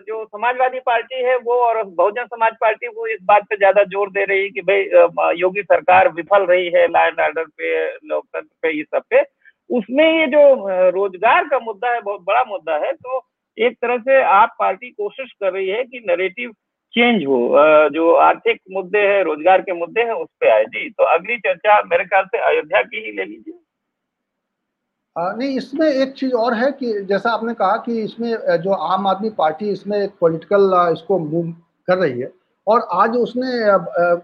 जो 0.00 0.24
समाजवादी 0.24 0.78
पार्टी 0.80 1.22
है 1.24 1.36
वो 1.38 1.54
और 1.58 1.82
बहुजन 1.84 2.24
समाज 2.26 2.52
पार्टी 2.60 2.88
वो 2.88 3.06
इस 3.06 3.18
बात 3.24 3.42
पे 3.50 3.56
ज़्यादा 3.56 3.84
ज़ोर 3.84 4.10
दे 4.10 4.24
रही 4.24 4.42
है 4.42 4.48
कि 4.50 4.60
भाई 4.62 5.36
योगी 5.36 5.62
सरकार 5.62 6.08
विफल 6.12 6.44
रही 6.46 6.66
है 6.68 6.86
लॉ 6.88 7.04
एंड 7.06 7.20
ऑर्डर 7.20 7.44
पे, 7.44 7.86
लोकतंत्र 7.86 8.48
पे, 8.62 8.70
ये 8.70 8.82
सब 8.84 9.02
पे। 9.10 9.22
उसमें 9.70 10.04
ये 10.10 10.26
जो 10.28 10.90
रोज़गार 10.90 11.44
का 11.44 11.58
मुद्दा 11.60 11.92
है, 11.92 12.00
बहुत 12.00 12.20
बड़ा 12.22 12.42
मुद्दा 12.48 12.76
है 12.76 12.92
तो 12.94 13.22
एक 13.58 13.76
तरह 13.82 13.98
से 13.98 14.22
आप 14.24 14.54
पार्टी 14.58 14.90
कोशिश 14.90 15.32
कर 15.34 15.52
रही 15.52 15.68
है 15.68 15.82
कि 15.84 16.04
नरेटिव 16.06 16.50
चेंज 16.94 17.24
हो 17.26 17.38
जो 17.90 18.12
आर्थिक 18.22 18.60
मुद्दे 18.72 18.98
हैं, 19.00 19.22
रोज़गार 19.24 19.60
के 19.62 19.72
मुद्दे 19.74 20.00
हैं, 20.00 20.12
उस 20.12 20.28
पर 20.30 20.50
आए। 20.50 20.64
जी 20.66 20.88
तो 20.90 21.04
अगली 21.14 21.36
चर्चा 21.38 21.80
मेरे 21.84 22.04
ख्याल 22.04 22.24
से 22.26 22.38
अयोध्या 22.46 22.82
की 22.82 23.04
ही 23.06 23.12
ले 23.12 23.24
लीजिए। 23.24 23.54
नहीं, 25.16 25.56
इसमें 25.56 25.86
एक 25.86 26.12
चीज़ 26.14 26.34
और 26.34 26.54
है 26.54 26.70
कि 26.72 26.92
जैसा 27.04 27.30
आपने 27.30 27.54
कहा 27.54 27.76
कि 27.86 28.00
इसमें 28.02 28.60
जो 28.62 28.72
आम 28.72 29.06
आदमी 29.06 29.30
पार्टी 29.38 29.70
इसमें 29.70 29.98
एक 29.98 30.10
पॉलिटिकल 30.20 30.70
इसको 30.92 31.18
मूव 31.20 31.50
कर 31.88 31.98
रही 31.98 32.20
है। 32.20 32.30
और 32.66 32.86
आज 32.92 33.16
उसने 33.16 33.50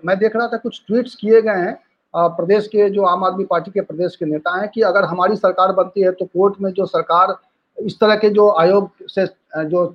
मैं 0.07 0.19
देख 0.19 0.37
रहा 0.37 0.47
था 0.49 0.57
कुछ 0.59 0.83
ट्वीट्स 0.87 1.15
किए 1.15 1.41
गए 1.43 1.59
हैं 1.59 1.77
प्रदेश 2.15 2.67
के 2.67 2.89
जो 2.91 3.05
आम 3.05 3.25
आदमी 3.25 3.45
पार्टी 3.45 3.71
के 3.71 3.81
प्रदेश 3.83 4.17
के 4.17 4.27
नेता 4.27 4.59
हैं 4.61 4.69
कि 4.75 4.83
अगर 4.83 5.05
हमारी 5.05 5.37
सरकार 5.37 5.73
बनती 5.73 6.03
है 6.03 6.13
तो 6.13 6.25
कोर्ट 6.27 6.61
में 6.61 6.71
जो 6.73 6.87
सरकार, 6.87 7.35
इस 7.79 7.99
तरह 8.01 8.17
के 8.17 8.31
जो 8.31 8.49
आयोग 8.61 8.91
से 9.09 9.27
जो 9.67 9.87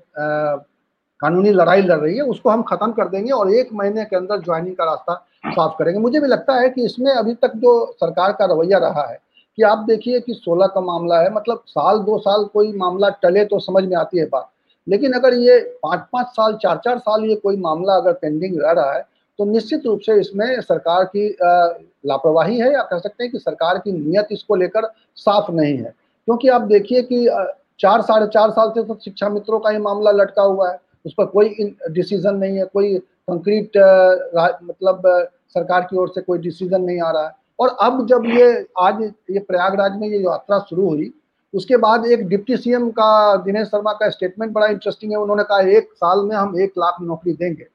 कानूनी 1.24 1.52
लड़ाई 1.52 1.82
लड़ 1.82 2.00
रही 2.00 2.16
है, 2.16 2.22
उसको 2.24 2.50
हम 2.50 2.62
खत्म 2.64 2.92
कर 2.92 3.08
देंगे 3.08 3.32
और 3.32 3.52
एक 3.54 3.70
महीने 3.74 4.04
के 4.06 4.16
अंदर 4.16 4.40
ज्वाइनिंग 4.40 4.76
का 4.76 4.86
रास्ता 4.86 5.14
साफ़ 5.46 5.78
करेंगे। 5.80 6.00
मुझे 6.00 6.20
भी 6.20 6.28
लगता 6.28 6.54
है 6.54 6.70
कि 6.70 6.86
इसमें 6.86 7.12
अभी 7.12 7.34
तक 7.36 7.56
जो 7.56 7.72
सरकार 7.94 8.32
का 8.32 8.46
रवैया 8.46 8.78
रहा 8.80 9.08
है 9.10 9.18
कि 9.58 9.64
आप 9.64 9.86
देखिए 9.88 10.20
कि 10.20 10.34
16 10.36 10.68
का 10.68 10.82
मामला 10.82 11.20
है 11.20 11.34
मतलब 11.34 11.62
साल, 11.68 12.00
दो 12.00 12.18
साल 12.20 12.44
कोई 12.54 12.72
मामला 12.78 13.10
टले 13.24 13.46
तो 13.46 13.60
समझ 13.60 13.84
में 13.84 13.96
आती 13.98 14.20
है 14.20 14.26
बात। 14.26 14.50
लेकिन 14.88 15.14
अगर 15.14 15.34
ये 15.34 15.60
पाँच 15.84 16.00
पाँच 16.14 16.28
साल, 16.28 16.56
चार 16.56 16.82
चार 16.86 16.98
साल 17.00 17.26
ये 17.26 17.36
कोई 17.36 17.58
मामला 17.58 17.96
अगर 17.96 18.14
पेंडिंग 18.14 18.60
रह 18.62 18.72
रहा 18.72 18.94
है 18.94 19.06
तो 19.40 19.46
निश्चित 19.46 19.86
रूप 19.86 20.00
से 20.00 20.20
इसमें 20.20 20.62
सरकार 20.62 21.04
की 21.06 21.28
लापरवाही 22.06 22.60
है 22.60 22.72
या 22.74 22.82
कह 22.84 23.00
सकते 23.00 23.24
हैं 23.24 23.32
कि 23.32 23.40
सरकार 23.40 23.78
की 23.78 23.92
नीयत 23.92 24.28
इसको 24.32 24.56
लेकर 24.56 24.92
साफ़ 25.18 25.52
नहीं 25.52 25.78
है। 25.78 25.94
क्योंकि 26.28 26.50
आप 26.50 26.62
देखिए 26.64 27.02
कि 27.04 27.26
चार, 27.80 28.02
साढ़े 28.02 28.28
चार 28.28 28.52
साल 28.52 28.70
से 28.70 28.84
तो 28.84 28.98
शिक्षा 29.04 29.30
मित्रों 29.30 29.60
का 29.60 29.70
ही 29.70 29.78
मामला 29.80 30.12
लटका 30.14 30.42
हुआ 30.42 30.70
है। 30.72 30.80
उस 31.06 31.14
पर 31.18 31.26
कोई 31.26 31.76
डिसीज़न 31.92 32.36
नहीं 32.36 32.58
है, 32.58 32.66
कोई 32.66 32.98
कंक्रीट 32.98 33.78
मतलब 34.64 35.02
सरकार 35.50 35.82
की 35.82 35.98
ओर 35.98 36.10
से 36.10 36.22
कोई 36.22 36.40
डिसीज़न 36.40 36.82
नहीं 36.82 37.02
आ 37.02 37.12
रहा 37.12 37.26
है। 37.26 37.32
और 37.60 37.76
अब 37.82 38.06
जब 38.08 38.26
ये, 38.28 38.66
आज 38.80 39.02
ये 39.32 39.40
प्रयागराज 39.42 39.98
में 39.98 40.08
ये 40.08 40.20
यात्रा 40.20 40.60
शुरू 40.60 40.88
हुई, 40.90 41.12
उसके 41.54 41.78
बाद 41.78 42.06
एक 42.06 42.28
डिप्टी 42.28 42.58
सीएम 42.58 42.90
का, 42.92 43.36
दिनेश 43.38 43.68
शर्मा 43.68 43.92
का 43.94 44.10
स्टेटमेंट 44.10 44.52
बड़ा 44.54 44.68
इंटरेस्टिंग 44.68 45.12
है। 45.12 45.18
उन्होंने 45.18 45.44
कहा, 45.44 45.60
एक 45.60 45.90
साल 45.94 46.26
में 46.26 46.36
हम 46.36 46.60
एक 46.62 46.74
लाख 46.78 46.98
नौकरी 47.02 47.34
देंगे। 47.34 47.68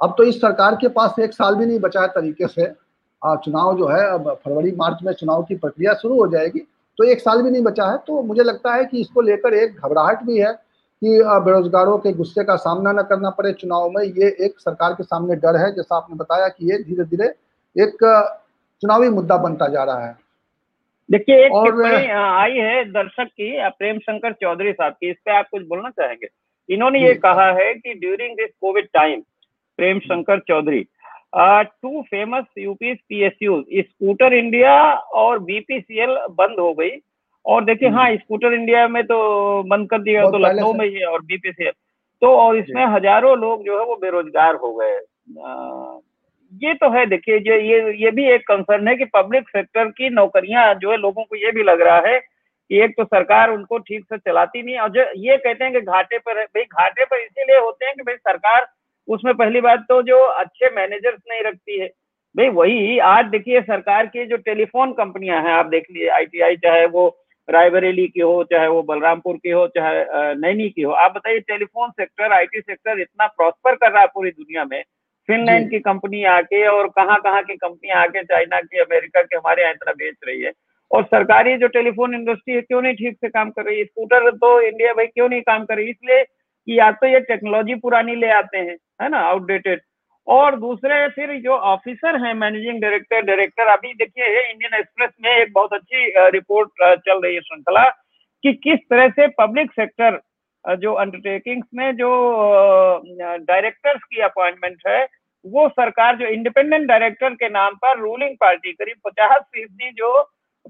अब 0.00 0.14
तो 0.18 0.24
इस 0.24 0.40
सरकार 0.40 0.74
के 0.74 0.88
पास 0.90 1.18
एक 1.18 1.32
साल 1.34 1.54
भी 1.54 1.66
नहीं 1.66 1.78
बचा 1.80 2.00
है 2.00 2.08
तरीके 2.10 2.46
से। 2.48 2.66
चुनाव 3.22 3.76
जो 3.78 3.86
है, 3.88 4.06
अब 4.06 4.32
फरवरी, 4.34 4.72
मार्च 4.72 4.98
में 5.04 5.12
चुनाव 5.12 5.42
की 5.42 5.54
प्रक्रिया 5.56 5.94
शुरू 5.94 6.16
हो 6.16 6.26
जाएगी। 6.28 6.60
तो 6.98 7.04
एक 7.04 7.20
साल 7.20 7.42
भी 7.42 7.50
नहीं 7.50 7.62
बचा 7.62 7.86
है 7.86 7.96
तो 7.98 8.22
मुझे 8.22 8.42
लगता 8.42 8.74
है 8.74 8.84
कि 8.84 9.00
इसको 9.00 9.20
लेकर 9.20 9.54
एक 9.54 9.76
घबराहट 9.76 10.22
भी 10.22 10.38
है। 10.38 10.52
कि 11.04 11.22
बेरोजगारों 11.44 11.96
के 11.98 12.12
गुस्से 12.12 12.44
का 12.44 12.54
सामना 12.56 12.92
न 12.92 13.02
करना 13.02 13.30
पड़े। 13.30 13.52
चुनाव 13.52 13.88
में 13.90 14.02
ये 14.04 14.28
एक 14.44 14.58
सरकार 14.58 14.92
के 14.92 15.02
सामने 15.04 15.34
डर 15.36 15.56
है। 15.56 15.70
जैसा 15.74 15.96
आपने 15.96 16.16
बताया 16.16 16.48
कि 16.48 16.70
ये 16.70 16.78
धीरे 16.82 17.04
धीरे 17.04 17.26
एक 17.76 18.04
चुनावी 18.82 19.08
मुद्दा 19.10 19.36
बनता 19.38 19.68
जा 19.68 19.82
रहा 19.84 20.06
है। 20.06 20.16
देखिए 21.08 21.44
एक 21.46 21.52
और 21.52 21.84
आई 21.84 22.52
है 22.52 22.84
दर्शक 22.84 23.28
की 23.30 23.50
प्रेम 23.70 23.98
शंकर 23.98 24.32
चौधरी 24.32 24.72
साहब 24.72 24.92
की। 24.92 25.10
इस 25.10 25.16
पे 25.24 25.32
आप 25.32 25.48
कुछ 25.50 25.66
बोलना 25.66 25.90
चाहेंगे? 25.90 26.28
इन्होंने 26.68 27.00
ये 27.00 27.14
कहा 27.16 27.50
है 27.52 27.72
कि 27.74 27.94
during 27.94 28.36
this 28.36 28.50
covid 28.60 28.88
time 28.94 29.20
Prem 29.78 29.98
Shankar 30.00 30.40
Chaudhary 30.40 30.86
to 31.36 32.02
famous 32.02 32.44
UP 32.58 32.94
P 32.94 33.30
scooter 33.30 34.32
India 34.34 34.74
और 34.94 35.38
बीपीसीएल 35.40 36.16
बंद 36.30 36.60
हो 36.60 36.72
गई। 36.74 36.90
और 37.46 37.64
देखिए 37.64 37.88
हम्म। 37.88 37.98
हाँ 37.98 38.14
स्कूटर 38.16 38.52
इंडिया 38.54 38.86
में 38.88 39.02
तो 39.04 39.62
बंद 39.62 39.88
कर 39.90 39.98
दिया 40.02 40.22
तो 40.30 40.38
लखनऊ 40.38 40.72
में 40.72 40.86
ही 40.86 41.04
और 41.04 41.22
बीपीसीएल 41.22 41.72
तो 42.22 42.34
और 42.36 42.56
इसमें 42.56 42.84
हज़ारों 42.86 43.36
लोग 43.38 43.64
जो 43.64 43.78
है 43.78 43.84
वो 43.86 43.96
बेरोजगार 43.96 44.54
हो 44.54 44.72
गए। 44.74 44.98
ये 46.62 46.74
तो 46.74 46.90
है 46.90 47.04
देखिए 47.06 47.36
ये 47.40 47.60
ये 47.62 47.92
ये 47.98 48.10
भी 48.10 48.24
एक 48.32 48.42
कंसर्न 48.48 48.88
है 48.88 48.94
कि 48.96 49.04
पब्लिक 49.14 49.48
सेक्टर 49.48 49.88
की 49.90 50.08
नौकरियाँ 50.10 50.74
जो 50.74 50.90
है 50.90 50.96
लोगों 50.98 51.24
को 51.24 51.36
ये 51.36 51.50
भी 51.52 51.62
लग 51.62 51.80
रहा 51.80 51.98
है 52.06 52.18
कि 52.18 52.80
एक 52.82 52.94
तो 52.96 53.04
सरकार 53.04 53.50
उनको 53.50 53.78
ठीक 53.80 54.04
से 54.04 54.18
चलाती 54.18 54.62
नहीं 54.62 54.78
और 54.78 54.88
जो 54.90 55.02
ये 55.20 55.36
कहते 55.36 55.64
हैं 55.64 55.72
कि 55.72 55.80
घाटे 55.82 56.18
पर 56.18 56.42
भाई 56.44 56.62
घाटे 56.62 57.04
पर 57.04 57.20
इसीलिए 57.20 57.58
होते 57.58 57.86
हैं 57.86 57.94
कि 57.94 58.02
भाई 58.02 58.16
सरकार 58.16 58.66
उसमें 59.08 59.34
पहली 59.34 59.60
बात 59.60 59.84
तो 59.88 60.00
जो 60.02 60.18
अच्छे 60.18 60.70
मैनेजर्स 60.76 61.18
नहीं 61.30 61.42
रखती 61.42 61.78
है। 61.80 61.86
भाई 62.34 62.48
वही 62.50 62.98
आज 63.08 63.24
देखिए 63.26 63.60
सरकार 63.62 64.06
की 64.06 64.24
जो 64.26 64.36
टेलीफोन 64.44 64.92
कंपनियाँ 64.92 65.42
हैं 65.42 65.52
आप 65.52 65.66
देख 65.68 65.84
लिए 65.90 66.08
आईटीआई 66.10 66.56
चाहे 66.56 66.86
वो 66.86 67.08
रायबरेली 67.48 68.06
की 68.08 68.20
हो 68.20 68.42
चाहे 68.44 68.68
वो 68.68 68.82
बलरामपुर 68.82 69.36
की 69.36 69.50
हो 69.50 69.66
चाहे 69.68 70.34
नैनी 70.34 70.68
की 70.68 70.82
हो। 70.82 70.92
आप 70.92 71.14
बताइए 71.14 71.40
टेलीफोन 71.40 71.90
सेक्टर 71.90 72.32
आईटी 72.32 72.60
सेक्टर 72.60 73.00
इतना 73.00 73.26
प्रॉस्पर 73.26 73.74
कर 73.74 73.90
रहा 73.90 74.00
है 74.00 74.06
पूरी 74.14 74.30
दुनिया 74.30 74.64
में। 74.64 74.82
फिनलैंड 75.28 75.70
की 75.70 75.78
कंपनी 75.80 76.22
आके 76.30 76.66
और 76.68 76.88
कहाँ 76.96 77.18
कहाँ 77.20 77.42
की 77.42 77.56
कंपनी 77.56 77.90
आके 77.94 78.22
चाइना 78.24 78.60
की 78.60 78.80
अमेरिका 78.80 79.22
की 79.22 79.36
हमारे 79.36 79.62
यहाँ 79.62 79.72
इतना 79.72 79.92
बेच 79.92 80.14
रही 80.26 80.40
है। 80.42 80.52
और 80.90 81.04
सरकारी 81.04 81.56
जो 81.58 81.68
टेलीफोन 81.68 82.14
इंडस्ट्री 82.14 82.54
है 82.54 82.60
क्यों 82.60 82.80
नहीं 82.82 82.94
ठीक 82.94 83.16
से 83.16 83.28
काम 83.28 83.50
कर 83.50 83.64
रही 83.64 83.78
है? 83.78 83.84
स्कूटर 83.84 84.30
तो 84.30 84.60
इंडिया 84.60 84.92
भाई 84.92 85.06
क्यों 85.06 85.28
नहीं 85.28 85.42
काम 85.42 85.64
कर 85.64 85.76
रही? 85.76 85.90
इसलिए 85.90 86.22
कि 86.22 86.78
या 86.78 86.90
तो 86.92 87.06
ये 87.06 87.20
टेक्नोलॉजी 87.20 87.74
पुरानी 87.76 88.14
ले 88.16 88.30
आते 88.32 88.58
हैं 88.58 88.76
है 89.02 89.08
ना 89.08 89.18
आउटडेटेड 89.20 89.80
और 90.26 90.56
दूसरे 90.56 91.06
फिर 91.08 91.34
जो 91.40 91.56
ऑफिसर 91.70 92.24
हैं 92.24 92.34
मैनेजिंग 92.34 92.80
डायरेक्टर 92.82 93.22
डायरेक्टर 93.22 93.66
अभी 93.68 93.92
देखिए 93.94 94.26
इंडियन 94.50 94.78
एक्सप्रेस 94.78 95.10
में 95.24 95.30
एक 95.30 95.52
बहुत 95.52 95.72
अच्छी 95.72 96.12
रिपोर्ट 96.30 96.70
चल 96.98 97.20
रही 97.20 97.34
है 97.34 97.40
श्रृंखला 97.40 97.88
कि 98.44 98.52
किस 98.64 98.78
तरह 98.90 99.08
से 99.08 99.26
पब्लिक 99.38 99.72
सेक्टर 99.72 100.20
जो 100.64 100.92
अंडरटेकिंग्स 100.94 101.66
में 101.74 101.90
जो 101.96 102.08
डायरेक्टर्स 103.38 104.00
की 104.04 104.20
अपॉइंटमेंट 104.20 104.76
है, 104.86 105.06
वो 105.44 105.68
सरकार 105.68 106.16
जो 106.16 106.26
इंडिपेंडेंट 106.26 106.86
डायरेक्टर 106.88 107.34
के 107.34 107.48
नाम 107.48 107.74
पर 107.74 107.98
रूलिंग 107.98 108.36
पार्टी 108.40 108.72
करीब 108.72 108.96
पचास 109.04 109.40
फ़ीसदी 109.40 109.90
जो 109.90 110.22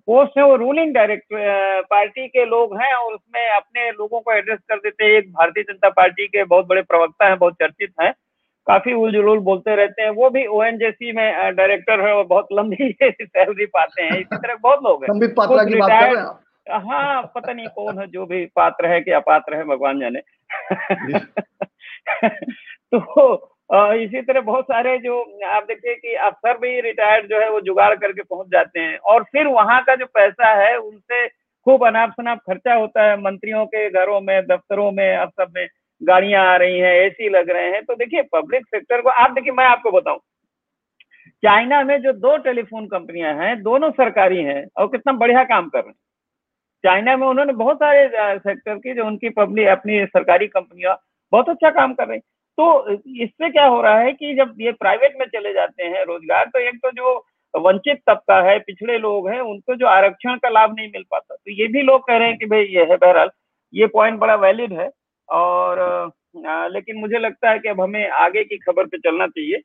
पोस्ट 0.07 0.39
है, 0.39 0.45
वो 0.45 0.57
रूलिंग 0.57 0.95
डायरेक्टर 0.95 1.83
पार्टी 1.91 2.27
के 2.29 2.45
लोग 2.45 2.77
हैं 2.81 2.93
और 2.95 3.13
उसमें 3.15 3.47
अपने 3.47 3.91
लोगों 3.91 4.21
को 4.21 4.33
एड्रेस 4.33 4.59
कर 4.69 4.77
देते 4.77 5.05
हैं। 5.05 5.13
एक 5.13 5.31
भारतीय 5.33 5.63
जनता 5.63 5.89
पार्टी 5.91 6.27
के 6.27 6.45
बहुत 6.45 6.67
बड़े 6.67 6.83
प्रवक्ता 6.83 7.29
हैं, 7.29 7.39
बहुत 7.39 7.55
चर्चित 7.55 7.93
हैं। 8.03 8.13
काफ़ी 8.67 8.93
उलझुल 8.93 9.39
बोलते 9.39 9.77
रहते 9.77 10.03
हैं। 10.03 10.11
वो 10.11 10.31
भी 10.31 10.47
ओएनजेसी 10.47 11.13
में 11.13 11.55
डायरेक्टर 11.55 12.01
है 12.01 12.15
और 12.15 12.25
बहुत 12.25 12.47
लंबी 12.53 12.97
सैलरी 13.23 13.67
पाते 13.67 14.03
हैं। 14.03 14.11
इसी 14.11 14.37
तरह 14.37 14.55
बहुत 14.55 14.79
लोग 14.83 15.05
हैं। 15.05 15.09
हाँ 16.71 17.23
पता 17.23 17.53
नहीं 17.53 17.67
कौन 17.67 17.99
है 17.99 18.07
जो 18.07 18.27
भी 18.27 18.47
पात्र 18.47 18.87
है 18.87 19.01
कि 19.01 19.11
अपात्र 19.11 19.57
है 19.57 19.65
भगवान 19.65 20.01
जाने। 20.01 20.21
तो 22.95 23.35
इसी 23.93 24.23
तरह 24.23 24.41
बहुत 24.41 24.65
सारे 24.65 24.99
जो 24.99 25.39
आप 25.47 25.63
देखिए 25.63 25.95
कि 25.95 26.15
अफसर 26.15 26.59
भी 26.59 26.81
रिटायर्ड 26.81 27.27
जो 27.27 27.41
है 27.41 27.51
वो 27.51 27.61
जुगाड़ 27.61 27.95
करके 27.95 28.23
पहुँच 28.23 28.47
जाते 28.47 28.81
हैं। 28.81 28.99
और 28.99 29.23
फिर 29.23 29.47
वहाँ 29.47 29.83
का 29.83 29.95
जो 29.97 30.07
पैसा 30.07 30.49
है 30.49 30.77
उनसे 30.77 31.29
खूब 31.65 31.87
अनाप 31.87 32.11
शनाप 32.11 32.39
खर्चा 32.39 32.75
होता 32.75 33.03
है। 33.03 33.21
मंत्रियों 33.21 33.67
के 33.67 33.91
घरों 33.91 34.21
में 34.21 34.47
दफ्तरों 34.47 34.93
में 34.93 35.17
अब 35.17 35.29
सब 35.29 35.53
में। 35.57 35.69
गाड़ियाँ 36.05 36.45
आ 36.45 36.57
रही 36.57 36.79
हैं 36.79 36.93
एसी 36.97 37.29
लग 37.31 37.51
रहे 37.51 37.71
हैं। 37.71 37.83
तो 37.85 37.95
देखिए 37.95 38.23
पब्लिक 38.33 38.67
सेक्टर 38.67 39.01
को, 39.01 39.09
आप 39.11 39.31
देखिए, 39.31 39.53
मैं 39.53 39.65
आपको 39.67 39.91
बताऊँ। 39.91 40.19
चाइना 41.43 41.83
में 41.85 42.01
जो 42.03 42.13
दो 42.15 42.37
टेलीफोन 42.39 42.87
कंपनियाँ 42.89 43.33
हैं, 43.35 43.63
दोनों 43.63 43.91
सरकारी 43.93 44.43
हैं 44.43 44.65
और 44.77 44.87
कितना 44.89 45.13
बढ़िया 45.15 45.45
काम 45.45 45.69
कर 45.69 45.79
रहे 45.79 45.89
हैं। 45.89 45.97
चाइना 46.85 47.17
में 47.17 47.27
उन्होंने 47.27 47.53
बहुत 47.55 47.77
सारे 47.77 48.39
सेक्टर 48.39 48.75
की 48.77 48.95
जो 48.95 49.05
उनकी 49.07 49.29
पब्लिक 49.33 49.69
अपनी 49.69 50.05
सरकारी 50.07 50.47
कंपनियाँ, 50.49 50.97
बहुत 51.33 51.49
अच्छा 51.49 51.71
काम 51.73 51.95
कर 51.95 52.09
रही 52.09 52.19
तो 52.59 52.65
इससे 53.17 53.49
क्या 53.51 53.65
हो 53.67 53.81
रहा 53.83 53.99
है 53.99 54.13
कि 54.13 54.35
जब 54.35 54.55
ये 54.61 54.73
प्राइवेट 54.73 55.15
में 55.21 55.27
चले 55.29 55.53
जाते 55.53 55.85
हैं 55.85 56.05
रोज़गार 56.07 56.45
तो 56.47 56.59
एक 56.61 56.77
तो 56.77 56.91
जो 56.91 57.15
वंचित 57.55 58.01
तबका 58.09 58.41
है, 58.43 58.59
पिछड़े 58.59 58.99
लोग 58.99 59.29
हैं, 59.29 59.41
उनको 59.41 59.75
जो 59.75 59.87
आरक्षण 59.87 60.37
का 60.37 60.49
लाभ 60.49 60.75
नहीं 60.77 60.89
मिल 60.89 61.03
पाता। 61.11 61.35
तो 61.35 61.51
ये 61.53 61.67
भी 61.69 61.83
लोग 61.83 62.07
कह 62.07 62.17
रहे 62.17 62.29
हैं 62.29 62.37
कि 62.39 62.47
भाई, 62.47 62.65
ये 62.65 62.85
है 62.85 62.97
बहरहाल, 62.97 63.31
ये 63.75 63.87
पॉइंट 63.89 64.19
बड़ा 64.21 64.35
वैलिड 64.37 64.73
है। 64.73 64.89
और 65.29 65.81
आ, 66.47 66.67
लेकिन 66.67 66.97
मुझे 66.97 67.19
लगता 67.19 67.51
है 67.51 67.59
कि 67.59 67.69
अब 67.69 67.81
हमें 67.81 68.09
आगे 68.11 68.45
की 68.45 68.57
खबर 68.59 68.87
पे 68.87 68.99
चलना 68.99 69.27
चाहिए। 69.27 69.61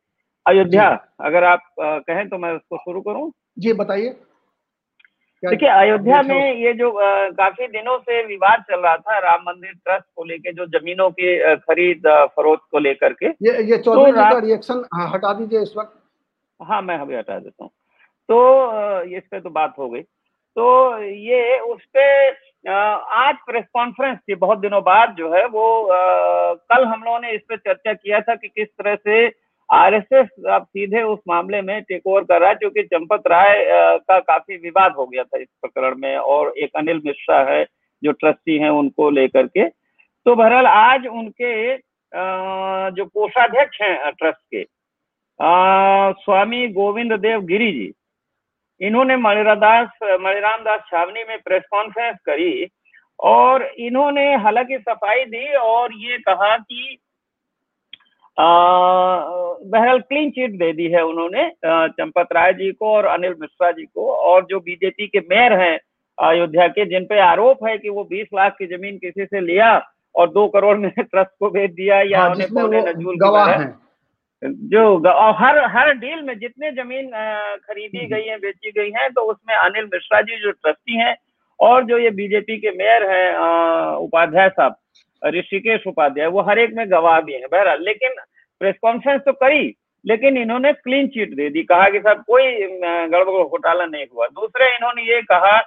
अयोध्या 0.46 0.88
अगर 1.22 1.44
आप 1.44 1.62
आ, 1.82 1.98
कहें 2.00 2.28
तो 2.30 2.38
मैं 2.38 2.52
उसको 2.54 2.78
शुरू 2.78 3.02
करूँ। 3.02 3.32
जी 3.60 3.74
बताइए। 3.74 4.10
देखिए 5.44 5.70
अयोध्या 5.70 6.22
में 6.22 6.56
ये 6.56 6.74
जो 6.74 6.90
आ, 6.92 7.30
काफ़ी 7.30 7.68
दिनों 7.68 7.98
से 8.00 8.24
विवाद 8.26 8.64
चल 8.72 8.80
रहा 8.80 8.96
था 8.98 9.18
राम 9.20 9.42
मंदिर 9.42 9.72
ट्रस्ट 9.74 10.06
को 10.16 10.24
लेके 10.24 10.54
जो 10.54 10.66
जमीनों 10.70 11.10
की 11.12 11.56
खरीद 11.58 12.08
फरोख्त 12.36 12.64
को 12.72 12.80
लेकर 12.80 13.14
के। 13.14 13.26
ये 13.26 13.64
ये 13.64 13.78
चौधरी 13.78 14.12
तो 14.12 14.18
का 14.18 14.38
रिएक्शन 14.38 14.84
हटा 15.14 15.34
दीजिए 15.34 15.62
इस 15.62 15.74
वक्त। 15.78 16.00
हाँ 16.60 16.82
मैं 16.82 16.98
अभी 16.98 17.16
हटा 17.16 17.40
देता 17.40 17.64
हूँ। 17.64 17.72
तो 18.30 19.18
इस 19.18 19.24
पे 19.32 19.40
तो 19.40 19.50
बात 19.50 19.74
हो 19.78 19.90
गई। 19.90 20.02
तो 20.60 21.04
ये 21.04 21.60
उस 21.60 21.82
पे 21.98 22.30
आज 22.70 23.36
प्रेस 23.46 23.66
कॉन्फ्रेंस 23.74 24.18
थी 24.18 24.36
बहुत 24.36 24.58
दिनों 24.58 24.82
बाद 24.84 25.16
जो 25.18 25.34
है 25.34 25.46
वो 25.46 25.84
आ, 25.84 26.54
कल 26.54 26.86
हम 26.86 27.04
लोगों 27.04 27.20
ने 27.20 27.32
इस 27.32 27.42
पे 27.50 27.58
चर्चा 27.58 27.94
किया 27.94 28.20
था 28.20 28.36
कि 28.36 28.48
किस 28.48 28.68
तरह 28.68 28.96
से 28.96 29.28
आरएसएस 29.72 30.28
अब 30.50 30.64
सीधे 30.64 31.02
उस 31.02 31.20
मामले 31.28 31.62
में 31.62 31.82
टेक 31.82 32.08
ओवर 32.08 32.24
कर 32.24 32.40
रहा 32.42 32.50
है 32.50 32.56
क्योंकि 32.56 32.84
चंपत 32.84 33.28
राय 33.28 33.66
का 33.98 34.20
काफ़ी 34.20 34.58
विवाद 34.58 34.96
हो 34.96 35.06
गया 35.06 35.24
था 35.24 35.38
इस 35.38 35.48
प्रकरण 35.62 35.96
में 35.96 36.18
और 36.18 36.54
एक 36.58 36.72
अनिल 36.76 37.02
मिश्रा 37.06 37.40
है 37.44 37.66
जो 38.04 38.12
ट्रस्टी 38.12 38.58
हैं 38.58 38.70
उनको 38.70 39.10
लेकर 39.10 39.48
के। 39.48 39.68
तो 39.68 40.36
बहरहाल 40.36 40.66
आज 40.66 41.08
उनके 41.08 41.78
जो 42.92 43.06
कोषाध्यक्ष 43.06 43.82
हैं 43.82 44.12
ट्रस्ट 44.12 44.42
के 44.56 44.66
स्वामी 46.24 46.68
गोविंद 46.68 47.14
देव 47.14 47.42
गिरी 47.42 47.72
जी 47.72 47.92
इन्होंने 48.82 49.16
मणिरादास 49.16 49.90
मणिराम 50.22 50.64
दास 50.64 50.80
छावनी 50.80 51.24
में 51.30 51.38
प्रेस 51.46 51.64
कॉन्फ्रेंस 51.72 52.18
करी 52.26 52.68
और 53.20 53.64
इन्होंने 53.64 54.36
हालाँकि 54.36 54.78
सफ़ाई 54.78 55.26
दी 55.26 55.54
और 55.54 55.94
ये 55.94 56.18
कहा 56.18 56.58
कि 56.58 56.98
बहरहाल 58.40 60.00
क्लीन 60.00 60.30
चिट 60.30 60.52
दे 60.52 60.74
दी 60.74 60.88
है 60.88 61.04
उन्होंने 61.06 61.52
चंपत 61.66 62.28
राय 62.34 62.54
जी 62.54 62.72
को 62.72 62.94
और 62.94 63.06
अनिल 63.06 63.36
मिश्रा 63.42 63.72
जी 63.72 63.86
को 63.86 64.16
और 64.16 64.46
जो 64.50 64.60
बीजेपी 64.60 65.08
के 65.08 65.20
मेयर 65.20 65.54
हैं 65.54 65.80
अयोध्या 66.18 66.68
के 66.68 66.86
जिन 66.86 67.06
पे 67.06 67.20
आरोप 67.20 67.66
है 67.68 67.78
कि 67.78 67.90
वो 67.90 68.08
20 68.14 68.26
लाख 68.34 68.56
की 68.58 68.66
ज़मीन 68.66 68.98
किसी 68.98 69.26
से 69.26 69.40
लिया 69.40 69.88
और 70.16 70.30
दो 70.30 70.48
करोड़ 70.48 70.78
में 70.78 70.92
ट्रस्ट 71.00 71.32
को 71.40 71.50
भेज 71.50 71.72
दिया 71.72 72.02
या 72.02 72.22
हाँ, 72.22 72.30
उन्हें 72.30 72.82
नजूल 72.82 73.18
गवाह 73.18 73.52
है। 73.52 73.89
जो 74.44 74.82
और 75.10 75.34
हर 75.38 75.58
हर 75.68 75.94
डील 75.94 76.22
में 76.22 76.38
जितने 76.40 76.72
ज़मीन 76.72 77.10
खरीदी 77.64 78.06
गई 78.06 78.24
है 78.24 78.38
बेची 78.38 78.72
गई 78.72 78.92
है 78.96 79.10
तो 79.10 79.22
उसमें 79.22 79.56
अनिल 79.56 79.86
मिश्रा 79.86 80.22
जी 80.22 80.40
जो 80.42 80.52
ट्रस्टी 80.52 80.98
हैं 80.98 81.16
और 81.60 81.84
जो 81.86 81.98
ये 81.98 82.10
बीजेपी 82.10 82.58
के 82.58 82.72
मेयर 82.72 83.10
हैं 83.12 83.34
उपाध्याय 83.96 84.50
साहब 84.50 84.76
ऋषिकेश 85.36 85.88
उपाध्याय 85.88 86.28
वो 86.28 86.42
हर 86.42 86.60
एक 86.60 86.74
में 86.74 86.90
गवाह 86.92 87.20
भी 87.22 87.34
है 87.34 87.48
बहरहाल। 87.52 87.84
लेकिन 87.84 88.14
प्रेस 88.62 88.76
कॉन्फ्रेंस 88.82 89.22
तो 89.22 89.32
करी 89.34 89.76
लेकिन 90.06 90.38
इन्होंने 90.38 90.72
क्लीन 90.74 91.08
चिट 91.08 91.34
दे 91.36 91.50
दी। 91.50 91.64
कहा 91.64 91.90
कि 91.90 92.00
साहब 92.00 92.24
कोई 92.28 92.52
गड़बड़ 93.12 93.44
घोटाला 93.44 93.86
नहीं 93.86 94.06
हुआ। 94.16 94.28
दूसरे 94.28 94.76
इन्होंने 94.76 95.02
ये 95.04 95.22
कहा 95.22 95.60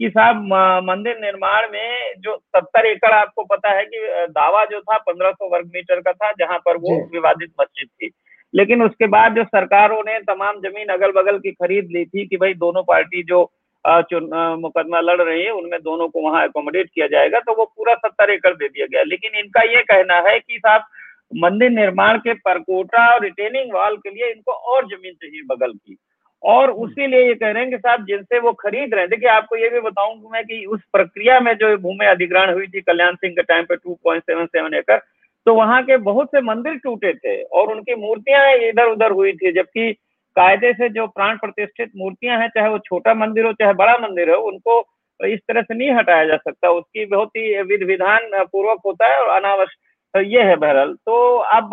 कि 0.00 0.08
साहब 0.10 0.42
मंदिर 0.84 1.18
निर्माण 1.20 1.66
में 1.72 2.12
जो 2.20 2.36
सत्तर 2.36 2.86
एकड़ 2.86 3.12
आपको 3.12 3.44
पता 3.46 3.70
है 3.70 3.84
कि 3.84 3.98
दावा 4.30 4.64
जो 4.64 4.80
था 4.80 4.96
पंद्रह 5.00 5.30
सौ 5.32 5.48
वर्ग 5.48 5.70
मीटर 5.74 6.00
का 6.00 6.12
था 6.14 6.30
जहाँ 6.38 6.58
पर 6.66 6.76
वो 6.78 6.96
विवादित 7.12 7.50
मस्जिद 7.60 7.88
थी। 7.88 8.10
लेकिन 8.54 8.82
उसके 8.82 9.06
बाद 9.08 9.34
जो 9.36 9.44
सरकारों 9.46 10.02
ने 10.02 10.18
तमाम 10.24 10.60
ज़मीन 10.60 10.88
अगल 10.88 11.12
बगल 11.12 11.38
की 11.38 11.52
खरीद 11.52 11.88
ली 11.92 12.04
थी 12.04 12.26
कि 12.26 12.36
भाई 12.36 12.54
दोनों 12.56 12.82
पार्टी 12.84 13.22
जो 13.24 13.42
मुकदमा 13.84 15.00
लड़ 15.00 15.20
रही 15.20 15.42
है 15.44 15.50
उनमें 15.52 15.80
दोनों 15.80 16.08
को 16.08 16.20
वहाँ 16.22 16.44
एकोमोडेट 16.44 16.88
किया 16.94 17.06
जाएगा 17.08 17.40
तो 17.40 17.54
वो 17.56 17.64
पूरा 17.66 17.94
सत्तर 17.96 18.30
एकड़ 18.30 18.52
दे 18.52 18.68
दिया 18.68 18.86
गया। 18.86 19.02
लेकिन 19.04 19.38
इनका 19.38 19.62
ये 19.64 19.82
कहना 19.84 20.16
है 20.28 20.38
कि 20.38 20.58
साहब 20.58 20.84
मंदिर 21.36 21.70
निर्माण 21.70 22.18
के 22.18 22.34
परकोटा 22.40 23.06
और 23.12 23.22
रिटेनिंग 23.22 23.72
वॉल 23.74 23.96
के 23.96 24.10
लिए 24.10 24.30
इनको 24.30 24.52
और 24.52 24.86
ज़मीन 24.86 25.12
चाहिए 25.12 25.42
बगल 25.46 25.72
की। 25.72 25.96
और 26.42 26.70
हम्म। 26.70 26.82
उसी 26.82 27.06
लिए 27.06 27.26
ये 27.26 27.34
कह 27.34 27.50
रहे 27.50 27.62
हैं 27.62 27.70
कि 27.70 27.78
साहब 27.78 28.04
जिनसे 28.06 28.38
वो 28.38 28.52
खरीद 28.54 28.94
रहे 28.94 29.02
हैं 29.02 29.10
देखिए 29.10 29.28
आपको 29.30 29.56
ये 29.56 29.68
भी 29.68 29.80
बताऊँ 29.80 30.14
मैं 30.32 30.44
कि 30.44 30.64
उस 30.66 30.80
प्रक्रिया 30.92 31.38
में 31.40 31.52
जो 31.54 31.76
भूमि 31.78 32.06
अधिग्रहण 32.06 32.52
हुई 32.54 32.66
थी 32.66 32.80
कल्याण 32.82 33.14
सिंह 33.16 33.34
के 33.34 33.42
टाइम 33.44 33.64
पे 33.64 33.76
टू 33.76 33.98
पॉइंट 34.04 34.22
सेवन 34.22 34.46
सेवन 34.48 34.74
एकड़ 34.74 34.98
तो 35.46 35.54
वहाँ 35.54 35.82
के 35.82 35.96
बहुत 36.02 36.28
से 36.28 36.40
मंदिर 36.42 36.76
टूटे 36.76 37.12
थे 37.14 37.42
और 37.42 37.72
उनकी 37.72 37.94
मूर्तियाँ 37.96 38.52
इधर 38.68 38.88
उधर 38.88 39.12
हुई 39.12 39.32
थी 39.34 39.52
जबकि 39.52 39.92
कायदे 40.36 40.72
से 40.72 40.88
जो 40.88 41.06
प्राण 41.08 41.36
प्रतिष्ठित 41.36 41.90
मूर्तियाँ 41.96 42.38
हैं 42.40 42.48
चाहे 42.48 42.68
वो 42.68 42.78
छोटा 42.84 43.14
मंदिर 43.16 43.44
हो 43.46 43.52
चाहे 43.52 43.72
बड़ा 43.74 43.96
मंदिर 43.98 44.30
हो 44.30 44.40
उनको 44.44 44.80
इस 45.20 45.40
तरह 45.40 45.62
से 45.62 45.74
नहीं 45.74 45.90
हटाया 45.90 46.24
जा 46.24 46.36
सकता 46.36 46.70
उसकी 46.70 47.04
बहुत 47.06 47.28
ही 47.36 47.62
विधि 47.64 47.84
विधान 47.84 48.30
पूर्वक 48.44 48.80
होता 48.86 49.06
है 49.06 49.20
और 49.20 49.28
अनावश्यक 49.36 49.78
तो 50.14 50.20
ये 50.22 50.42
है 50.42 50.56
बहरहाल 50.56 50.92
तो 51.06 51.16
अब 51.50 51.70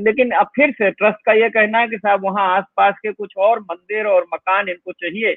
लेकिन 0.00 0.30
अब 0.30 0.46
फिर 0.56 0.70
से 0.70 0.90
ट्रस्ट 0.90 1.24
का 1.26 1.32
ये 1.32 1.48
कहना 1.48 1.78
है 1.78 1.88
कि 1.88 1.96
साहब 1.96 2.24
वहाँ 2.24 2.46
आसपास 2.56 2.94
के 3.02 3.12
कुछ 3.12 3.36
और 3.38 3.60
मंदिर 3.60 4.06
और 4.06 4.26
मकान 4.34 4.68
इनको 4.68 4.92
चाहिए 4.92 5.34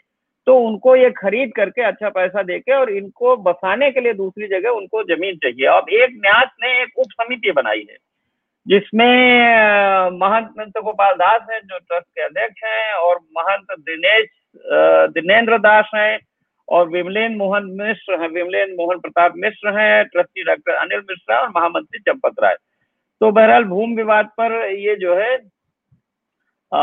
तो 0.48 0.58
उनको 0.60 0.96
ये 0.96 1.10
खरीद 1.12 1.52
करके 1.56 1.82
अच्छा 1.82 2.10
पैसा 2.10 2.44
देके 2.44 2.74
और 2.74 2.90
इनको 2.90 3.36
बसाने 3.38 3.90
के 3.92 4.00
लिए 4.00 4.14
दूसरी 4.14 4.48
जगह 4.48 4.70
उनको 4.72 5.04
ज़मीन 5.06 5.36
चाहिए। 5.36 5.66
अब 5.68 5.90
एक 5.94 6.14
न्यास 6.16 6.50
ने 6.64 6.72
एक 6.82 7.00
उप 7.00 7.12
समिति 7.12 7.52
बनाई 7.52 7.86
है, 7.90 7.98
जिसमें 8.66 10.10
महंत 10.14 10.78
गोपाल 10.78 11.14
दास 11.16 11.42
है 11.52 11.60
जो 11.60 11.78
ट्रस्ट 11.78 12.08
के 12.08 12.22
अध्यक्ष 12.22 12.64
हैं 12.64 12.94
और 12.94 13.20
महंत 13.38 13.80
दिनेश 13.80 14.28
दिनेन्द्र 15.14 15.58
दास 15.60 15.92
हैं 15.96 16.20
और 16.68 16.88
विमलेन 16.90 17.36
मोहन 17.36 17.66
मिश्र 17.80 18.22
हैं, 18.22 18.30
विमलेन 18.30 18.76
मोहन 18.80 19.00
प्रताप 19.00 19.34
मिश्र 19.36 19.78
हैं, 19.80 20.06
ट्रस्टी 20.06 20.44
डॉक्टर 20.44 20.74
अनिल 20.76 21.00
मिश्रा 21.10 21.38
और 21.38 21.50
महामंत्री 21.50 22.00
चंपत 22.00 22.44
राय। 22.44 22.56
तो 23.22 23.32
बहरहाल 23.32 23.64
भूमि 23.66 23.96
विवाद 23.96 24.26
पर 24.40 24.54
ये 24.72 24.96
जो 24.96 25.16
है 25.16 25.36
आ, 26.72 26.82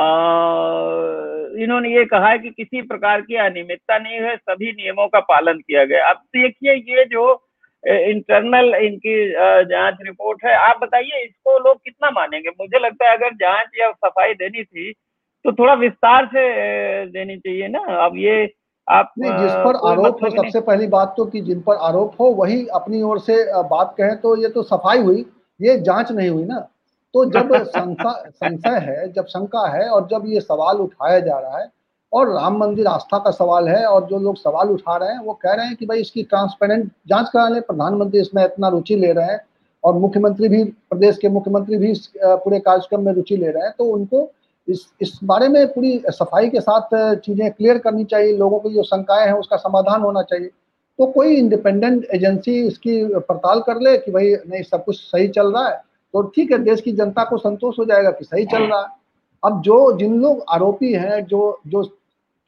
इन्होंने 1.57 1.89
ये 1.91 2.05
कहा 2.07 2.29
है 2.29 2.39
कि 2.39 2.51
किसी 2.51 2.81
प्रकार 2.85 3.21
की 3.21 3.37
अनियमितता 3.39 3.99
नहीं 3.99 4.17
है 4.21 4.37
सभी 4.37 4.73
नियमों 4.73 5.07
का 5.09 5.21
पालन 5.23 5.59
किया 5.59 5.85
गया। 5.85 6.09
अब 6.11 6.17
देखिए 6.35 6.75
ये 6.75 7.05
जो 7.05 7.33
इंटरनल 7.85 8.75
इनकी 8.77 9.15
जाँच 9.65 9.99
रिपोर्ट 10.03 10.45
है 10.45 10.55
आप 10.59 10.79
बताइए 10.83 11.23
इसको 11.25 11.59
लोग 11.59 11.77
कितना 11.77 12.11
मानेंगे? 12.11 12.51
मुझे 12.51 12.79
लगता 12.79 13.09
है 13.09 13.17
अगर 13.17 13.35
जाँच 13.37 13.79
या 13.81 13.91
सफ़ाई 13.93 14.35
देनी 14.35 14.65
थी 14.65 14.93
तो 14.93 15.53
थोड़ा 15.53 15.75
विस्तार 15.77 16.27
से 16.27 16.45
देनी 17.07 17.37
चाहिए 17.37 17.69
ना। 17.69 17.81
अब 18.05 18.17
ये 18.19 18.53
आप 18.89 19.13
नहीं 19.19 19.33
जिस 19.39 19.53
पर 19.65 19.77
आरोप 19.91 20.23
हो 20.23 20.31
सबसे 20.33 20.61
पहली 20.63 20.87
बात 20.89 21.15
तो 21.17 21.25
कि 21.27 21.41
जिन 21.43 21.61
पर 21.61 21.77
आरोप 21.87 22.21
हो 22.21 22.31
वही 22.35 22.67
अपनी 22.75 23.03
ओर 23.03 23.19
से 23.21 23.37
बात 23.65 23.95
कहें 23.99 24.17
तो 24.21 24.37
ये 24.43 24.49
तो 24.49 24.63
सफ़ाई 24.65 24.99
हुई। 25.01 25.25
ये 25.61 25.79
जाँच 25.81 26.13
नहीं 26.13 26.29
हुई 26.31 26.45
ना। 26.45 26.59
तो 27.15 27.25
जब 27.27 27.53
संशय 27.65 28.79
है 28.83 29.13
जब 29.13 29.27
शंका 29.27 29.67
है 29.69 29.89
और 29.89 30.07
जब 30.09 30.23
ये 30.27 30.41
सवाल 30.41 30.77
उठाया 30.77 31.21
जा 31.21 31.39
रहा 31.39 31.59
है 31.59 31.69
और 32.13 32.33
राम 32.33 32.57
मंदिर 32.59 32.87
आस्था 32.87 33.19
का 33.19 33.31
सवाल 33.31 33.69
है 33.69 33.85
और 33.87 34.07
जो 34.07 34.19
लोग 34.19 34.37
सवाल 34.37 34.69
उठा 34.71 34.97
रहे 34.97 35.13
हैं 35.13 35.19
वो 35.21 35.33
कह 35.43 35.53
रहे 35.53 35.67
हैं 35.67 35.77
कि 35.77 35.87
भाई 35.87 36.01
इसकी 36.01 36.23
ट्रांसपेरेंट 36.23 36.91
जाँच 37.09 37.29
करा 37.33 37.49
लें 37.49 37.61
प्रधानमंत्री 37.63 38.21
इसमें 38.21 38.45
इतना 38.45 38.69
रुचि 38.69 38.97
ले 38.97 39.13
रहे 39.13 39.33
हैं 39.33 39.41
और 39.85 39.95
मुख्यमंत्री 39.95 40.49
भी 40.49 40.63
प्रदेश 40.65 41.19
के 41.19 41.29
मुख्यमंत्री 41.29 41.77
भी 41.77 41.91
इस 41.91 42.11
पूरे 42.17 42.59
कार्यक्रम 42.61 43.05
में 43.07 43.13
रुचि 43.13 43.37
ले 43.37 43.51
रहे 43.51 43.63
हैं 43.63 43.73
तो 43.79 43.85
उनको 43.85 44.31
इस 44.69 44.87
इस 45.01 45.19
बारे 45.25 45.49
में 45.49 45.67
पूरी 45.73 45.99
सफ़ाई 46.09 46.49
के 46.51 46.61
साथ 46.61 46.95
चीज़ें 47.17 47.51
क्लियर 47.51 47.79
करनी 47.79 48.05
चाहिए 48.05 48.37
लोगों 48.37 48.59
की 48.61 48.75
जो 48.75 48.83
शंकाएँ 48.83 49.27
हैं 49.27 49.33
उसका 49.33 49.57
समाधान 49.57 50.01
होना 50.03 50.23
चाहिए। 50.23 50.51
तो 50.99 51.07
कोई 51.07 51.35
इंडिपेंडेंट 51.37 52.05
एजेंसी 52.15 52.61
इसकी 52.67 53.05
पड़ताल 53.19 53.61
कर 53.61 53.81
ले 53.81 53.97
कि 53.99 54.11
भाई 54.11 54.35
नहीं 54.49 54.63
सब 54.63 54.85
कुछ 54.85 54.97
सही 54.97 55.29
चल 55.29 55.53
रहा 55.53 55.69
है। 55.69 55.77
तो 56.15 56.23
ठीक 56.37 56.53
है 56.53 56.59
देश 56.59 56.81
की 56.81 56.93
जनता 56.93 57.25
को 57.25 57.39
संतोष 57.39 57.79
हो 57.79 57.85
जाएगा 57.85 58.11
कि 58.11 58.25
सही 58.25 58.45
चल 58.47 58.63
रहा 58.63 58.81
है। 58.81 58.89
अब 59.43 59.61
जो 59.63 59.77
जिन 59.99 60.19
लोग 60.21 60.45
आरोपी 60.49 60.93
हैं 60.93 61.25
जो 61.27 61.59
जो 61.67 61.83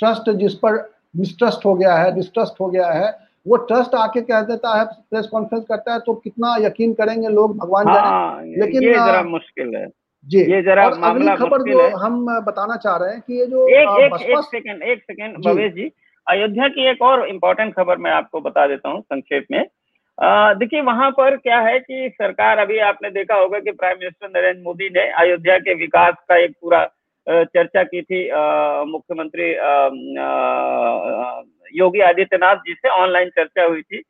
ट्रस्ट 0.01 0.31
जिस 0.39 0.55
पर 0.55 0.79
मिसट्रस्ट 1.17 1.65
हो 1.67 1.75
गया 1.75 1.95
है 1.95 2.15
डिस्ट्रस्ट 2.15 2.61
हो 2.61 2.67
गया 2.67 2.91
है 2.93 3.11
वो 3.47 3.57
ट्रस्ट 3.69 3.95
आके 3.95 4.21
कह 4.21 4.41
देता 4.43 4.79
है 4.79 4.85
प्रेस 4.85 5.27
कॉन्फ्रेंस 5.27 5.65
करता 5.69 5.93
है 5.93 5.99
तो 5.99 6.15
कितना 6.15 6.57
यकीन 6.61 6.93
करेंगे 6.93 7.29
लोग 7.29 7.57
भगवान 7.59 7.89
हाँ, 7.89 8.43
लेकिन 8.45 8.83
ये 8.83 8.95
जरा 8.95 9.23
मुश्किल 9.23 9.75
है। 9.77 9.87
जी 10.27 10.41
ये 10.53 10.63
जरा 10.63 10.89
मामला 10.91 11.35
खबर 11.37 11.63
जो 11.63 11.89
हम 11.97 12.27
बताना 12.47 12.77
चाह 12.77 12.97
रहे 12.97 13.13
हैं 13.13 13.21
कि 13.21 13.39
ये 13.41 13.47
जो 13.47 13.67
एक 13.69 13.89
एक, 14.01 14.21
एक 14.23 14.45
सेकंड 14.45 14.83
एक 14.83 15.03
सेकंड 15.03 15.45
भवेश 15.47 15.73
जी। 15.73 15.91
अयोध्या 16.29 16.67
की 16.69 16.87
एक 16.87 17.03
और 17.03 17.27
इम्पोर्टेंट 17.29 17.75
खबर 17.75 17.99
मैं 17.99 18.11
आपको 18.11 18.41
बता 18.41 18.67
देता 18.67 18.89
हूँ 18.89 19.01
संक्षेप 19.03 19.47
में। 19.51 19.65
देखिए 20.59 20.81
वहाँ 20.81 21.11
पर 21.11 21.37
क्या 21.37 21.59
है 21.61 21.79
कि 21.79 22.09
सरकार 22.13 22.59
अभी 22.59 22.79
आपने 22.87 23.11
देखा 23.11 23.35
होगा 23.35 23.59
कि 23.59 23.71
प्राइम 23.73 23.99
मिनिस्टर 23.99 24.29
नरेंद्र 24.29 24.63
मोदी 24.63 24.89
ने 24.89 25.09
अयोध्या 25.21 25.59
के 25.59 25.75
विकास 25.75 26.15
का 26.29 26.37
एक 26.37 26.53
पूरा 26.61 26.85
चर्चा 27.27 27.83
की 27.85 28.03
थी। 28.03 28.25
मुख्यमंत्री 28.91 29.51
योगी 31.75 32.01
आदित्यनाथ 32.01 32.57
जी 32.59 32.75
से 32.75 32.89
ऑनलाइन 32.91 33.29
चर्चा 33.31 33.65
हुई 33.65 33.83
थी। 33.83 34.03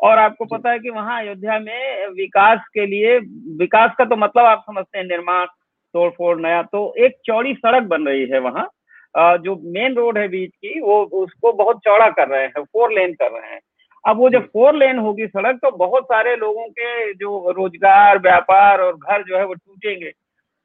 और 0.00 0.18
आपको 0.18 0.44
पता 0.46 0.70
है 0.70 0.78
कि 0.78 0.90
वहाँ 0.90 1.20
अयोध्या 1.20 1.58
में 1.58 2.06
विकास 2.14 2.64
के 2.74 2.86
लिए 2.86 3.18
विकास 3.58 3.94
का 3.98 4.04
तो 4.04 4.16
मतलब 4.16 4.44
आप 4.44 4.64
समझते 4.66 4.98
हैं 4.98 5.04
निर्माण 5.04 5.46
तोड़फोड़ 5.94 6.38
नया 6.40 6.62
तो 6.62 6.92
एक 6.98 7.16
चौड़ी 7.26 7.54
सड़क 7.56 7.82
बन 7.84 8.06
रही 8.08 8.26
है 8.26 8.38
वहाँ। 8.40 8.68
जो 9.16 9.54
मेन 9.74 9.94
रोड 9.94 10.18
है 10.18 10.26
बीच 10.28 10.50
की 10.50 10.80
वो 10.80 11.02
उसको 11.16 11.52
बहुत 11.54 11.78
चौड़ा 11.84 12.08
कर 12.10 12.28
रहे 12.28 12.42
हैं 12.42 12.62
फोर 12.62 12.92
लेन 12.92 13.12
कर 13.14 13.30
रहे 13.30 13.50
हैं। 13.50 13.60
अब 14.04 14.18
वो 14.18 14.28
जब 14.30 14.44
फोर 14.46 14.74
लेन 14.74 14.98
होगी 14.98 15.26
सड़क 15.26 15.58
तो 15.62 15.70
बहुत 15.76 16.04
सारे 16.04 16.36
लोगों 16.36 16.66
के 16.70 17.12
जो 17.14 17.50
रोज़गार 17.52 18.18
व्यापार 18.18 18.80
और 18.80 18.92
घर 18.92 19.22
जो 19.22 19.36
है 19.38 19.44
वो 19.44 19.54
टूटेंगे। 19.54 20.10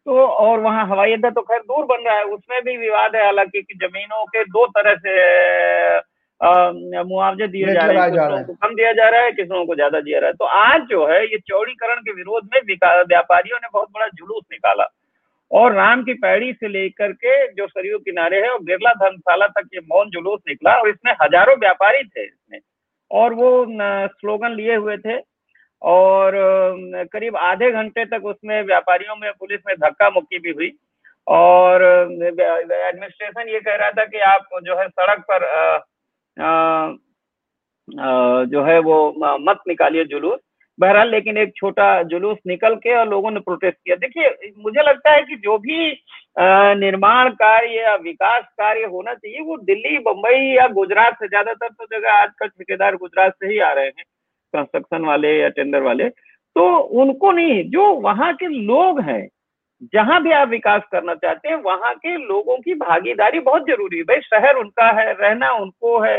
तो 0.05 0.25
और 0.25 0.59
वहाँ 0.59 0.85
हवाई 0.87 1.13
अड्डा 1.13 1.29
तो 1.29 1.41
खैर 1.41 1.59
दूर 1.61 1.85
बन 1.85 2.05
रहा 2.05 2.17
है 2.17 2.23
उसमें 2.25 2.61
भी 2.63 2.77
विवाद 2.77 3.15
है 3.15 3.23
हालाँकि 3.25 3.61
कि 3.61 3.73
जमीनों 3.81 4.23
के 4.25 4.43
दो 4.45 4.65
तरह 4.77 4.95
से 4.97 6.09
मुआवजे 7.03 7.47
दिए 7.47 7.73
जा 7.73 7.81
रहे 7.81 7.97
हैं 7.97 8.11
किसानों 8.11 8.43
को 8.43 8.53
कम 8.61 8.73
दिया 8.75 8.91
जा 8.91 9.09
रहा 9.09 9.21
है 9.21 9.31
किसानों 9.31 9.65
को 9.65 9.75
ज़्यादा 9.75 9.99
दिया 9.99 10.19
जा 10.19 10.21
रहा 10.21 10.29
है। 10.29 10.33
तो 10.35 10.45
आज 10.45 10.87
जो 10.89 11.05
है 11.07 11.21
ये 11.23 11.37
चौड़ीकरण 11.39 11.99
के 12.01 12.13
विरोध 12.13 12.49
में 12.53 12.61
व्यापारियों 12.65 13.57
ने 13.57 13.67
बहुत 13.73 13.87
बड़ा 13.93 14.07
जुलूस 14.07 14.43
निकाला। 14.51 14.83
और 15.51 15.73
राम 15.73 16.03
की 16.03 16.13
पैड़ी 16.15 16.51
से 16.53 16.67
लेकर 16.67 17.11
के 17.13 17.31
जो 17.53 17.67
सरयू 17.67 17.97
किनारे 17.99 18.37
है 18.41 18.49
और 18.49 18.61
बिरला 18.63 18.91
धर्मशाला 18.95 19.47
तक 19.49 19.67
ये 19.73 19.79
मौन 19.87 20.09
जुलूस 20.09 20.39
निकला 20.47 20.75
और 20.75 20.89
इसमें 20.89 21.11
हज़ारों 21.21 21.55
व्यापारी 21.59 22.03
थे 22.05 22.25
इसमें 22.25 22.59
और 23.11 23.33
वो 23.33 23.49
स्लोगन 24.09 24.51
लिए 24.51 24.75
हुए 24.75 24.97
थे 24.97 25.17
और 25.81 26.35
करीब 27.13 27.35
आधे 27.37 27.71
घंटे 27.71 28.05
तक 28.05 28.25
उसमें 28.25 28.61
व्यापारियों 28.63 29.15
में 29.15 29.31
पुलिस 29.31 29.59
में 29.67 29.75
धक्का 29.77 30.09
मुक्की 30.09 30.39
भी 30.39 30.51
हुई 30.51 30.71
और 31.27 31.83
एडमिनिस्ट्रेशन 31.83 33.49
ये 33.49 33.59
कह 33.59 33.75
रहा 33.75 33.89
था 33.91 34.05
कि 34.05 34.19
आप 34.27 34.47
जो 34.63 34.77
है 34.79 34.87
सड़क 34.89 35.23
पर 35.31 35.45
आ, 35.45 35.85
आ, 37.87 38.43
जो 38.45 38.63
है 38.63 38.79
वो 38.79 38.97
मत 39.39 39.59
निकालिए 39.67 40.05
जुलूस 40.05 40.39
बहरहाल, 40.81 41.09
लेकिन 41.11 41.37
एक 41.37 41.51
छोटा 41.55 41.87
जुलूस 42.05 42.37
निकल 42.47 42.75
के 42.77 42.95
और 42.95 43.07
लोगों 43.09 43.31
ने 43.31 43.39
प्रोटेस्ट 43.41 43.77
किया। 43.77 43.95
देखिए, 43.97 44.53
मुझे 44.59 44.81
लगता 44.81 45.11
है 45.11 45.21
कि 45.23 45.35
जो 45.37 45.57
भी 45.59 45.89
निर्माण 46.77 47.29
कार्य 47.31 47.77
या 47.77 47.95
विकास 47.97 48.43
कार्य 48.53 48.85
होना 48.85 49.13
चाहिए, 49.13 49.41
वो 49.41 49.57
दिल्ली 49.59 49.97
बम्बई 50.01 50.39
या 50.47 50.67
गुजरात 50.69 51.13
से 51.13 51.27
ज़्यादातर 51.27 51.67
तो 51.69 51.85
जगह 51.91 52.13
आजकल 52.13 52.47
ठेकेदार 52.47 52.95
गुजरात 52.97 53.33
से 53.33 53.47
ही 53.47 53.59
आ 53.59 53.71
रहे 53.73 53.85
हैं 53.87 54.03
कंस्ट्रक्शन 54.53 55.05
वाले 55.05 55.37
या 55.37 55.49
टेंडर 55.49 55.81
वाले। 55.81 56.09
तो 56.09 56.65
उनको 56.77 57.31
नहीं, 57.31 57.63
जो 57.65 57.91
वहाँ 58.01 58.33
के 58.33 58.47
लोग 58.47 58.99
हैं, 59.01 59.27
जहाँ 59.93 60.21
भी 60.23 60.31
आप 60.31 60.47
विकास 60.49 60.81
करना 60.91 61.13
चाहते 61.15 61.49
हैं, 61.49 61.55
वहाँ 61.57 61.93
के 61.95 62.15
लोगों 62.17 62.57
की 62.57 62.73
भागीदारी 62.75 63.39
बहुत 63.41 63.67
ज़रूरी 63.67 63.97
है। 63.97 64.03
भाई, 64.03 64.19
शहर 64.23 64.55
उनका 64.55 64.87
है, 64.99 65.11
रहना 65.13 65.51
उनको 65.53 65.99
है 65.99 66.17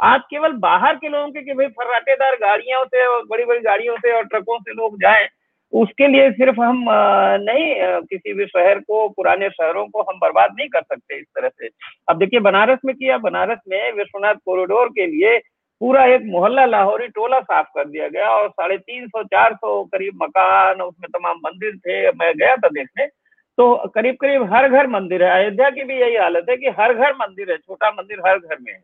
आज 0.00 0.20
केवल 0.30 0.52
बाहर 0.58 0.96
के 0.96 1.08
लोगों 1.08 1.30
के 1.30 1.42
कि 1.42 1.54
भाई 1.54 1.66
फर्राटेदार 1.68 2.36
गाड़ियों 2.40 2.84
से 2.84 3.06
और 3.06 3.24
बड़ी 3.30 3.44
बड़ी 3.44 3.60
गाड़ियों 3.60 3.96
से 3.96 4.12
और 4.12 4.24
ट्रकों 4.24 4.58
से 4.58 4.72
लोग 4.72 4.96
जाएँ, 5.00 5.26
उसके 5.72 6.06
लिए 6.08 6.30
सिर्फ़ 6.32 6.60
हम 6.60 6.84
नहीं 7.40 7.74
किसी 8.02 8.32
भी 8.34 8.46
शहर 8.46 8.78
को, 8.78 9.08
पुराने 9.08 9.48
शहरों 9.50 9.86
को 9.86 10.02
हम 10.02 10.18
बर्बाद 10.18 10.54
नहीं 10.58 10.68
कर 10.68 10.82
सकते 10.82 11.18
इस 11.18 11.26
तरह 11.28 11.48
से। 11.50 11.68
अब 12.08 12.18
देखिए, 12.18 12.40
बनारस 12.40 12.78
में 12.84 12.94
किया, 12.96 13.18
बनारस 13.18 13.58
में 13.68 13.92
विश्वनाथ 13.92 14.34
कॉरिडोर 14.46 14.88
के 14.90 15.06
लिए 15.06 15.38
पूरा 15.80 16.04
एक 16.06 16.22
मोहल्ला 16.26 16.64
लाहौरी 16.66 17.06
टोला 17.08 17.40
साफ़ 17.40 17.66
कर 17.74 17.84
दिया 17.86 18.08
गया 18.08 18.28
और 18.30 18.48
साढ़े 18.50 18.76
तीन 18.78 19.06
सौ, 19.08 19.22
चार 19.24 19.54
सौ 19.54 19.82
करीब 19.84 20.18
मकान, 20.22 20.80
उसमें 20.80 21.08
तमाम 21.10 21.36
मंदिर 21.44 21.76
थे, 21.78 22.10
मैं 22.10 22.32
गया 22.38 22.56
था 22.56 22.68
देखने 22.70 23.06
तो 23.58 23.74
करीब 23.94 24.16
करीब 24.20 24.42
हर 24.52 24.68
घर 24.68 24.86
मंदिर 24.88 25.24
है। 25.24 25.30
अयोध्या 25.32 25.70
की 25.70 25.84
भी 25.84 26.00
यही 26.00 26.16
हालत 26.16 26.46
है 26.50 26.56
कि 26.56 26.68
हर 26.78 26.94
घर 26.94 27.12
मंदिर 27.16 27.50
है, 27.50 27.56
छोटा 27.58 27.90
मंदिर 27.92 28.20
हर 28.26 28.38
घर 28.38 28.56
में 28.60 28.72
है। 28.72 28.82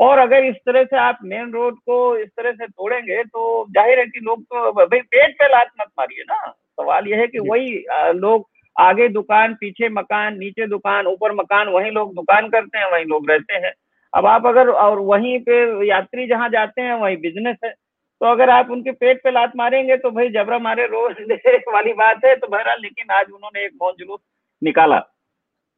और 0.00 0.18
अगर 0.18 0.44
इस 0.44 0.56
तरह 0.66 0.84
से 0.84 0.96
आप 0.96 1.18
मेन 1.24 1.50
रोड 1.52 1.78
को 1.78 2.16
इस 2.16 2.28
तरह 2.28 2.52
से 2.52 2.66
तोड़ेंगे 2.66 3.22
तो 3.24 3.66
ज़ाहिर 3.70 3.98
है 3.98 4.04
कि 4.06 4.20
लोग 4.20 4.42
तो 4.42 4.72
भाई 4.72 5.00
पेट 5.00 5.34
पे 5.34 5.48
लात 5.48 5.70
मत 5.80 5.88
मारिए 5.98 6.22
ना। 6.22 6.50
सवाल 6.50 7.08
यह 7.08 7.18
है 7.18 7.26
कि 7.26 7.38
वही 7.38 7.84
लोग 8.18 8.46
आगे 8.76 9.08
दुकान 9.08 9.54
पीछे 9.54 9.88
मकान 9.88 10.38
नीचे 10.38 10.66
दुकान 10.66 11.06
ऊपर 11.06 11.32
मकान 11.32 11.68
वही 11.68 11.90
लोग 11.90 12.14
दुकान 12.14 12.48
करते 12.48 12.78
हैं 12.78 12.90
वही 12.92 13.04
लोग 13.04 13.30
रहते 13.30 13.54
हैं। 13.56 13.72
अब 14.12 14.26
आप 14.26 14.46
अगर 14.46 14.68
और 14.68 14.98
वहीं 14.98 15.38
पे 15.40 15.86
यात्री 15.88 16.26
जहाँ 16.26 16.48
जाते 16.48 16.82
हैं 16.82 16.94
वही 16.94 17.16
बिज़नेस 17.16 17.56
है। 17.64 17.70
तो 17.70 18.26
अगर 18.26 18.50
आप 18.50 18.70
उनके 18.70 18.92
पेट 18.92 19.22
पे 19.24 19.30
लात 19.30 19.52
मारेंगे 19.56 19.96
तो 19.96 20.10
भाई 20.10 20.28
जबरा 20.28 20.58
मारे 20.58 20.86
रोज 20.86 21.16
वाली 21.68 21.92
बात 21.92 22.24
है 22.24 22.34
तो 22.36 22.46
बहरहाल 22.46 22.80
लेकिन 22.82 23.10
आज 23.10 23.30
उन्होंने 23.34 23.64
एक 23.64 23.72
मौन 23.82 23.92
जुलूस 23.98 24.20
निकाला। 24.62 24.98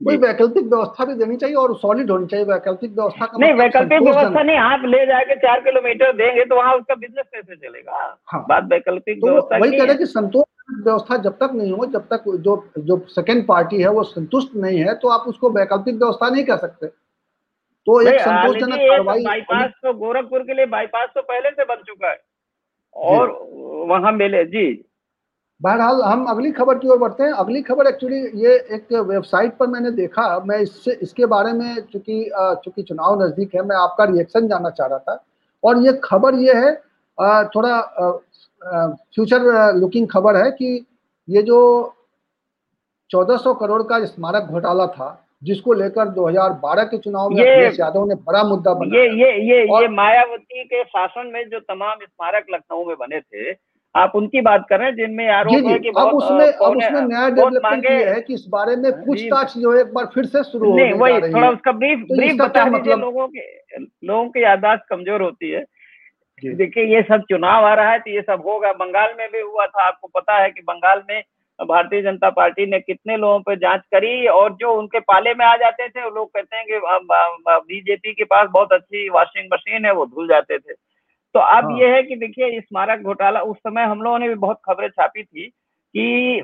कोई 0.04 0.16
वैकल्पिक 0.18 0.64
व्यवस्था 0.64 1.04
भी 1.04 1.14
देनी 1.14 1.36
चाहिए 1.36 1.56
और 1.56 1.74
सॉलिड 1.78 2.10
होनी 2.10 2.26
चाहिए। 2.26 2.46
वैकल्पिक 2.46 2.90
व्यवस्था 2.92 3.26
का 3.26 3.38
नहीं 3.38 3.52
मतलब 3.52 3.62
वैकल्पिक 3.62 4.02
व्यवस्था 4.02 4.42
नहीं 4.42 4.56
आप 4.58 4.82
ले 4.86 5.04
जाके 5.06 5.34
चार 5.36 5.60
किलोमीटर 5.60 6.12
देंगे 6.12 6.44
तो 6.44 6.56
वहाँ 6.56 6.74
उसका 6.74 6.94
बिज़नेस 6.94 7.26
कैसे 7.34 7.56
चलेगा? 7.56 7.92
हाँ। 8.26 8.44
बात 8.48 8.64
वैकल्पिक 8.72 9.18
तो 9.18 9.34
वही 9.52 9.78
कह 9.78 9.84
रहे 9.84 9.94
कि 9.94 10.06
संतोष 10.06 10.44
व्यवस्था 10.84 11.16
जब 11.18 11.36
तक 11.38 11.50
नहीं 11.54 11.72
हो 11.72 11.86
जब 11.86 12.06
तक 12.12 12.24
जो 12.40 12.56
जो 12.80 12.98
सेकेंड 13.10 13.46
पार्टी 13.46 13.82
है 13.82 13.88
वो 13.90 14.02
संतुष्ट 14.04 14.56
नहीं 14.56 14.78
है 14.80 14.94
तो 14.94 15.08
आप 15.08 15.28
उसको 15.28 15.50
वैकल्पिक 15.50 15.94
व्यवस्था 15.94 16.28
नहीं 16.28 16.44
कर 16.44 16.56
सकते। 16.56 16.86
तो 16.86 18.00
एक 18.02 18.20
संतोषजनक 18.20 18.78
कार्रवाई 18.80 19.22
बाईपास 19.24 19.70
तो 19.82 19.92
गोरखपुर 19.94 20.42
के 20.42 20.54
लिए 20.54 20.66
बाईपास 20.68 21.08
तो 21.14 21.22
पहले 21.22 21.50
से 21.50 21.64
बन 21.64 21.82
चुका 21.86 22.10
है। 22.10 22.18
और 22.96 23.30
वहाँ 23.88 24.12
मिले 24.12 24.44
जी। 24.44 24.66
बहरहाल 25.62 26.00
हम 26.02 26.24
अगली 26.26 26.50
खबर 26.52 26.78
की 26.78 26.88
ओर 26.88 26.98
बढ़ते 26.98 27.22
हैं। 27.22 27.32
अगली 27.32 27.60
खबर 27.62 27.86
एक्चुअली 27.86 28.20
ये 28.44 28.54
एक 28.74 28.92
वेबसाइट 29.08 29.56
पर 29.56 29.66
मैंने 29.66 29.90
देखा। 29.92 30.24
मैं 30.46 30.58
इससे 30.60 30.92
इसके 31.02 31.26
बारे 31.26 31.52
में 31.52 31.74
चूँकि 31.82 32.30
चूँकि 32.64 32.82
चुनाव 32.82 33.22
नज़दीक 33.22 33.54
है 33.54 33.62
मैं 33.66 33.76
आपका 33.76 34.04
रिएक्शन 34.04 34.48
जानना 34.48 34.70
चाह 34.70 34.86
रहा 34.86 34.98
था। 34.98 35.24
और 35.62 35.82
ये 35.84 35.92
खबर 36.04 36.34
ये 36.36 36.54
है 36.56 36.74
थोड़ा 37.48 37.80
फ्यूचर 38.62 39.40
लुकिंग 39.76 40.08
खबर 40.10 40.36
है 40.36 40.50
कि 40.52 40.74
ये 41.28 41.42
जो 41.42 41.58
1400 43.10 43.54
करोड़ 43.60 43.82
का 43.82 44.04
स्मारक 44.06 44.42
घोटाला 44.44 44.86
था 44.88 45.18
जिसको 45.42 45.72
लेकर 45.74 46.08
2012 46.14 46.84
के 46.84 46.98
चुनाव 46.98 47.30
में 47.30 47.42
अखिलेश 47.42 47.78
यादव 47.80 48.04
ने 48.06 48.14
बड़ा 48.26 48.42
मुद्दा 48.44 48.74
बनाया। 48.74 49.02
ये 49.02 49.08
ये 49.20 49.30
ये 49.48 49.62
ये 49.72 49.88
मायावती 49.90 50.64
के 50.64 50.82
शासन 50.84 51.30
में 51.34 51.48
जो 51.50 51.60
तमाम 51.60 51.98
स्मारक 52.02 52.46
लखनऊ 52.50 52.84
में 52.86 52.96
बने 52.96 53.20
थे 53.20 53.52
आप 53.94 54.12
उनकी 54.16 54.40
बात 54.40 54.64
कर 54.68 54.78
रहे 54.78 54.88
हैं 54.88 54.94
जिनमें 54.96 55.28
आरोप 55.30 55.66
है 55.66 55.78
कि 55.78 55.88
अब 55.88 56.14
उसमें 56.14 56.46
अब 56.46 56.76
उसमें 56.76 57.00
नया 57.02 57.28
डेवलपमेंट 57.30 57.84
ये 57.86 58.04
है 58.04 58.20
कि 58.20 58.34
इस 58.34 58.44
बारे 58.50 58.76
में 58.76 58.92
पूछताछ 59.00 59.56
जो 59.56 59.72
है 59.72 59.80
एक 59.80 59.92
बार 59.94 60.06
फिर 60.14 60.26
से 60.26 60.42
शुरू 60.44 60.74
नहीं 60.76 60.92
वही 60.92 61.20
थोड़ा 61.32 61.50
उसका 61.50 61.72
ब्रीफ 61.72 62.06
तो 62.08 62.16
ब्रीफ 62.16 62.36
बता 62.40 62.64
दीजिए 62.64 62.78
मतलब... 62.78 63.00
लोगों 63.00 63.26
के 63.28 63.40
लोगों 64.06 64.28
की 64.28 64.42
यादाश्त 64.42 64.84
कमज़ोर 64.90 65.22
होती 65.22 65.50
है। 65.50 65.64
देखिए 66.42 66.84
ये 66.84 67.02
सब 67.02 67.24
चुनाव 67.28 67.64
आ 67.64 67.74
रहा 67.74 67.90
है 67.90 67.98
तो 67.98 68.10
ये 68.10 68.22
सब 68.22 68.42
होगा। 68.46 68.72
बंगाल 68.74 69.14
में 69.18 69.28
भी 69.32 69.40
हुआ 69.40 69.66
था 69.66 69.82
आपको 69.86 70.08
पता 70.14 70.36
है 70.36 70.50
कि 70.50 70.62
बंगाल 70.62 71.02
में 71.10 71.22
भारतीय 71.58 72.02
जनता 72.02 72.30
पार्टी 72.30 72.66
ने 72.66 72.78
कितने 72.80 73.16
लोगों 73.16 73.40
पर 73.40 73.58
जाँच 73.58 73.80
करी 73.92 74.26
और 74.28 74.52
जो 74.60 74.72
उनके 74.74 75.00
पाले 75.02 75.34
में 75.34 75.44
आ 75.46 75.54
जाते 75.56 75.88
थे 75.88 76.04
वो 76.04 76.10
लोग 76.10 76.28
कहते 76.28 76.56
हैं 76.56 76.64
कि 76.68 76.78
बीजेपी 77.66 78.12
के 78.12 78.24
पास 78.24 78.48
बहुत 78.52 78.72
अच्छी 78.72 79.08
वॉशिंग 79.10 79.48
मशीन 79.52 79.84
है 79.86 79.92
वो 79.92 80.06
धुल 80.06 80.28
जाते 80.28 80.58
थे। 80.58 80.72
तो 81.34 81.40
अब 81.40 81.64
हाँ। 81.64 81.78
ये 81.78 81.94
है 81.94 82.02
कि 82.02 82.16
देखिए 82.16 82.60
स्मारक 82.60 83.00
घोटाला 83.00 83.42
उस 83.42 83.58
समय 83.58 83.82
हम 83.82 84.02
लोगों 84.02 84.18
ने 84.18 84.28
भी 84.28 84.34
बहुत 84.34 84.60
खबरें 84.64 84.88
छापी 84.88 85.22
थी 85.22 85.52
कि 85.94 86.40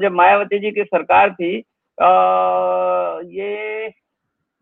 जब 0.00 0.12
मायावती 0.12 0.58
जी 0.58 0.70
की 0.70 0.84
सरकार 0.84 1.32
थी 1.32 1.64
ये 3.32 3.88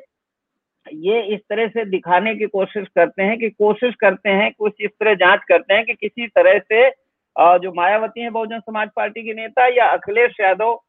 ये 0.86 1.22
इस 1.22 1.40
तरह 1.40 1.68
से 1.68 1.84
दिखाने 1.84 2.34
की 2.34 2.46
कोशिश 2.46 2.86
करते 2.94 3.22
हैं 3.22 3.38
कि 3.38 3.50
कोशिश 3.50 3.94
करते 3.94 4.30
हैं 4.30 4.52
कुछ 4.58 4.72
इस 4.80 4.90
तरह 4.90 5.14
जाँच 5.14 5.40
करते 5.48 5.74
हैं 5.74 5.84
कि 5.84 5.94
किसी 5.94 6.26
तरह 6.26 6.58
से 6.58 6.88
जो 7.36 7.72
मायावती 7.72 8.20
है 8.20 8.30
बहुजन 8.30 8.60
समाज 8.60 8.88
पार्टी 8.96 9.22
के 9.22 9.34
नेता 9.34 9.66
या 9.66 9.86
अखिलेश 9.86 10.36
यादव 10.40 10.80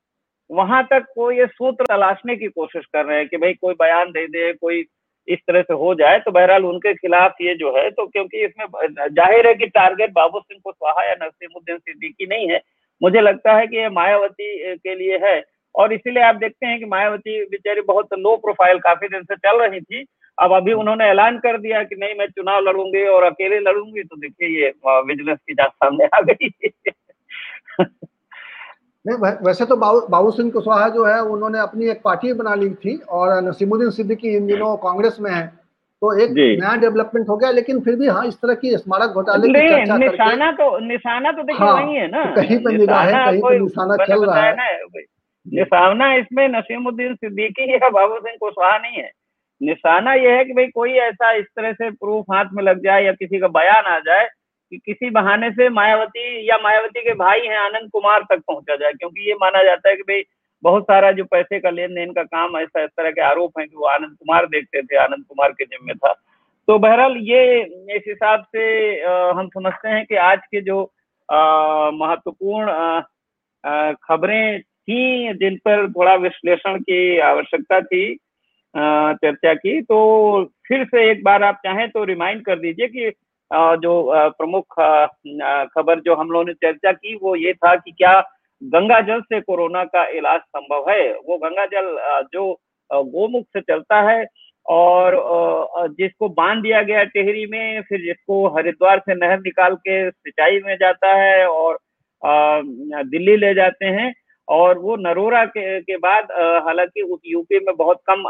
वहाँ 0.49 0.83
तक 0.91 1.05
को 1.15 1.31
ये 1.31 1.45
सूत्र 1.47 1.85
तलाशने 1.85 2.35
की 2.35 2.47
कोशिश 2.47 2.85
कर 2.85 3.05
रहे 3.05 3.17
हैं 3.17 3.27
कि 3.27 3.37
भाई 3.37 3.53
कोई 3.53 3.73
बयान 3.73 4.11
दे 4.11 4.25
दे, 4.27 4.53
कोई 4.53 4.85
इस 5.27 5.39
तरह 5.47 5.61
से 5.61 5.73
हो 5.73 5.93
जाए 5.95 6.19
तो 6.19 6.31
बहरहाल 6.31 6.65
उनके 6.65 6.93
खिलाफ 6.93 7.35
ये 7.41 7.55
जो 7.55 7.75
है 7.77 7.89
तो 7.91 8.05
क्योंकि 8.07 8.45
इसमें 8.45 8.65
ज़ाहिर 9.09 9.47
है 9.47 9.53
कि 9.55 9.65
टारगेट 9.67 10.11
बाबू 10.13 10.39
सिंह 10.39 10.59
कुशवाहा 10.63 11.03
या 11.05 11.15
नसीमुद्दीन 11.23 11.77
सिद्दीकी 11.77 12.25
नहीं 12.25 12.49
है। 12.49 12.61
मुझे 13.01 13.21
लगता 13.21 13.55
है 13.57 13.67
कि 13.67 13.77
ये 13.77 13.89
मायावती 13.89 14.75
के 14.75 14.95
लिए 14.95 15.17
है। 15.23 15.41
और 15.75 15.93
इसीलिए 15.93 16.23
आप 16.23 16.35
देखते 16.35 16.65
हैं 16.67 16.79
कि 16.79 16.85
मायावती 16.85 17.43
बेचारी 17.45 17.81
बहुत 17.81 18.13
लो 18.19 18.35
प्रोफ़ाइल 18.37 18.79
काफ़ी 18.79 19.07
दिन 19.07 19.23
से 19.23 19.35
चल 19.35 19.61
रही 19.61 19.81
थी। 19.81 20.05
अब 20.37 20.53
अभी। 20.53 20.73
उन्होंने 20.73 21.05
ऐलान 21.05 21.37
कर 21.39 21.57
दिया 21.57 21.83
कि 21.83 21.95
नहीं, 21.95 22.15
मैं 22.15 22.27
चुनाव 22.27 22.61
लड़ूँगी 22.61 23.05
और 23.07 23.23
अकेले 23.23 23.59
लड़ूँगी 23.59 24.03
तो 24.03 24.15
देखिए 24.15 24.49
ये 24.61 24.71
विजिलेंस 24.87 25.39
की 25.39 25.53
जाँच 25.53 25.71
सामने 25.73 26.05
आ 26.15 26.21
गई। 26.21 26.49
नहीं 29.07 29.33
वैसे 29.45 29.65
तो 29.65 29.75
बाबू 29.75 30.31
सिंह 30.31 30.51
कुशवाहा 30.51 30.87
जो 30.89 31.05
है 31.05 31.19
उन्होंने 31.25 31.59
अपनी 31.59 31.89
एक 31.89 32.01
पार्टी 32.03 32.33
बना 32.33 32.55
ली 32.55 32.69
थी 32.75 32.95
और 33.09 33.41
नसीमुद्दीन 33.43 33.89
सिद्दीकी 33.91 34.35
इन 34.37 34.47
दिनों 34.47 34.75
कांग्रेस 34.77 35.17
में 35.21 35.31
है। 35.31 35.45
तो 36.01 36.11
एक 36.19 36.31
नया 36.31 36.75
डेवलपमेंट 36.75 37.29
हो 37.29 37.35
गया 37.37 37.51
लेकिन 37.51 37.79
फिर 37.81 37.95
भी 37.95 38.07
हाँ 38.07 38.25
इस 38.25 38.35
तरह 38.35 38.53
की 38.55 38.75
स्मारक 38.77 39.13
घोटाले 39.13 39.47
की 39.47 39.69
चर्चा 39.69 39.97
निशाना 39.97 40.51
तो 40.51 40.77
निशाना 40.79 41.31
तो 41.31 41.43
देखिए 41.43 41.67
हाँ, 41.67 41.73
वही 41.75 41.95
है 41.95 42.07
ना। 42.07 42.25
तो 42.25 42.35
कहीं 42.35 42.57
पे 42.57 42.77
निगाह 42.77 43.03
है 43.03 43.13
कहीं 43.25 43.41
पे 43.41 43.59
निशाना 43.59 43.95
चल 44.05 44.25
रहा 44.25 44.41
है। 44.41 44.51
निशाना 45.45 46.13
इसमें 46.13 46.47
नसीमुद्दीन 46.49 47.15
सिद्दीकी 47.15 47.73
या 47.73 47.89
बाबू 47.89 48.17
सिंह 48.17 48.35
कुशवाहा 48.39 48.77
नहीं 48.77 48.97
है। 48.97 49.11
निशाना 49.61 50.13
यह 50.13 50.35
है 50.37 50.43
कि 50.45 50.53
भाई 50.53 50.67
कोई 50.67 50.93
ऐसा 51.01 51.31
इस 51.31 51.45
तरह 51.55 51.73
से 51.73 51.89
प्रूफ 51.91 52.25
हाथ 52.33 52.45
में 52.53 52.63
लग 52.63 52.83
जाए 52.83 53.03
या 53.03 53.11
किसी 53.13 53.39
का 53.39 53.47
बयान 53.47 53.85
आ 53.85 53.97
जाए 53.99 54.27
कि 54.71 54.77
किसी 54.77 55.09
बहाने 55.09 55.49
से 55.51 55.69
मायावती 55.69 56.49
या 56.49 56.57
मायावती 56.63 57.01
के 57.01 57.13
भाई 57.15 57.39
हैं 57.41 57.57
आनंद 57.57 57.89
कुमार 57.91 58.23
तक 58.29 58.41
पहुँचा 58.47 58.75
जाए, 58.75 58.91
क्योंकि 58.91 59.27
ये 59.29 59.33
माना 59.41 59.63
जाता 59.63 59.89
है 59.89 59.95
कि 59.95 60.01
भाई 60.03 60.23
बहुत 60.63 60.83
सारा 60.83 61.11
जो 61.11 61.23
पैसे 61.25 61.59
का 61.59 61.69
लेन 61.69 61.93
देन 61.95 62.11
का 62.13 62.23
काम 62.23 62.57
ऐसा 62.57 62.83
इस 62.83 62.89
तरह 62.97 63.11
के 63.11 63.21
आरोप 63.21 63.59
हैं 63.59 63.67
कि 63.67 63.75
वो 63.77 63.85
आनंद 63.87 64.15
कुमार 64.19 64.45
देखते 64.47 64.81
थे, 64.81 64.97
आनंद 64.97 65.25
कुमार 65.25 65.51
के 65.51 65.65
जिम्मे 65.65 65.93
था। 65.95 66.13
तो 66.67 66.77
बहरहाल 66.79 67.15
ये, 67.19 67.61
इस 67.95 68.03
हिसाब 68.07 68.43
से 68.55 68.63
हम 69.35 69.47
समझते 69.49 69.89
हैं 69.89 70.05
कि 70.05 70.15
आज 70.15 70.39
के 70.51 70.61
जो 70.61 70.81
महत्वपूर्ण 71.93 73.01
खबरें 74.03 74.61
थी, 74.61 75.33
जिन 75.33 75.55
पर 75.57 75.87
थोड़ा 75.91 76.13
विश्लेषण 76.17 76.79
की 76.79 77.19
आवश्यकता 77.19 77.79
थी 77.81 78.17
चर्चा 78.73 79.53
की 79.53 79.81
तो 79.81 79.97
फिर 80.67 80.83
से 80.85 81.09
एक 81.11 81.23
बार 81.23 81.43
आप 81.43 81.59
चाहें 81.63 81.89
तो 81.89 82.03
रिमाइंड 82.03 82.43
कर 82.45 82.59
दीजिए 82.59 82.87
कि 82.87 83.09
जो 83.53 84.29
प्रमुख 84.29 84.73
खबर 85.73 85.99
जो 85.99 86.15
हम 86.15 86.31
लोगों 86.31 86.45
ने 86.45 86.53
चर्चा 86.53 86.91
की 86.91 87.15
वो 87.21 87.35
ये 87.35 87.53
था 87.53 87.75
कि 87.75 87.91
क्या 87.91 88.19
गंगा 88.63 88.99
जल 89.01 89.21
से 89.21 89.39
कोरोना 89.41 89.83
का 89.83 90.05
इलाज 90.09 90.39
संभव 90.39 90.89
है? 90.89 91.13
वो 91.13 91.37
गंगा 91.37 91.65
जल 91.65 91.95
जो 92.33 92.53
गोमुख 92.93 93.43
से 93.43 93.61
चलता 93.61 94.01
है 94.09 94.25
और 94.69 95.15
जिसको 95.99 96.29
बाँध 96.29 96.61
दिया 96.63 96.81
गया 96.83 97.03
टेहरी 97.03 97.45
में 97.47 97.81
फिर 97.81 98.01
जिसको 98.01 98.47
हरिद्वार 98.57 98.99
से 98.99 99.15
नहर 99.15 99.39
निकाल 99.39 99.75
के 99.75 100.09
सिंचाई 100.11 100.59
में 100.65 100.75
जाता 100.75 101.13
है 101.15 101.47
और 101.47 101.77
दिल्ली 102.25 103.37
ले 103.37 103.53
जाते 103.53 103.85
हैं 103.85 104.13
और 104.47 104.77
वो 104.79 104.95
नरोरा 104.95 105.45
के, 105.45 105.79
के 105.81 105.97
बाद 105.97 106.27
हालाँकि 106.65 107.01
उस 107.01 107.19
यूपी 107.25 107.59
में 107.59 107.75
बहुत 107.75 108.01
कम 108.09 108.23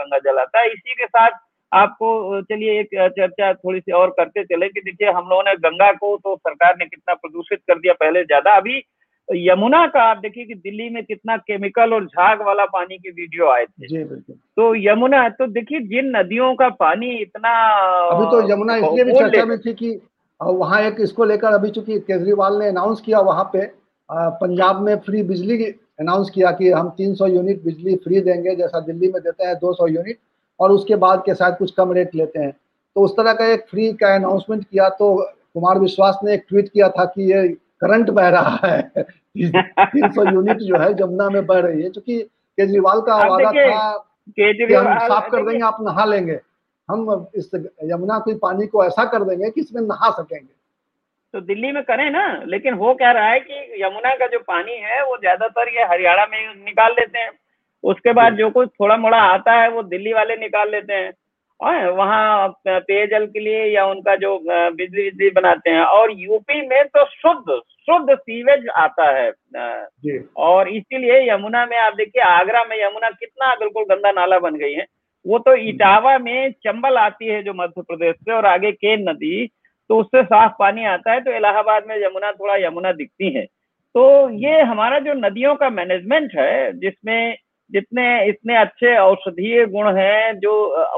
गंगा 0.00 0.18
जल 0.18 0.38
आता 0.38 0.60
है। 0.60 0.68
इसी 0.68 0.94
के 0.94 1.06
साथ 1.06 1.30
आपको 1.72 2.40
चलिए 2.42 2.78
एक 2.80 2.88
चर्चा 3.10 3.52
थोड़ी 3.54 3.80
सी 3.80 3.92
और 3.94 4.10
करते 4.10 4.44
चले 4.44 4.68
कि 4.68 4.80
देखिए 4.80 5.10
हम 5.10 5.28
लोगों 5.28 5.42
ने 5.42 5.54
गंगा 5.60 5.90
को 5.94 6.16
तो 6.16 6.36
सरकार 6.38 6.76
ने 6.78 6.86
कितना 6.86 7.14
प्रदूषित 7.14 7.58
कर 7.68 7.78
दिया 7.78 7.92
पहले 8.00 8.22
ज़्यादा। 8.24 8.56
अभी 8.56 8.82
यमुना 9.28 9.86
का 9.86 10.02
आप 10.02 10.18
देखिए 10.18 10.44
कि 10.44 10.54
दिल्ली 10.56 10.88
में 10.90 11.02
कितना 11.04 11.36
केमिकल 11.38 11.92
और 11.94 12.06
झाग 12.06 12.40
वाला 12.42 12.64
पानी 12.68 12.96
के 12.98 13.10
वीडियो 13.10 13.48
आए 13.48 13.64
थे। 13.64 13.86
जी 13.88 13.96
बिल्कुल। 13.96 14.34
तो 14.56 14.74
यमुना 14.76 15.28
तो 15.30 15.46
देखिए 15.48 15.80
जिन 15.88 16.16
नदियों 16.16 16.54
का 16.54 16.68
पानी 16.78 17.10
इतना 17.16 17.50
अभी 18.06 18.24
तो 18.30 18.40
यमुना 18.50 18.76
इसलिए 18.76 19.04
भी 19.04 19.12
चर्चा 19.12 19.44
में 19.44 19.58
थी 19.58 19.74
कि 19.74 20.00
वहाँ 20.40 20.80
एक 20.82 20.96
इसको 21.00 21.24
लेकर 21.24 21.52
अभी 21.52 21.70
चूँकि 21.70 21.98
केजरीवाल 22.00 22.58
ने 22.58 22.68
अनाउंस 22.68 23.00
किया 23.00 23.20
वहाँ 23.22 23.44
पे 23.52 23.66
पंजाब 24.08 24.80
में 24.82 24.94
फ्री 25.00 25.22
बिजली 25.24 25.64
अनाउंस 26.00 26.30
किया 26.30 26.50
कि 26.52 26.70
हम 26.70 26.88
300 27.00 27.28
यूनिट 27.28 27.62
बिजली 27.64 27.94
फ्री 28.04 28.20
देंगे 28.22 28.54
जैसा 28.56 28.80
दिल्ली 28.80 29.08
में 29.08 29.20
देते 29.22 29.46
हैं 29.46 29.54
200 29.60 29.88
यूनिट 29.88 30.18
और 30.60 30.72
उसके 30.72 30.96
बाद 30.98 31.22
के 31.26 31.34
शायद 31.34 31.54
कुछ 31.56 31.70
कम 31.74 31.92
रेट 31.92 32.14
लेते 32.14 32.38
हैं। 32.38 32.52
तो 32.96 33.04
उस 33.04 33.16
तरह 33.16 33.32
का 33.32 33.46
एक 33.46 33.66
फ्री 33.70 33.92
का 33.94 34.14
अनाउंसमेंट 34.14 34.64
किया 34.64 34.88
तो 34.90 35.14
कुमार 35.54 35.78
विश्वास 35.78 36.18
ने 36.24 36.34
एक 36.34 36.44
ट्वीट 36.48 36.68
किया 36.68 36.88
था 36.88 37.04
कि 37.06 37.32
ये 37.32 37.46
करंट 37.82 38.10
बह 38.10 38.28
रहा 38.28 38.58
है। 38.64 38.80
तीन 38.92 40.10
सौ 40.12 40.24
यूनिट 40.24 40.58
जो 40.58 40.78
है 40.78 40.92
जमुना 40.94 41.28
में 41.30 41.44
बह 41.46 41.58
रही 41.60 41.82
है। 41.82 41.90
क्योंकि 41.90 42.18
केजरीवाल 42.58 43.00
का 43.00 43.16
वादा 43.18 43.50
था 43.50 43.98
कि 44.30 44.74
हम 44.74 44.98
साफ़ 45.00 45.30
कर 45.30 45.44
देंगे 45.44 45.64
आप 45.66 45.76
नहा 45.82 46.04
लेंगे। 46.04 46.38
हम 46.88 47.26
इस 47.34 47.50
यमुना 47.84 48.18
के 48.18 48.34
पानी 48.38 48.66
को 48.66 48.84
ऐसा 48.84 49.04
कर 49.06 49.24
देंगे 49.24 49.50
कि 49.50 49.60
इसमें 49.60 49.82
नहा 49.82 50.10
सकेंगे। 50.12 50.52
तो 51.34 51.40
दिल्ली 51.42 51.70
में 51.72 51.82
करें 51.84 52.10
ना 52.10 52.26
लेकिन 52.46 52.74
हो 52.74 52.94
कह 52.94 53.10
रहा 53.10 53.26
है 53.26 53.40
कि 53.40 53.82
यमुना 53.82 54.14
का 54.14 54.26
जो 54.26 54.38
पानी 54.46 54.76
है 54.80 55.02
वो 55.06 55.16
ज़्यादातर 55.16 55.68
ये 55.74 55.84
हरियाणा 55.84 56.26
में 56.26 56.64
निकाल 56.64 56.92
लेते 56.92 57.18
हैं। 57.18 57.30
उसके 57.84 58.12
बाद 58.12 58.36
जो 58.36 58.50
कुछ 58.50 58.68
थोड़ा 58.70 58.96
मोड़ा 58.96 59.18
आता 59.24 59.52
है 59.52 59.68
वो 59.70 59.82
दिल्ली 59.84 60.12
वाले 60.12 60.36
निकाल 60.36 60.70
लेते 60.70 60.94
हैं। 60.94 61.12
और 61.60 61.86
वहाँ 61.92 62.48
पेयजल 62.68 63.26
के 63.26 63.40
लिए 63.40 63.64
या 63.66 63.84
उनका 63.86 64.14
जो 64.16 64.38
बिजली 64.42 65.02
बिजली 65.02 65.30
बनाते 65.30 65.70
हैं। 65.70 65.82
और 65.82 66.12
यूपी 66.12 66.60
में 66.68 66.84
तो 66.86 67.04
शुद्ध 67.06 67.60
शुद्ध 67.80 68.14
सीवेज 68.14 68.68
आता 68.76 69.10
है 69.10 69.30
और 70.38 70.68
इसीलिए 70.68 71.20
यमुना 71.30 71.64
में 71.66 71.76
आप 71.78 71.94
देखिए 71.94 72.22
आगरा 72.24 72.64
में 72.64 72.76
यमुना 72.78 73.10
कितना 73.10 73.54
बिल्कुल 73.54 73.84
गंदा 73.84 74.12
नाला 74.12 74.38
बन 74.38 74.56
गई 74.56 74.72
है। 74.72 74.86
वो 75.24 75.38
तो 75.38 75.54
इटावा 75.68 76.16
में 76.18 76.50
चंबल 76.64 76.96
आती 76.98 77.26
है 77.26 77.42
जो 77.42 77.52
मध्य 77.54 77.82
प्रदेश 77.82 78.14
से 78.16 78.32
और 78.32 78.46
आगे 78.46 78.72
केन 78.72 79.08
नदी 79.08 79.46
तो 79.90 79.98
उससे 80.00 80.22
साफ़ 80.24 80.52
पानी 80.58 80.84
आता 80.86 81.12
है 81.12 81.20
तो 81.20 81.32
इलाहाबाद 81.32 81.84
में 81.88 81.96
यमुना 81.96 82.32
थोड़ा 82.32 82.56
यमुना 82.56 82.92
दिखती 82.92 83.30
है। 83.34 83.44
तो 83.94 84.30
ये 84.38 84.60
हमारा 84.62 84.98
जो 84.98 85.14
नदियों 85.16 85.54
का 85.54 85.70
मैनेजमेंट 85.70 86.34
है 86.36 86.72
जिसमें 86.80 87.36
जितने 87.72 88.26
इतने 88.26 88.56
अच्छे 88.56 88.96
औषधीय 88.98 89.66
गुण 89.66 89.96
हैं 89.96 90.38
जो 90.38 90.52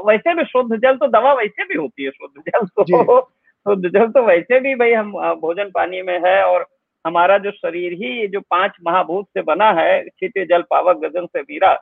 वैसे 0.07 0.33
भी 0.33 0.43
शुद्ध 0.43 0.75
जल 0.75 0.95
तो 0.95 1.07
दवा 1.07 1.33
वैसे 1.33 1.63
भी 1.63 1.75
होती 1.75 2.03
है 2.03 2.11
शुद्ध 2.11 2.43
जल 2.47 2.65
तो 2.65 3.21
शुद्ध 3.21 3.89
जल 3.89 4.07
तो 4.07 4.23
वैसे 4.23 4.59
भी 4.59 4.75
भाई 4.75 4.93
हम 4.93 5.11
भोजन 5.33 5.71
पानी 5.75 6.01
में 6.01 6.19
है 6.25 6.43
और 6.43 6.65
हमारा 7.07 7.37
जो 7.37 7.51
शरीर 7.51 7.93
ही 7.93 8.27
जो 8.27 8.39
पाँच 8.39 8.71
महाभूत 8.85 9.25
से 9.25 9.41
बना 9.41 9.71
है 9.71 10.07
छिटे 10.07 10.45
जल 10.45 10.61
पावक 10.61 10.97
गजन 10.97 11.25
से 11.25 11.41
मीरा 11.41 11.73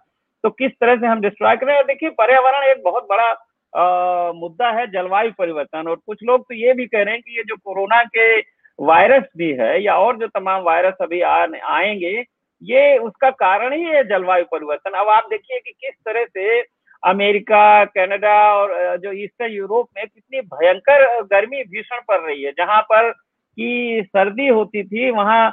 तो 0.44 0.50
किस 0.50 0.72
तरह 0.72 0.96
से 0.96 1.08
हम 1.08 1.22
डिस्ट्रॉय 1.22 1.56
करें? 1.56 1.76
और 1.76 1.84
देखिए 1.84 2.10
पर्यावरण 2.10 2.64
एक 2.64 2.84
बहुत 2.84 3.08
बड़ा 3.10 3.48
आ, 3.76 4.32
मुद्दा 4.32 4.70
है 4.72 4.88
जलवायु 4.88 5.32
परिवर्तन 5.40 5.88
और 5.88 5.96
कुछ 5.96 6.18
लोग 6.24 6.42
तो 6.42 6.56
ये 6.56 6.74
भी 6.74 6.86
कह 6.86 7.04
रहे 7.04 7.14
हैं 7.14 7.24
कि 7.24 7.38
ये 7.38 7.44
जो 7.44 7.56
कोरोना 7.56 8.04
के 8.04 8.40
वायरस 8.80 9.24
भी 9.38 9.52
है 9.52 9.84
या 9.84 9.98
और 9.98 10.18
जो 10.18 10.28
तमाम 10.28 10.62
वायरस 10.64 10.94
अभी 11.02 11.22
आ, 11.22 11.48
आएँगे 11.66 12.24
ये 12.62 12.98
उसका 12.98 13.30
कारण 13.30 13.74
ही 13.74 13.84
है 13.84 14.04
जलवायु 14.04 14.46
परिवर्तन। 14.52 14.98
अब 15.00 15.08
आप 15.10 15.28
देखिए 15.30 15.60
कि 15.60 15.72
किस 15.72 15.94
तरह 16.06 16.26
से 16.28 16.60
अमेरिका 17.04 17.64
कनाडा 17.86 18.36
और 18.54 18.98
जो 18.98 19.12
ईस्टर्न 19.14 19.52
यूरोप 19.52 19.88
में 19.98 20.06
कितनी 20.06 20.42
भयंकर 20.54 21.22
गर्मी 21.24 21.64
भीषण 21.64 22.02
पड़ 22.08 22.20
रही 22.20 22.44
है। 22.44 22.52
जहाँ 22.52 22.82
पर 22.82 23.10
की 23.12 24.02
सर्दी 24.04 24.48
होती 24.48 24.84
थी 24.84 25.10
वहाँ 25.12 25.52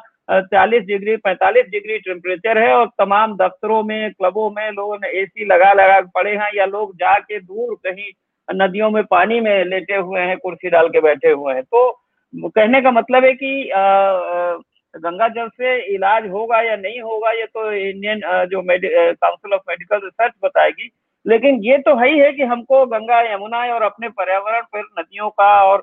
40 0.53 0.81
डिग्री 0.87 1.17
45 1.17 1.71
डिग्री 1.71 1.99
टेम्परेचर 1.99 2.59
है 2.59 2.73
और 2.75 2.87
तमाम 2.99 3.37
दफ्तरों 3.37 3.83
में 3.83 4.11
क्लबों 4.13 4.51
में 4.51 4.71
लोगों 4.71 4.97
ने 4.97 5.09
एसी 5.21 5.45
लगा 5.45 5.73
लगा 5.73 6.01
पड़े 6.15 6.37
हैं 6.37 6.51
या 6.57 6.65
लोग 6.67 6.95
जाके 6.97 7.39
दूर 7.41 7.75
कहीं 7.87 8.11
नदियों 8.49 8.91
में 8.91 9.03
पानी 9.05 9.41
में 9.41 9.65
लेटे 9.65 9.97
हुए 9.97 10.21
हैं 10.21 10.37
कुर्सी 10.39 10.71
डाल 10.71 10.89
के 10.89 11.01
बैठे 11.01 11.31
हुए 11.31 11.55
हैं। 11.55 11.63
तो 11.63 11.91
कहने 12.35 12.81
का 12.83 12.91
मतलब 12.91 13.25
है 13.25 13.33
कि 13.33 13.71
आ, 13.71 14.59
गंगा 14.95 15.29
जल 15.29 15.49
से 15.49 15.77
इलाज 15.95 16.29
होगा 16.31 16.61
या 16.63 16.77
नहीं 16.77 17.01
होगा 17.01 17.31
ये 17.31 17.45
तो 17.47 17.73
इंडियन 17.73 18.21
जो 18.51 18.63
काउंसिल 18.63 19.53
ऑफ़ 19.55 19.63
मेडिकल 19.69 20.01
रिसर्च 20.05 20.33
बताएगी। 20.45 20.91
लेकिन 21.27 21.61
ये 21.65 21.77
तो 21.79 21.95
है 21.97 22.09
ही 22.11 22.19
है 22.19 22.33
कि 22.33 22.43
हमको 22.45 22.85
गंगा 22.87 23.21
यमुना 23.33 23.59
और 23.75 23.83
अपने 23.83 24.09
पर्यावरण 24.11 24.63
पर 24.73 24.81
नदियों 24.99 25.29
का 25.31 25.51
और 25.65 25.83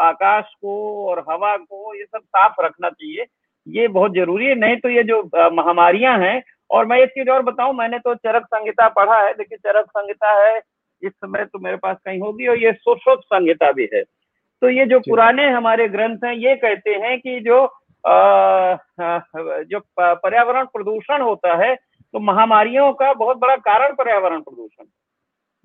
आकाश 0.00 0.44
को 0.54 1.06
और 1.08 1.24
हवा 1.28 1.56
को 1.56 1.94
ये 1.94 2.04
सब 2.04 2.20
साफ़ 2.20 2.60
रखना 2.64 2.90
चाहिए। 2.90 3.24
ये 3.66 3.86
बहुत 3.88 4.14
ज़रूरी 4.14 4.46
है 4.46 4.54
नहीं 4.54 4.76
तो 4.76 4.88
ये 4.88 5.02
जो 5.02 5.22
महामारियाँ 5.52 6.18
हैं 6.18 6.42
और 6.70 6.86
मैं 6.86 6.98
एक 6.98 7.10
चीज़ 7.10 7.30
और 7.30 7.42
बताऊँ 7.42 7.74
मैंने 7.74 7.98
तो 7.98 8.14
चरक 8.14 8.46
संहिता 8.46 8.88
पढ़ा 8.88 9.20
है 9.20 9.32
देखिए 9.34 9.58
चरक 9.58 9.86
संहिता 9.88 10.32
है 10.42 10.58
इस 11.02 11.12
समय 11.12 11.44
तो 11.44 11.58
मेरे 11.58 11.76
पास 11.76 11.96
कहीं 12.04 12.20
होगी 12.20 12.46
और 12.46 12.58
ये 12.58 12.72
सुश्रुत 12.72 13.20
संहिता 13.24 13.70
भी 13.72 13.88
है। 13.94 14.02
तो 14.02 14.68
ये 14.68 14.86
जो। 14.86 14.98
पुराने 15.00 15.48
हमारे 15.50 15.88
ग्रंथ 15.88 16.24
हैं 16.24 16.32
ये 16.34 16.54
कहते 16.56 16.90
हैं 16.96 17.18
कि 17.20 17.38
जो 17.40 17.64
जो 18.04 19.80
पर्यावरण 19.98 20.64
प्रदूषण 20.66 21.22
होता 21.22 21.54
है 21.56 21.74
तो 21.74 22.20
महामारियों 22.22 22.92
का 22.94 23.12
बहुत 23.14 23.36
बड़ा 23.38 23.56
कारण 23.62 23.94
पर्यावरण 23.94 24.40
प्रदूषण। 24.40 24.84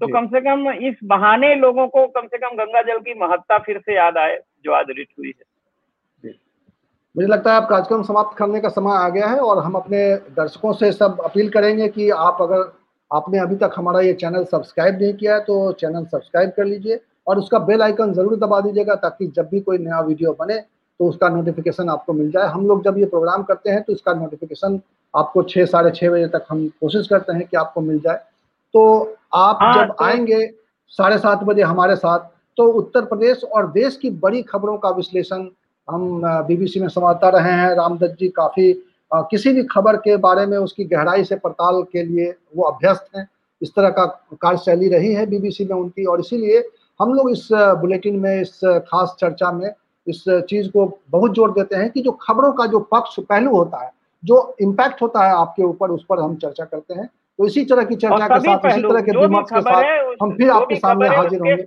तो 0.02 0.08
कम 0.10 0.28
से 0.28 0.42
कम 0.42 0.70
इस 0.72 0.96
बहाने 1.06 1.54
लोगों 1.58 1.88
को 1.88 2.06
कम 2.10 2.28
से 2.28 2.38
कम 2.38 2.56
गंगा 2.58 2.82
जल 2.84 3.00
की 3.00 3.14
महत्ता 3.20 3.58
फिर 3.60 3.80
से 3.80 3.96
याद 3.96 4.18
आए 4.18 4.40
जो 4.66 4.74
आज 4.74 4.86
रिट 4.90 5.08
हुई 5.20 5.28
है। 5.30 6.32
मुझे 7.16 7.28
लगता 7.28 7.52
है 7.52 7.58
आप 7.58 7.68
कार्यक्रम 7.70 8.04
समाप्त 8.04 8.38
करने 8.38 8.60
का 8.62 8.70
समय 8.70 8.96
आ 8.96 9.08
गया 9.10 9.28
है 9.28 9.40
और 9.42 9.64
हम 9.64 9.74
अपने 9.76 10.02
दर्शकों 10.34 10.74
से 10.74 10.92
सब 10.94 11.22
अपील 11.26 11.50
करेंगे 11.50 11.88
कि 11.90 12.10
आप 12.10 12.38
अगर 12.42 12.72
आपने 13.12 13.40
अभी 13.40 13.56
तक 13.58 13.74
हमारा 13.78 14.02
ये 14.02 14.14
चैनल 14.16 14.44
सब्सक्राइब 14.46 15.02
नहीं 15.02 15.14
किया 15.14 15.36
है 15.36 15.40
तो 15.42 15.72
चैनल 15.80 16.06
सब्सक्राइब 16.08 16.50
कर 16.58 16.66
लीजिए 16.66 17.00
और 17.28 17.38
उसका 17.38 17.60
बेल 17.62 17.82
आइकन 17.82 18.14
ज़रूर 18.14 18.36
दबा 18.38 18.60
दीजिएगा 18.62 18.96
ताकि 18.98 19.28
जब 19.30 19.50
भी 19.50 19.60
कोई 19.62 19.78
नया 19.80 20.00
वीडियो 20.02 20.34
बने 20.40 20.60
तो 21.00 21.08
उसका 21.10 21.30
नोटिफिकेशन 21.30 21.90
आपको 21.90 22.14
मिल 22.14 22.32
जाए। 22.32 22.48
हम 22.48 22.66
लोग 22.68 22.84
जब 22.84 22.98
ये 22.98 23.06
प्रोग्राम 23.06 23.44
करते 23.44 23.70
हैं 23.70 23.82
तो 23.84 23.94
इसका 23.94 24.14
नोटिफिकेशन 24.14 24.80
आपको 25.14 25.44
छः 25.44 25.66
साढ़े 25.66 25.92
छः 25.92 26.10
बजे 26.12 26.28
तक 26.28 26.46
हम 26.50 26.68
कोशिश 26.82 27.08
करते 27.08 27.34
हैं 27.34 27.46
कि 27.48 27.58
आपको 27.58 27.82
मिल 27.82 28.00
जाए। 28.00 28.18
तो 28.74 28.84
आप 29.36 29.60
हाँ, 29.62 29.74
जब 29.76 29.94
तो... 29.94 30.04
आएँगे 30.06 30.46
साढ़े 30.92 31.18
सात 31.18 31.44
बजे 31.44 31.62
हमारे 31.64 31.96
साथ 31.96 32.28
तो 32.58 32.64
उत्तर 32.74 33.06
प्रदेश 33.06 33.44
और 33.46 33.72
देश 33.72 33.96
की 33.98 34.10
बड़ी 34.20 34.42
खबरों 34.44 34.78
का 34.78 34.90
विश्लेषण 34.92 35.48
हम 35.88 36.22
बीबीसी 36.48 36.80
में 36.80 36.88
संवाददाता 36.88 37.38
रहे 37.38 37.52
हैं। 37.52 37.76
रामदत्त 37.76 38.18
जी 38.20 38.28
काफ़ी 38.30 38.72
किसी 39.12 39.54
भी 39.54 39.64
खबर 39.64 39.96
के 39.98 40.16
बारे 40.18 40.46
में 40.46 40.58
उसकी 40.58 40.84
गहराई 40.86 41.24
से 41.24 41.36
पड़ताल 41.36 41.82
के 41.84 42.04
लिए 42.04 42.34
वो 42.56 42.64
अभ्यस्त 42.64 43.08
हैं। 43.18 43.28
इस 43.62 43.70
तरह 43.76 43.90
का 43.90 44.06
कार्यशैली 44.42 44.90
रही 44.90 45.14
है 45.14 45.26
बीबीसी 45.26 45.66
में 45.66 45.76
उनकी 45.76 46.06
और 46.06 46.20
इसीलिए 46.20 46.64
हम 47.00 47.14
लोग 47.14 47.30
इस 47.32 47.48
बुलेटिन 47.54 48.20
में 48.20 48.42
इस 48.42 48.60
खास 48.64 49.16
चर्चा 49.20 49.52
में 49.52 49.70
इस 50.10 50.24
चीज़ 50.50 50.70
को 50.70 50.86
बहुत 51.10 51.34
ज़ोर 51.36 51.52
देते 51.52 51.76
हैं 51.76 51.90
कि 51.92 52.02
जो 52.02 52.12
खबरों 52.22 52.52
का 52.54 52.66
जो 52.68 52.80
पक्ष 52.92 53.20
पहलू 53.22 53.52
होता 53.52 53.84
है 53.84 53.92
जो 54.24 54.38
इम्पैक्ट 54.62 55.02
होता 55.02 55.26
है 55.26 55.34
आपके 55.36 55.64
ऊपर 55.64 55.92
उस 55.92 56.06
पर 56.10 56.20
हम 56.20 56.36
चर्चा 56.38 56.66
करते 56.66 56.94
हैं। 56.94 57.06
तो 57.06 57.46
इसी 57.48 57.64
तरह 57.66 57.84
की 57.84 57.96
चर्चा 57.98 58.28
के 58.28 58.40
साथ 58.40 58.66
इसी 58.68 58.82
तरह 58.82 59.02
के 59.02 59.12
दिमाग 59.12 59.44
के 59.46 59.62
साथ 59.62 59.84
हम 60.22 60.36
फिर 60.38 60.50
आपके 60.52 60.76
सामने 60.78 61.08
हाजिर 61.10 61.40
होंगे। 61.40 61.64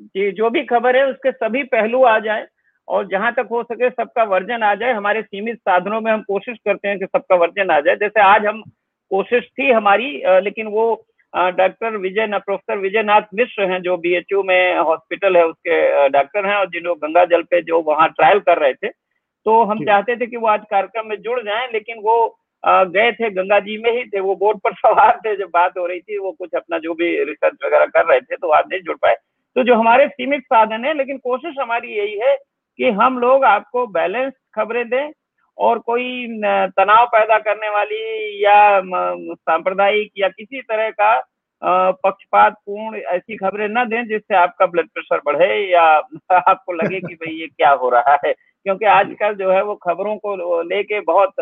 जी 0.00 0.30
जो 0.32 0.50
भी 0.50 0.62
खबर 0.64 0.96
है 0.96 1.04
उसके 1.06 1.30
सभी 1.32 1.62
पहलू 1.68 2.02
आ 2.04 2.18
जाए 2.20 2.46
और 2.88 3.06
जहाँ 3.08 3.32
तक 3.32 3.48
हो 3.50 3.62
सके 3.62 3.90
सबका 3.90 4.24
वर्जन 4.26 4.62
आ 4.62 4.74
जाए। 4.74 4.92
हमारे 4.92 5.22
सीमित 5.22 5.56
साधनों 5.58 6.00
में 6.00 6.10
हम 6.12 6.22
कोशिश 6.22 6.58
करते 6.64 6.88
हैं 6.88 6.98
कि 6.98 7.06
सबका 7.06 7.36
वर्जन 7.36 7.70
आ 7.70 7.80
जाए। 7.80 7.96
जैसे 7.96 8.20
आज 8.22 8.46
हम 8.46 8.62
कोशिश 9.10 9.44
थी 9.48 9.70
हमारी 9.70 10.10
लेकिन 10.42 10.66
वो 10.68 10.84
डॉक्टर 11.36 11.96
विजय 11.96 12.26
न 12.26 12.38
प्रोफेसर 12.38 12.78
विजय 12.78 13.02
नाथ 13.02 13.22
मिश्र 13.34 13.70
हैं 13.70 13.82
जो 13.82 13.96
बीएचयू 13.96 14.42
में 14.42 14.78
हॉस्पिटल 14.78 15.36
है 15.36 15.46
उसके 15.46 16.08
डॉक्टर 16.08 16.46
हैं 16.46 16.56
और 16.56 16.66
जिन 16.66 16.82
लोग 16.82 16.98
गंगा 16.98 17.24
जल 17.24 17.42
पे 17.42 17.62
जो 17.62 17.80
वहाँ 17.80 18.08
ट्रायल 18.08 18.38
कर 18.40 18.58
रहे 18.58 18.72
थे 18.72 18.88
तो 19.46 19.62
हम 19.64 19.84
चाहते 19.84 20.16
थे 20.16 20.26
कि 20.26 20.36
वो 20.36 20.46
आज 20.46 20.60
कार्यक्रम 20.70 21.06
में 21.06 21.16
जुड़ 21.16 21.40
जाएँ 21.40 21.68
लेकिन 21.72 21.96
वो 21.98 22.38
गए 22.66 23.12
थे 23.12 23.30
गंगा 23.30 23.58
जी 23.58 23.78
में 23.78 23.92
ही 23.92 24.04
थे 24.04 24.20
वो 24.20 24.36
बोट 24.36 24.56
पर 24.56 24.72
सवार 24.86 25.20
थे 25.26 25.36
जब 25.36 25.50
बात 25.54 25.78
हो 25.78 25.86
रही 25.86 26.00
थी 26.00 26.18
वो 26.18 26.32
कुछ 26.32 26.50
अपना 26.56 26.78
जो 26.78 26.94
भी 26.94 27.24
रिसर्च 27.24 27.58
वगैरह 27.66 27.86
कर 27.86 28.06
रहे 28.06 28.20
थे 28.20 28.36
तो 28.36 28.48
आज 28.48 28.64
नहीं 28.70 28.80
जुड़ 28.80 28.96
पाए। 28.96 29.14
तो 29.56 29.62
जो 29.62 29.74
हमारे 29.74 30.08
सीमित 30.08 30.40
साधन 30.40 30.84
है 30.84 30.94
लेकिन 30.94 31.18
कोशिश 31.18 31.54
हमारी 31.60 31.88
यही 31.88 32.18
है 32.18 32.36
कि 32.76 32.90
हम 32.90 33.18
लोग 33.18 33.44
आपको 33.44 33.86
बैलेंस 33.86 34.32
खबरें 34.54 34.88
दें 34.88 35.10
और 35.60 35.78
कोई 35.78 36.26
तनाव 36.66 37.06
पैदा 37.06 37.38
करने 37.38 37.68
वाली 37.68 38.44
या 38.44 38.80
सांप्रदायिक 39.34 40.12
या 40.18 40.28
किसी 40.28 40.60
तरह 40.60 40.90
का 40.90 41.24
पक्षपात 41.92 42.52
पूर्ण 42.52 42.96
ऐसी 42.96 43.36
खबरें 43.36 43.68
न 43.68 43.84
दें 43.84 44.08
जिससे 44.08 44.36
आपका 44.36 44.66
ब्लड 44.66 44.88
प्रेशर 44.88 45.20
बढ़े 45.26 45.72
या 45.72 45.82
आपको 46.48 46.72
लगे 46.72 47.00
कि 47.00 47.14
भाई 47.14 47.34
ये 47.34 47.46
क्या 47.46 47.70
हो 47.70 47.88
रहा 47.88 48.18
है। 48.26 48.32
क्योंकि 48.32 48.84
आजकल 48.84 49.34
जो 49.34 49.50
है 49.50 49.62
वो 49.64 49.74
खबरों 49.74 50.16
को 50.16 50.62
लेके 50.62 51.00
बहुत 51.00 51.32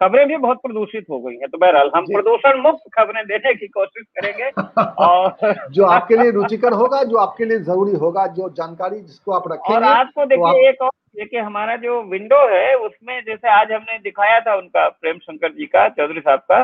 खबरें 0.00 0.28
भी 0.28 0.36
बहुत 0.36 0.56
प्रदूषित 0.56 1.06
हो 1.10 1.20
गई 1.20 1.34
हैं। 1.34 1.48
तो 1.48 1.58
बहरहाल 1.58 1.90
हम 1.96 2.04
प्रदूषण 2.04 2.60
मुक्त 2.60 2.98
खबरें 2.98 3.26
देने 3.26 3.54
की 3.54 3.66
कोशिश 3.66 4.04
करेंगे 4.18 4.50
और 4.82 5.36
जो 5.70 5.84
आपके 5.84 6.16
लिए 6.16 6.30
रुचिकर 6.30 6.72
होगा 6.72 7.04
जो 7.04 7.16
आपके 7.16 7.44
लिए 7.44 7.58
ज़रूरी 7.58 7.96
होगा 7.96 8.26
जो 8.26 8.48
जानकारी 8.48 9.00
जिसको 9.00 9.32
आप 9.32 9.52
रखेंगे 9.52 9.76
और 9.76 9.92
आपको 9.92 10.26
देखिए 10.26 10.42
तो 10.42 10.46
आप... 10.46 10.54
एक 10.54 10.82
और 10.82 10.90
देखिए 11.14 11.40
हमारा 11.40 11.74
जो 11.76 12.02
विंडो 12.04 12.38
है, 12.48 12.74
उसमें 12.76 13.20
जैसे 13.22 13.48
आज 13.50 13.72
हमने 13.72 13.98
दिखाया 14.00 14.40
था 14.40 14.54
उनका 14.56 14.88
प्रेम 14.90 15.18
शंकर 15.18 15.52
जी 15.52 15.66
का, 15.66 15.88
चौधरी 15.90 16.20
साहब 16.20 16.40
का 16.42 16.62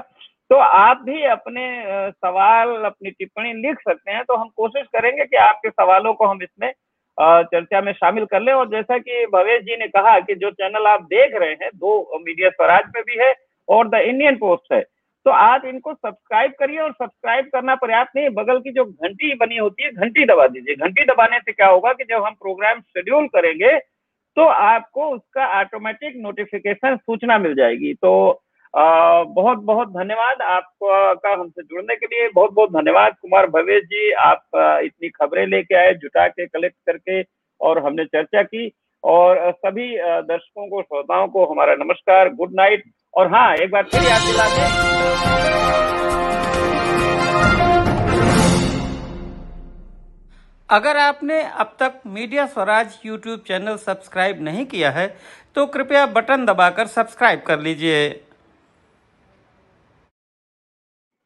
तो 0.50 0.56
आप 0.56 1.00
भी 1.02 1.22
अपने 1.24 1.62
सवाल, 2.10 2.68
अपनी 2.84 3.10
टिप्पणी 3.10 3.52
लिख 3.58 3.78
सकते 3.80 4.10
हैं 4.10 4.24
तो 4.24 4.36
हम 4.36 4.48
कोशिश 4.56 4.86
करेंगे 4.88 5.24
कि 5.24 5.36
आपके 5.38 5.70
सवालों 5.70 6.12
को 6.14 6.26
हम 6.26 6.42
इसमें 6.42 6.72
चर्चा 7.18 7.80
में 7.80 7.92
शामिल 7.94 8.24
कर 8.26 8.40
लें। 8.40 8.52
और 8.52 8.68
जैसा 8.68 8.98
कि 8.98 9.24
भवेश 9.32 9.62
जी 9.62 9.76
ने 9.76 9.86
कहा 9.88 10.18
कि 10.20 10.34
जो 10.34 10.50
चैनल 10.52 10.86
आप 10.86 11.02
देख 11.04 11.34
रहे 11.34 11.50
हैं, 11.52 11.70
दो 11.74 12.18
मीडिया 12.18 12.50
स्वराज 12.50 12.84
में 12.94 13.02
भी 13.04 13.16
है 13.18 13.32
और 13.68 13.88
द 13.88 14.00
इंडियन 14.04 14.36
पोस्ट 14.36 14.72
है 14.72 14.80
तो 15.26 15.30
आप 15.32 15.64
इनको 15.64 15.92
सब्सक्राइब 15.94 16.52
करिए 16.58 16.78
और 16.78 16.90
सब्सक्राइब 16.92 17.46
करना 17.52 17.74
पर्याप्त 17.76 18.16
नहीं 18.16 18.28
बगल 18.32 18.58
की 18.60 18.70
जो 18.72 18.84
घंटी 18.84 19.34
बनी 19.36 19.56
होती 19.56 19.82
है, 19.82 19.90
घंटी 19.92 20.24
दबा 20.26 20.46
दीजिए। 20.48 20.74
घंटी 20.76 21.04
दबाने 21.04 21.38
से 21.38 21.52
क्या 21.52 21.68
होगा 21.68 21.92
कि 21.92 22.04
जब 22.04 22.24
हम 22.24 22.34
प्रोग्राम 22.34 22.80
शेड्यूल 22.80 23.26
करेंगे 23.28 23.76
तो 24.36 24.44
आपको 24.44 25.08
उसका 25.10 25.46
ऑटोमेटिक 25.60 26.14
नोटिफिकेशन 26.16 26.96
सूचना 26.96 27.38
मिल 27.38 27.54
जाएगी। 27.54 27.92
तो 27.94 28.40
आ, 28.74 29.22
बहुत 29.24 29.58
बहुत 29.64 29.88
धन्यवाद 29.88 30.40
आपका 30.42 31.32
हमसे 31.32 31.62
जुड़ने 31.62 31.94
के 31.96 32.06
लिए। 32.06 32.28
बहुत 32.34 32.52
बहुत 32.52 32.70
धन्यवाद 32.72 33.14
कुमार 33.22 33.46
भवेश 33.46 33.82
जी 33.84 34.10
आप 34.12 34.42
इतनी 34.84 35.08
खबरें 35.10 35.46
लेके 35.46 35.76
आए 35.76 35.92
जुटा 35.94 36.26
के 36.28 36.46
कलेक्ट 36.46 36.76
करके 36.86 37.22
और 37.60 37.84
हमने 37.84 38.04
चर्चा 38.04 38.42
की। 38.42 38.70
और 39.04 39.50
सभी 39.52 39.88
दर्शकों 39.98 40.68
को 40.68 40.82
श्रोताओं 40.82 41.28
को 41.28 41.44
हमारा 41.46 41.74
नमस्कार 41.74 42.28
गुड 42.34 42.54
नाइट 42.54 42.84
और 43.14 43.32
हाँ 43.34 43.54
एक 43.54 43.70
बार 43.70 43.82
फिर 43.84 44.02
याद 44.02 44.22
दिला 44.22 44.48
दें 44.56 46.03
अगर 50.68 50.96
आपने 50.96 51.40
अब 51.42 51.74
तक 51.80 52.00
media 52.06 52.46
Swaraj 52.46 52.98
YouTube 53.06 53.40
channel 53.48 53.76
subscribe 53.76 54.40
नहीं 54.42 54.64
किया 54.66 54.90
है 54.90 55.06
तो 55.54 55.66
कृपया 55.66 56.04
बटन 56.06 56.44
दबाकर 56.46 56.86
सब्सक्राइब 56.86 57.42
कर 57.46 57.60
लीजिए। 57.60 58.08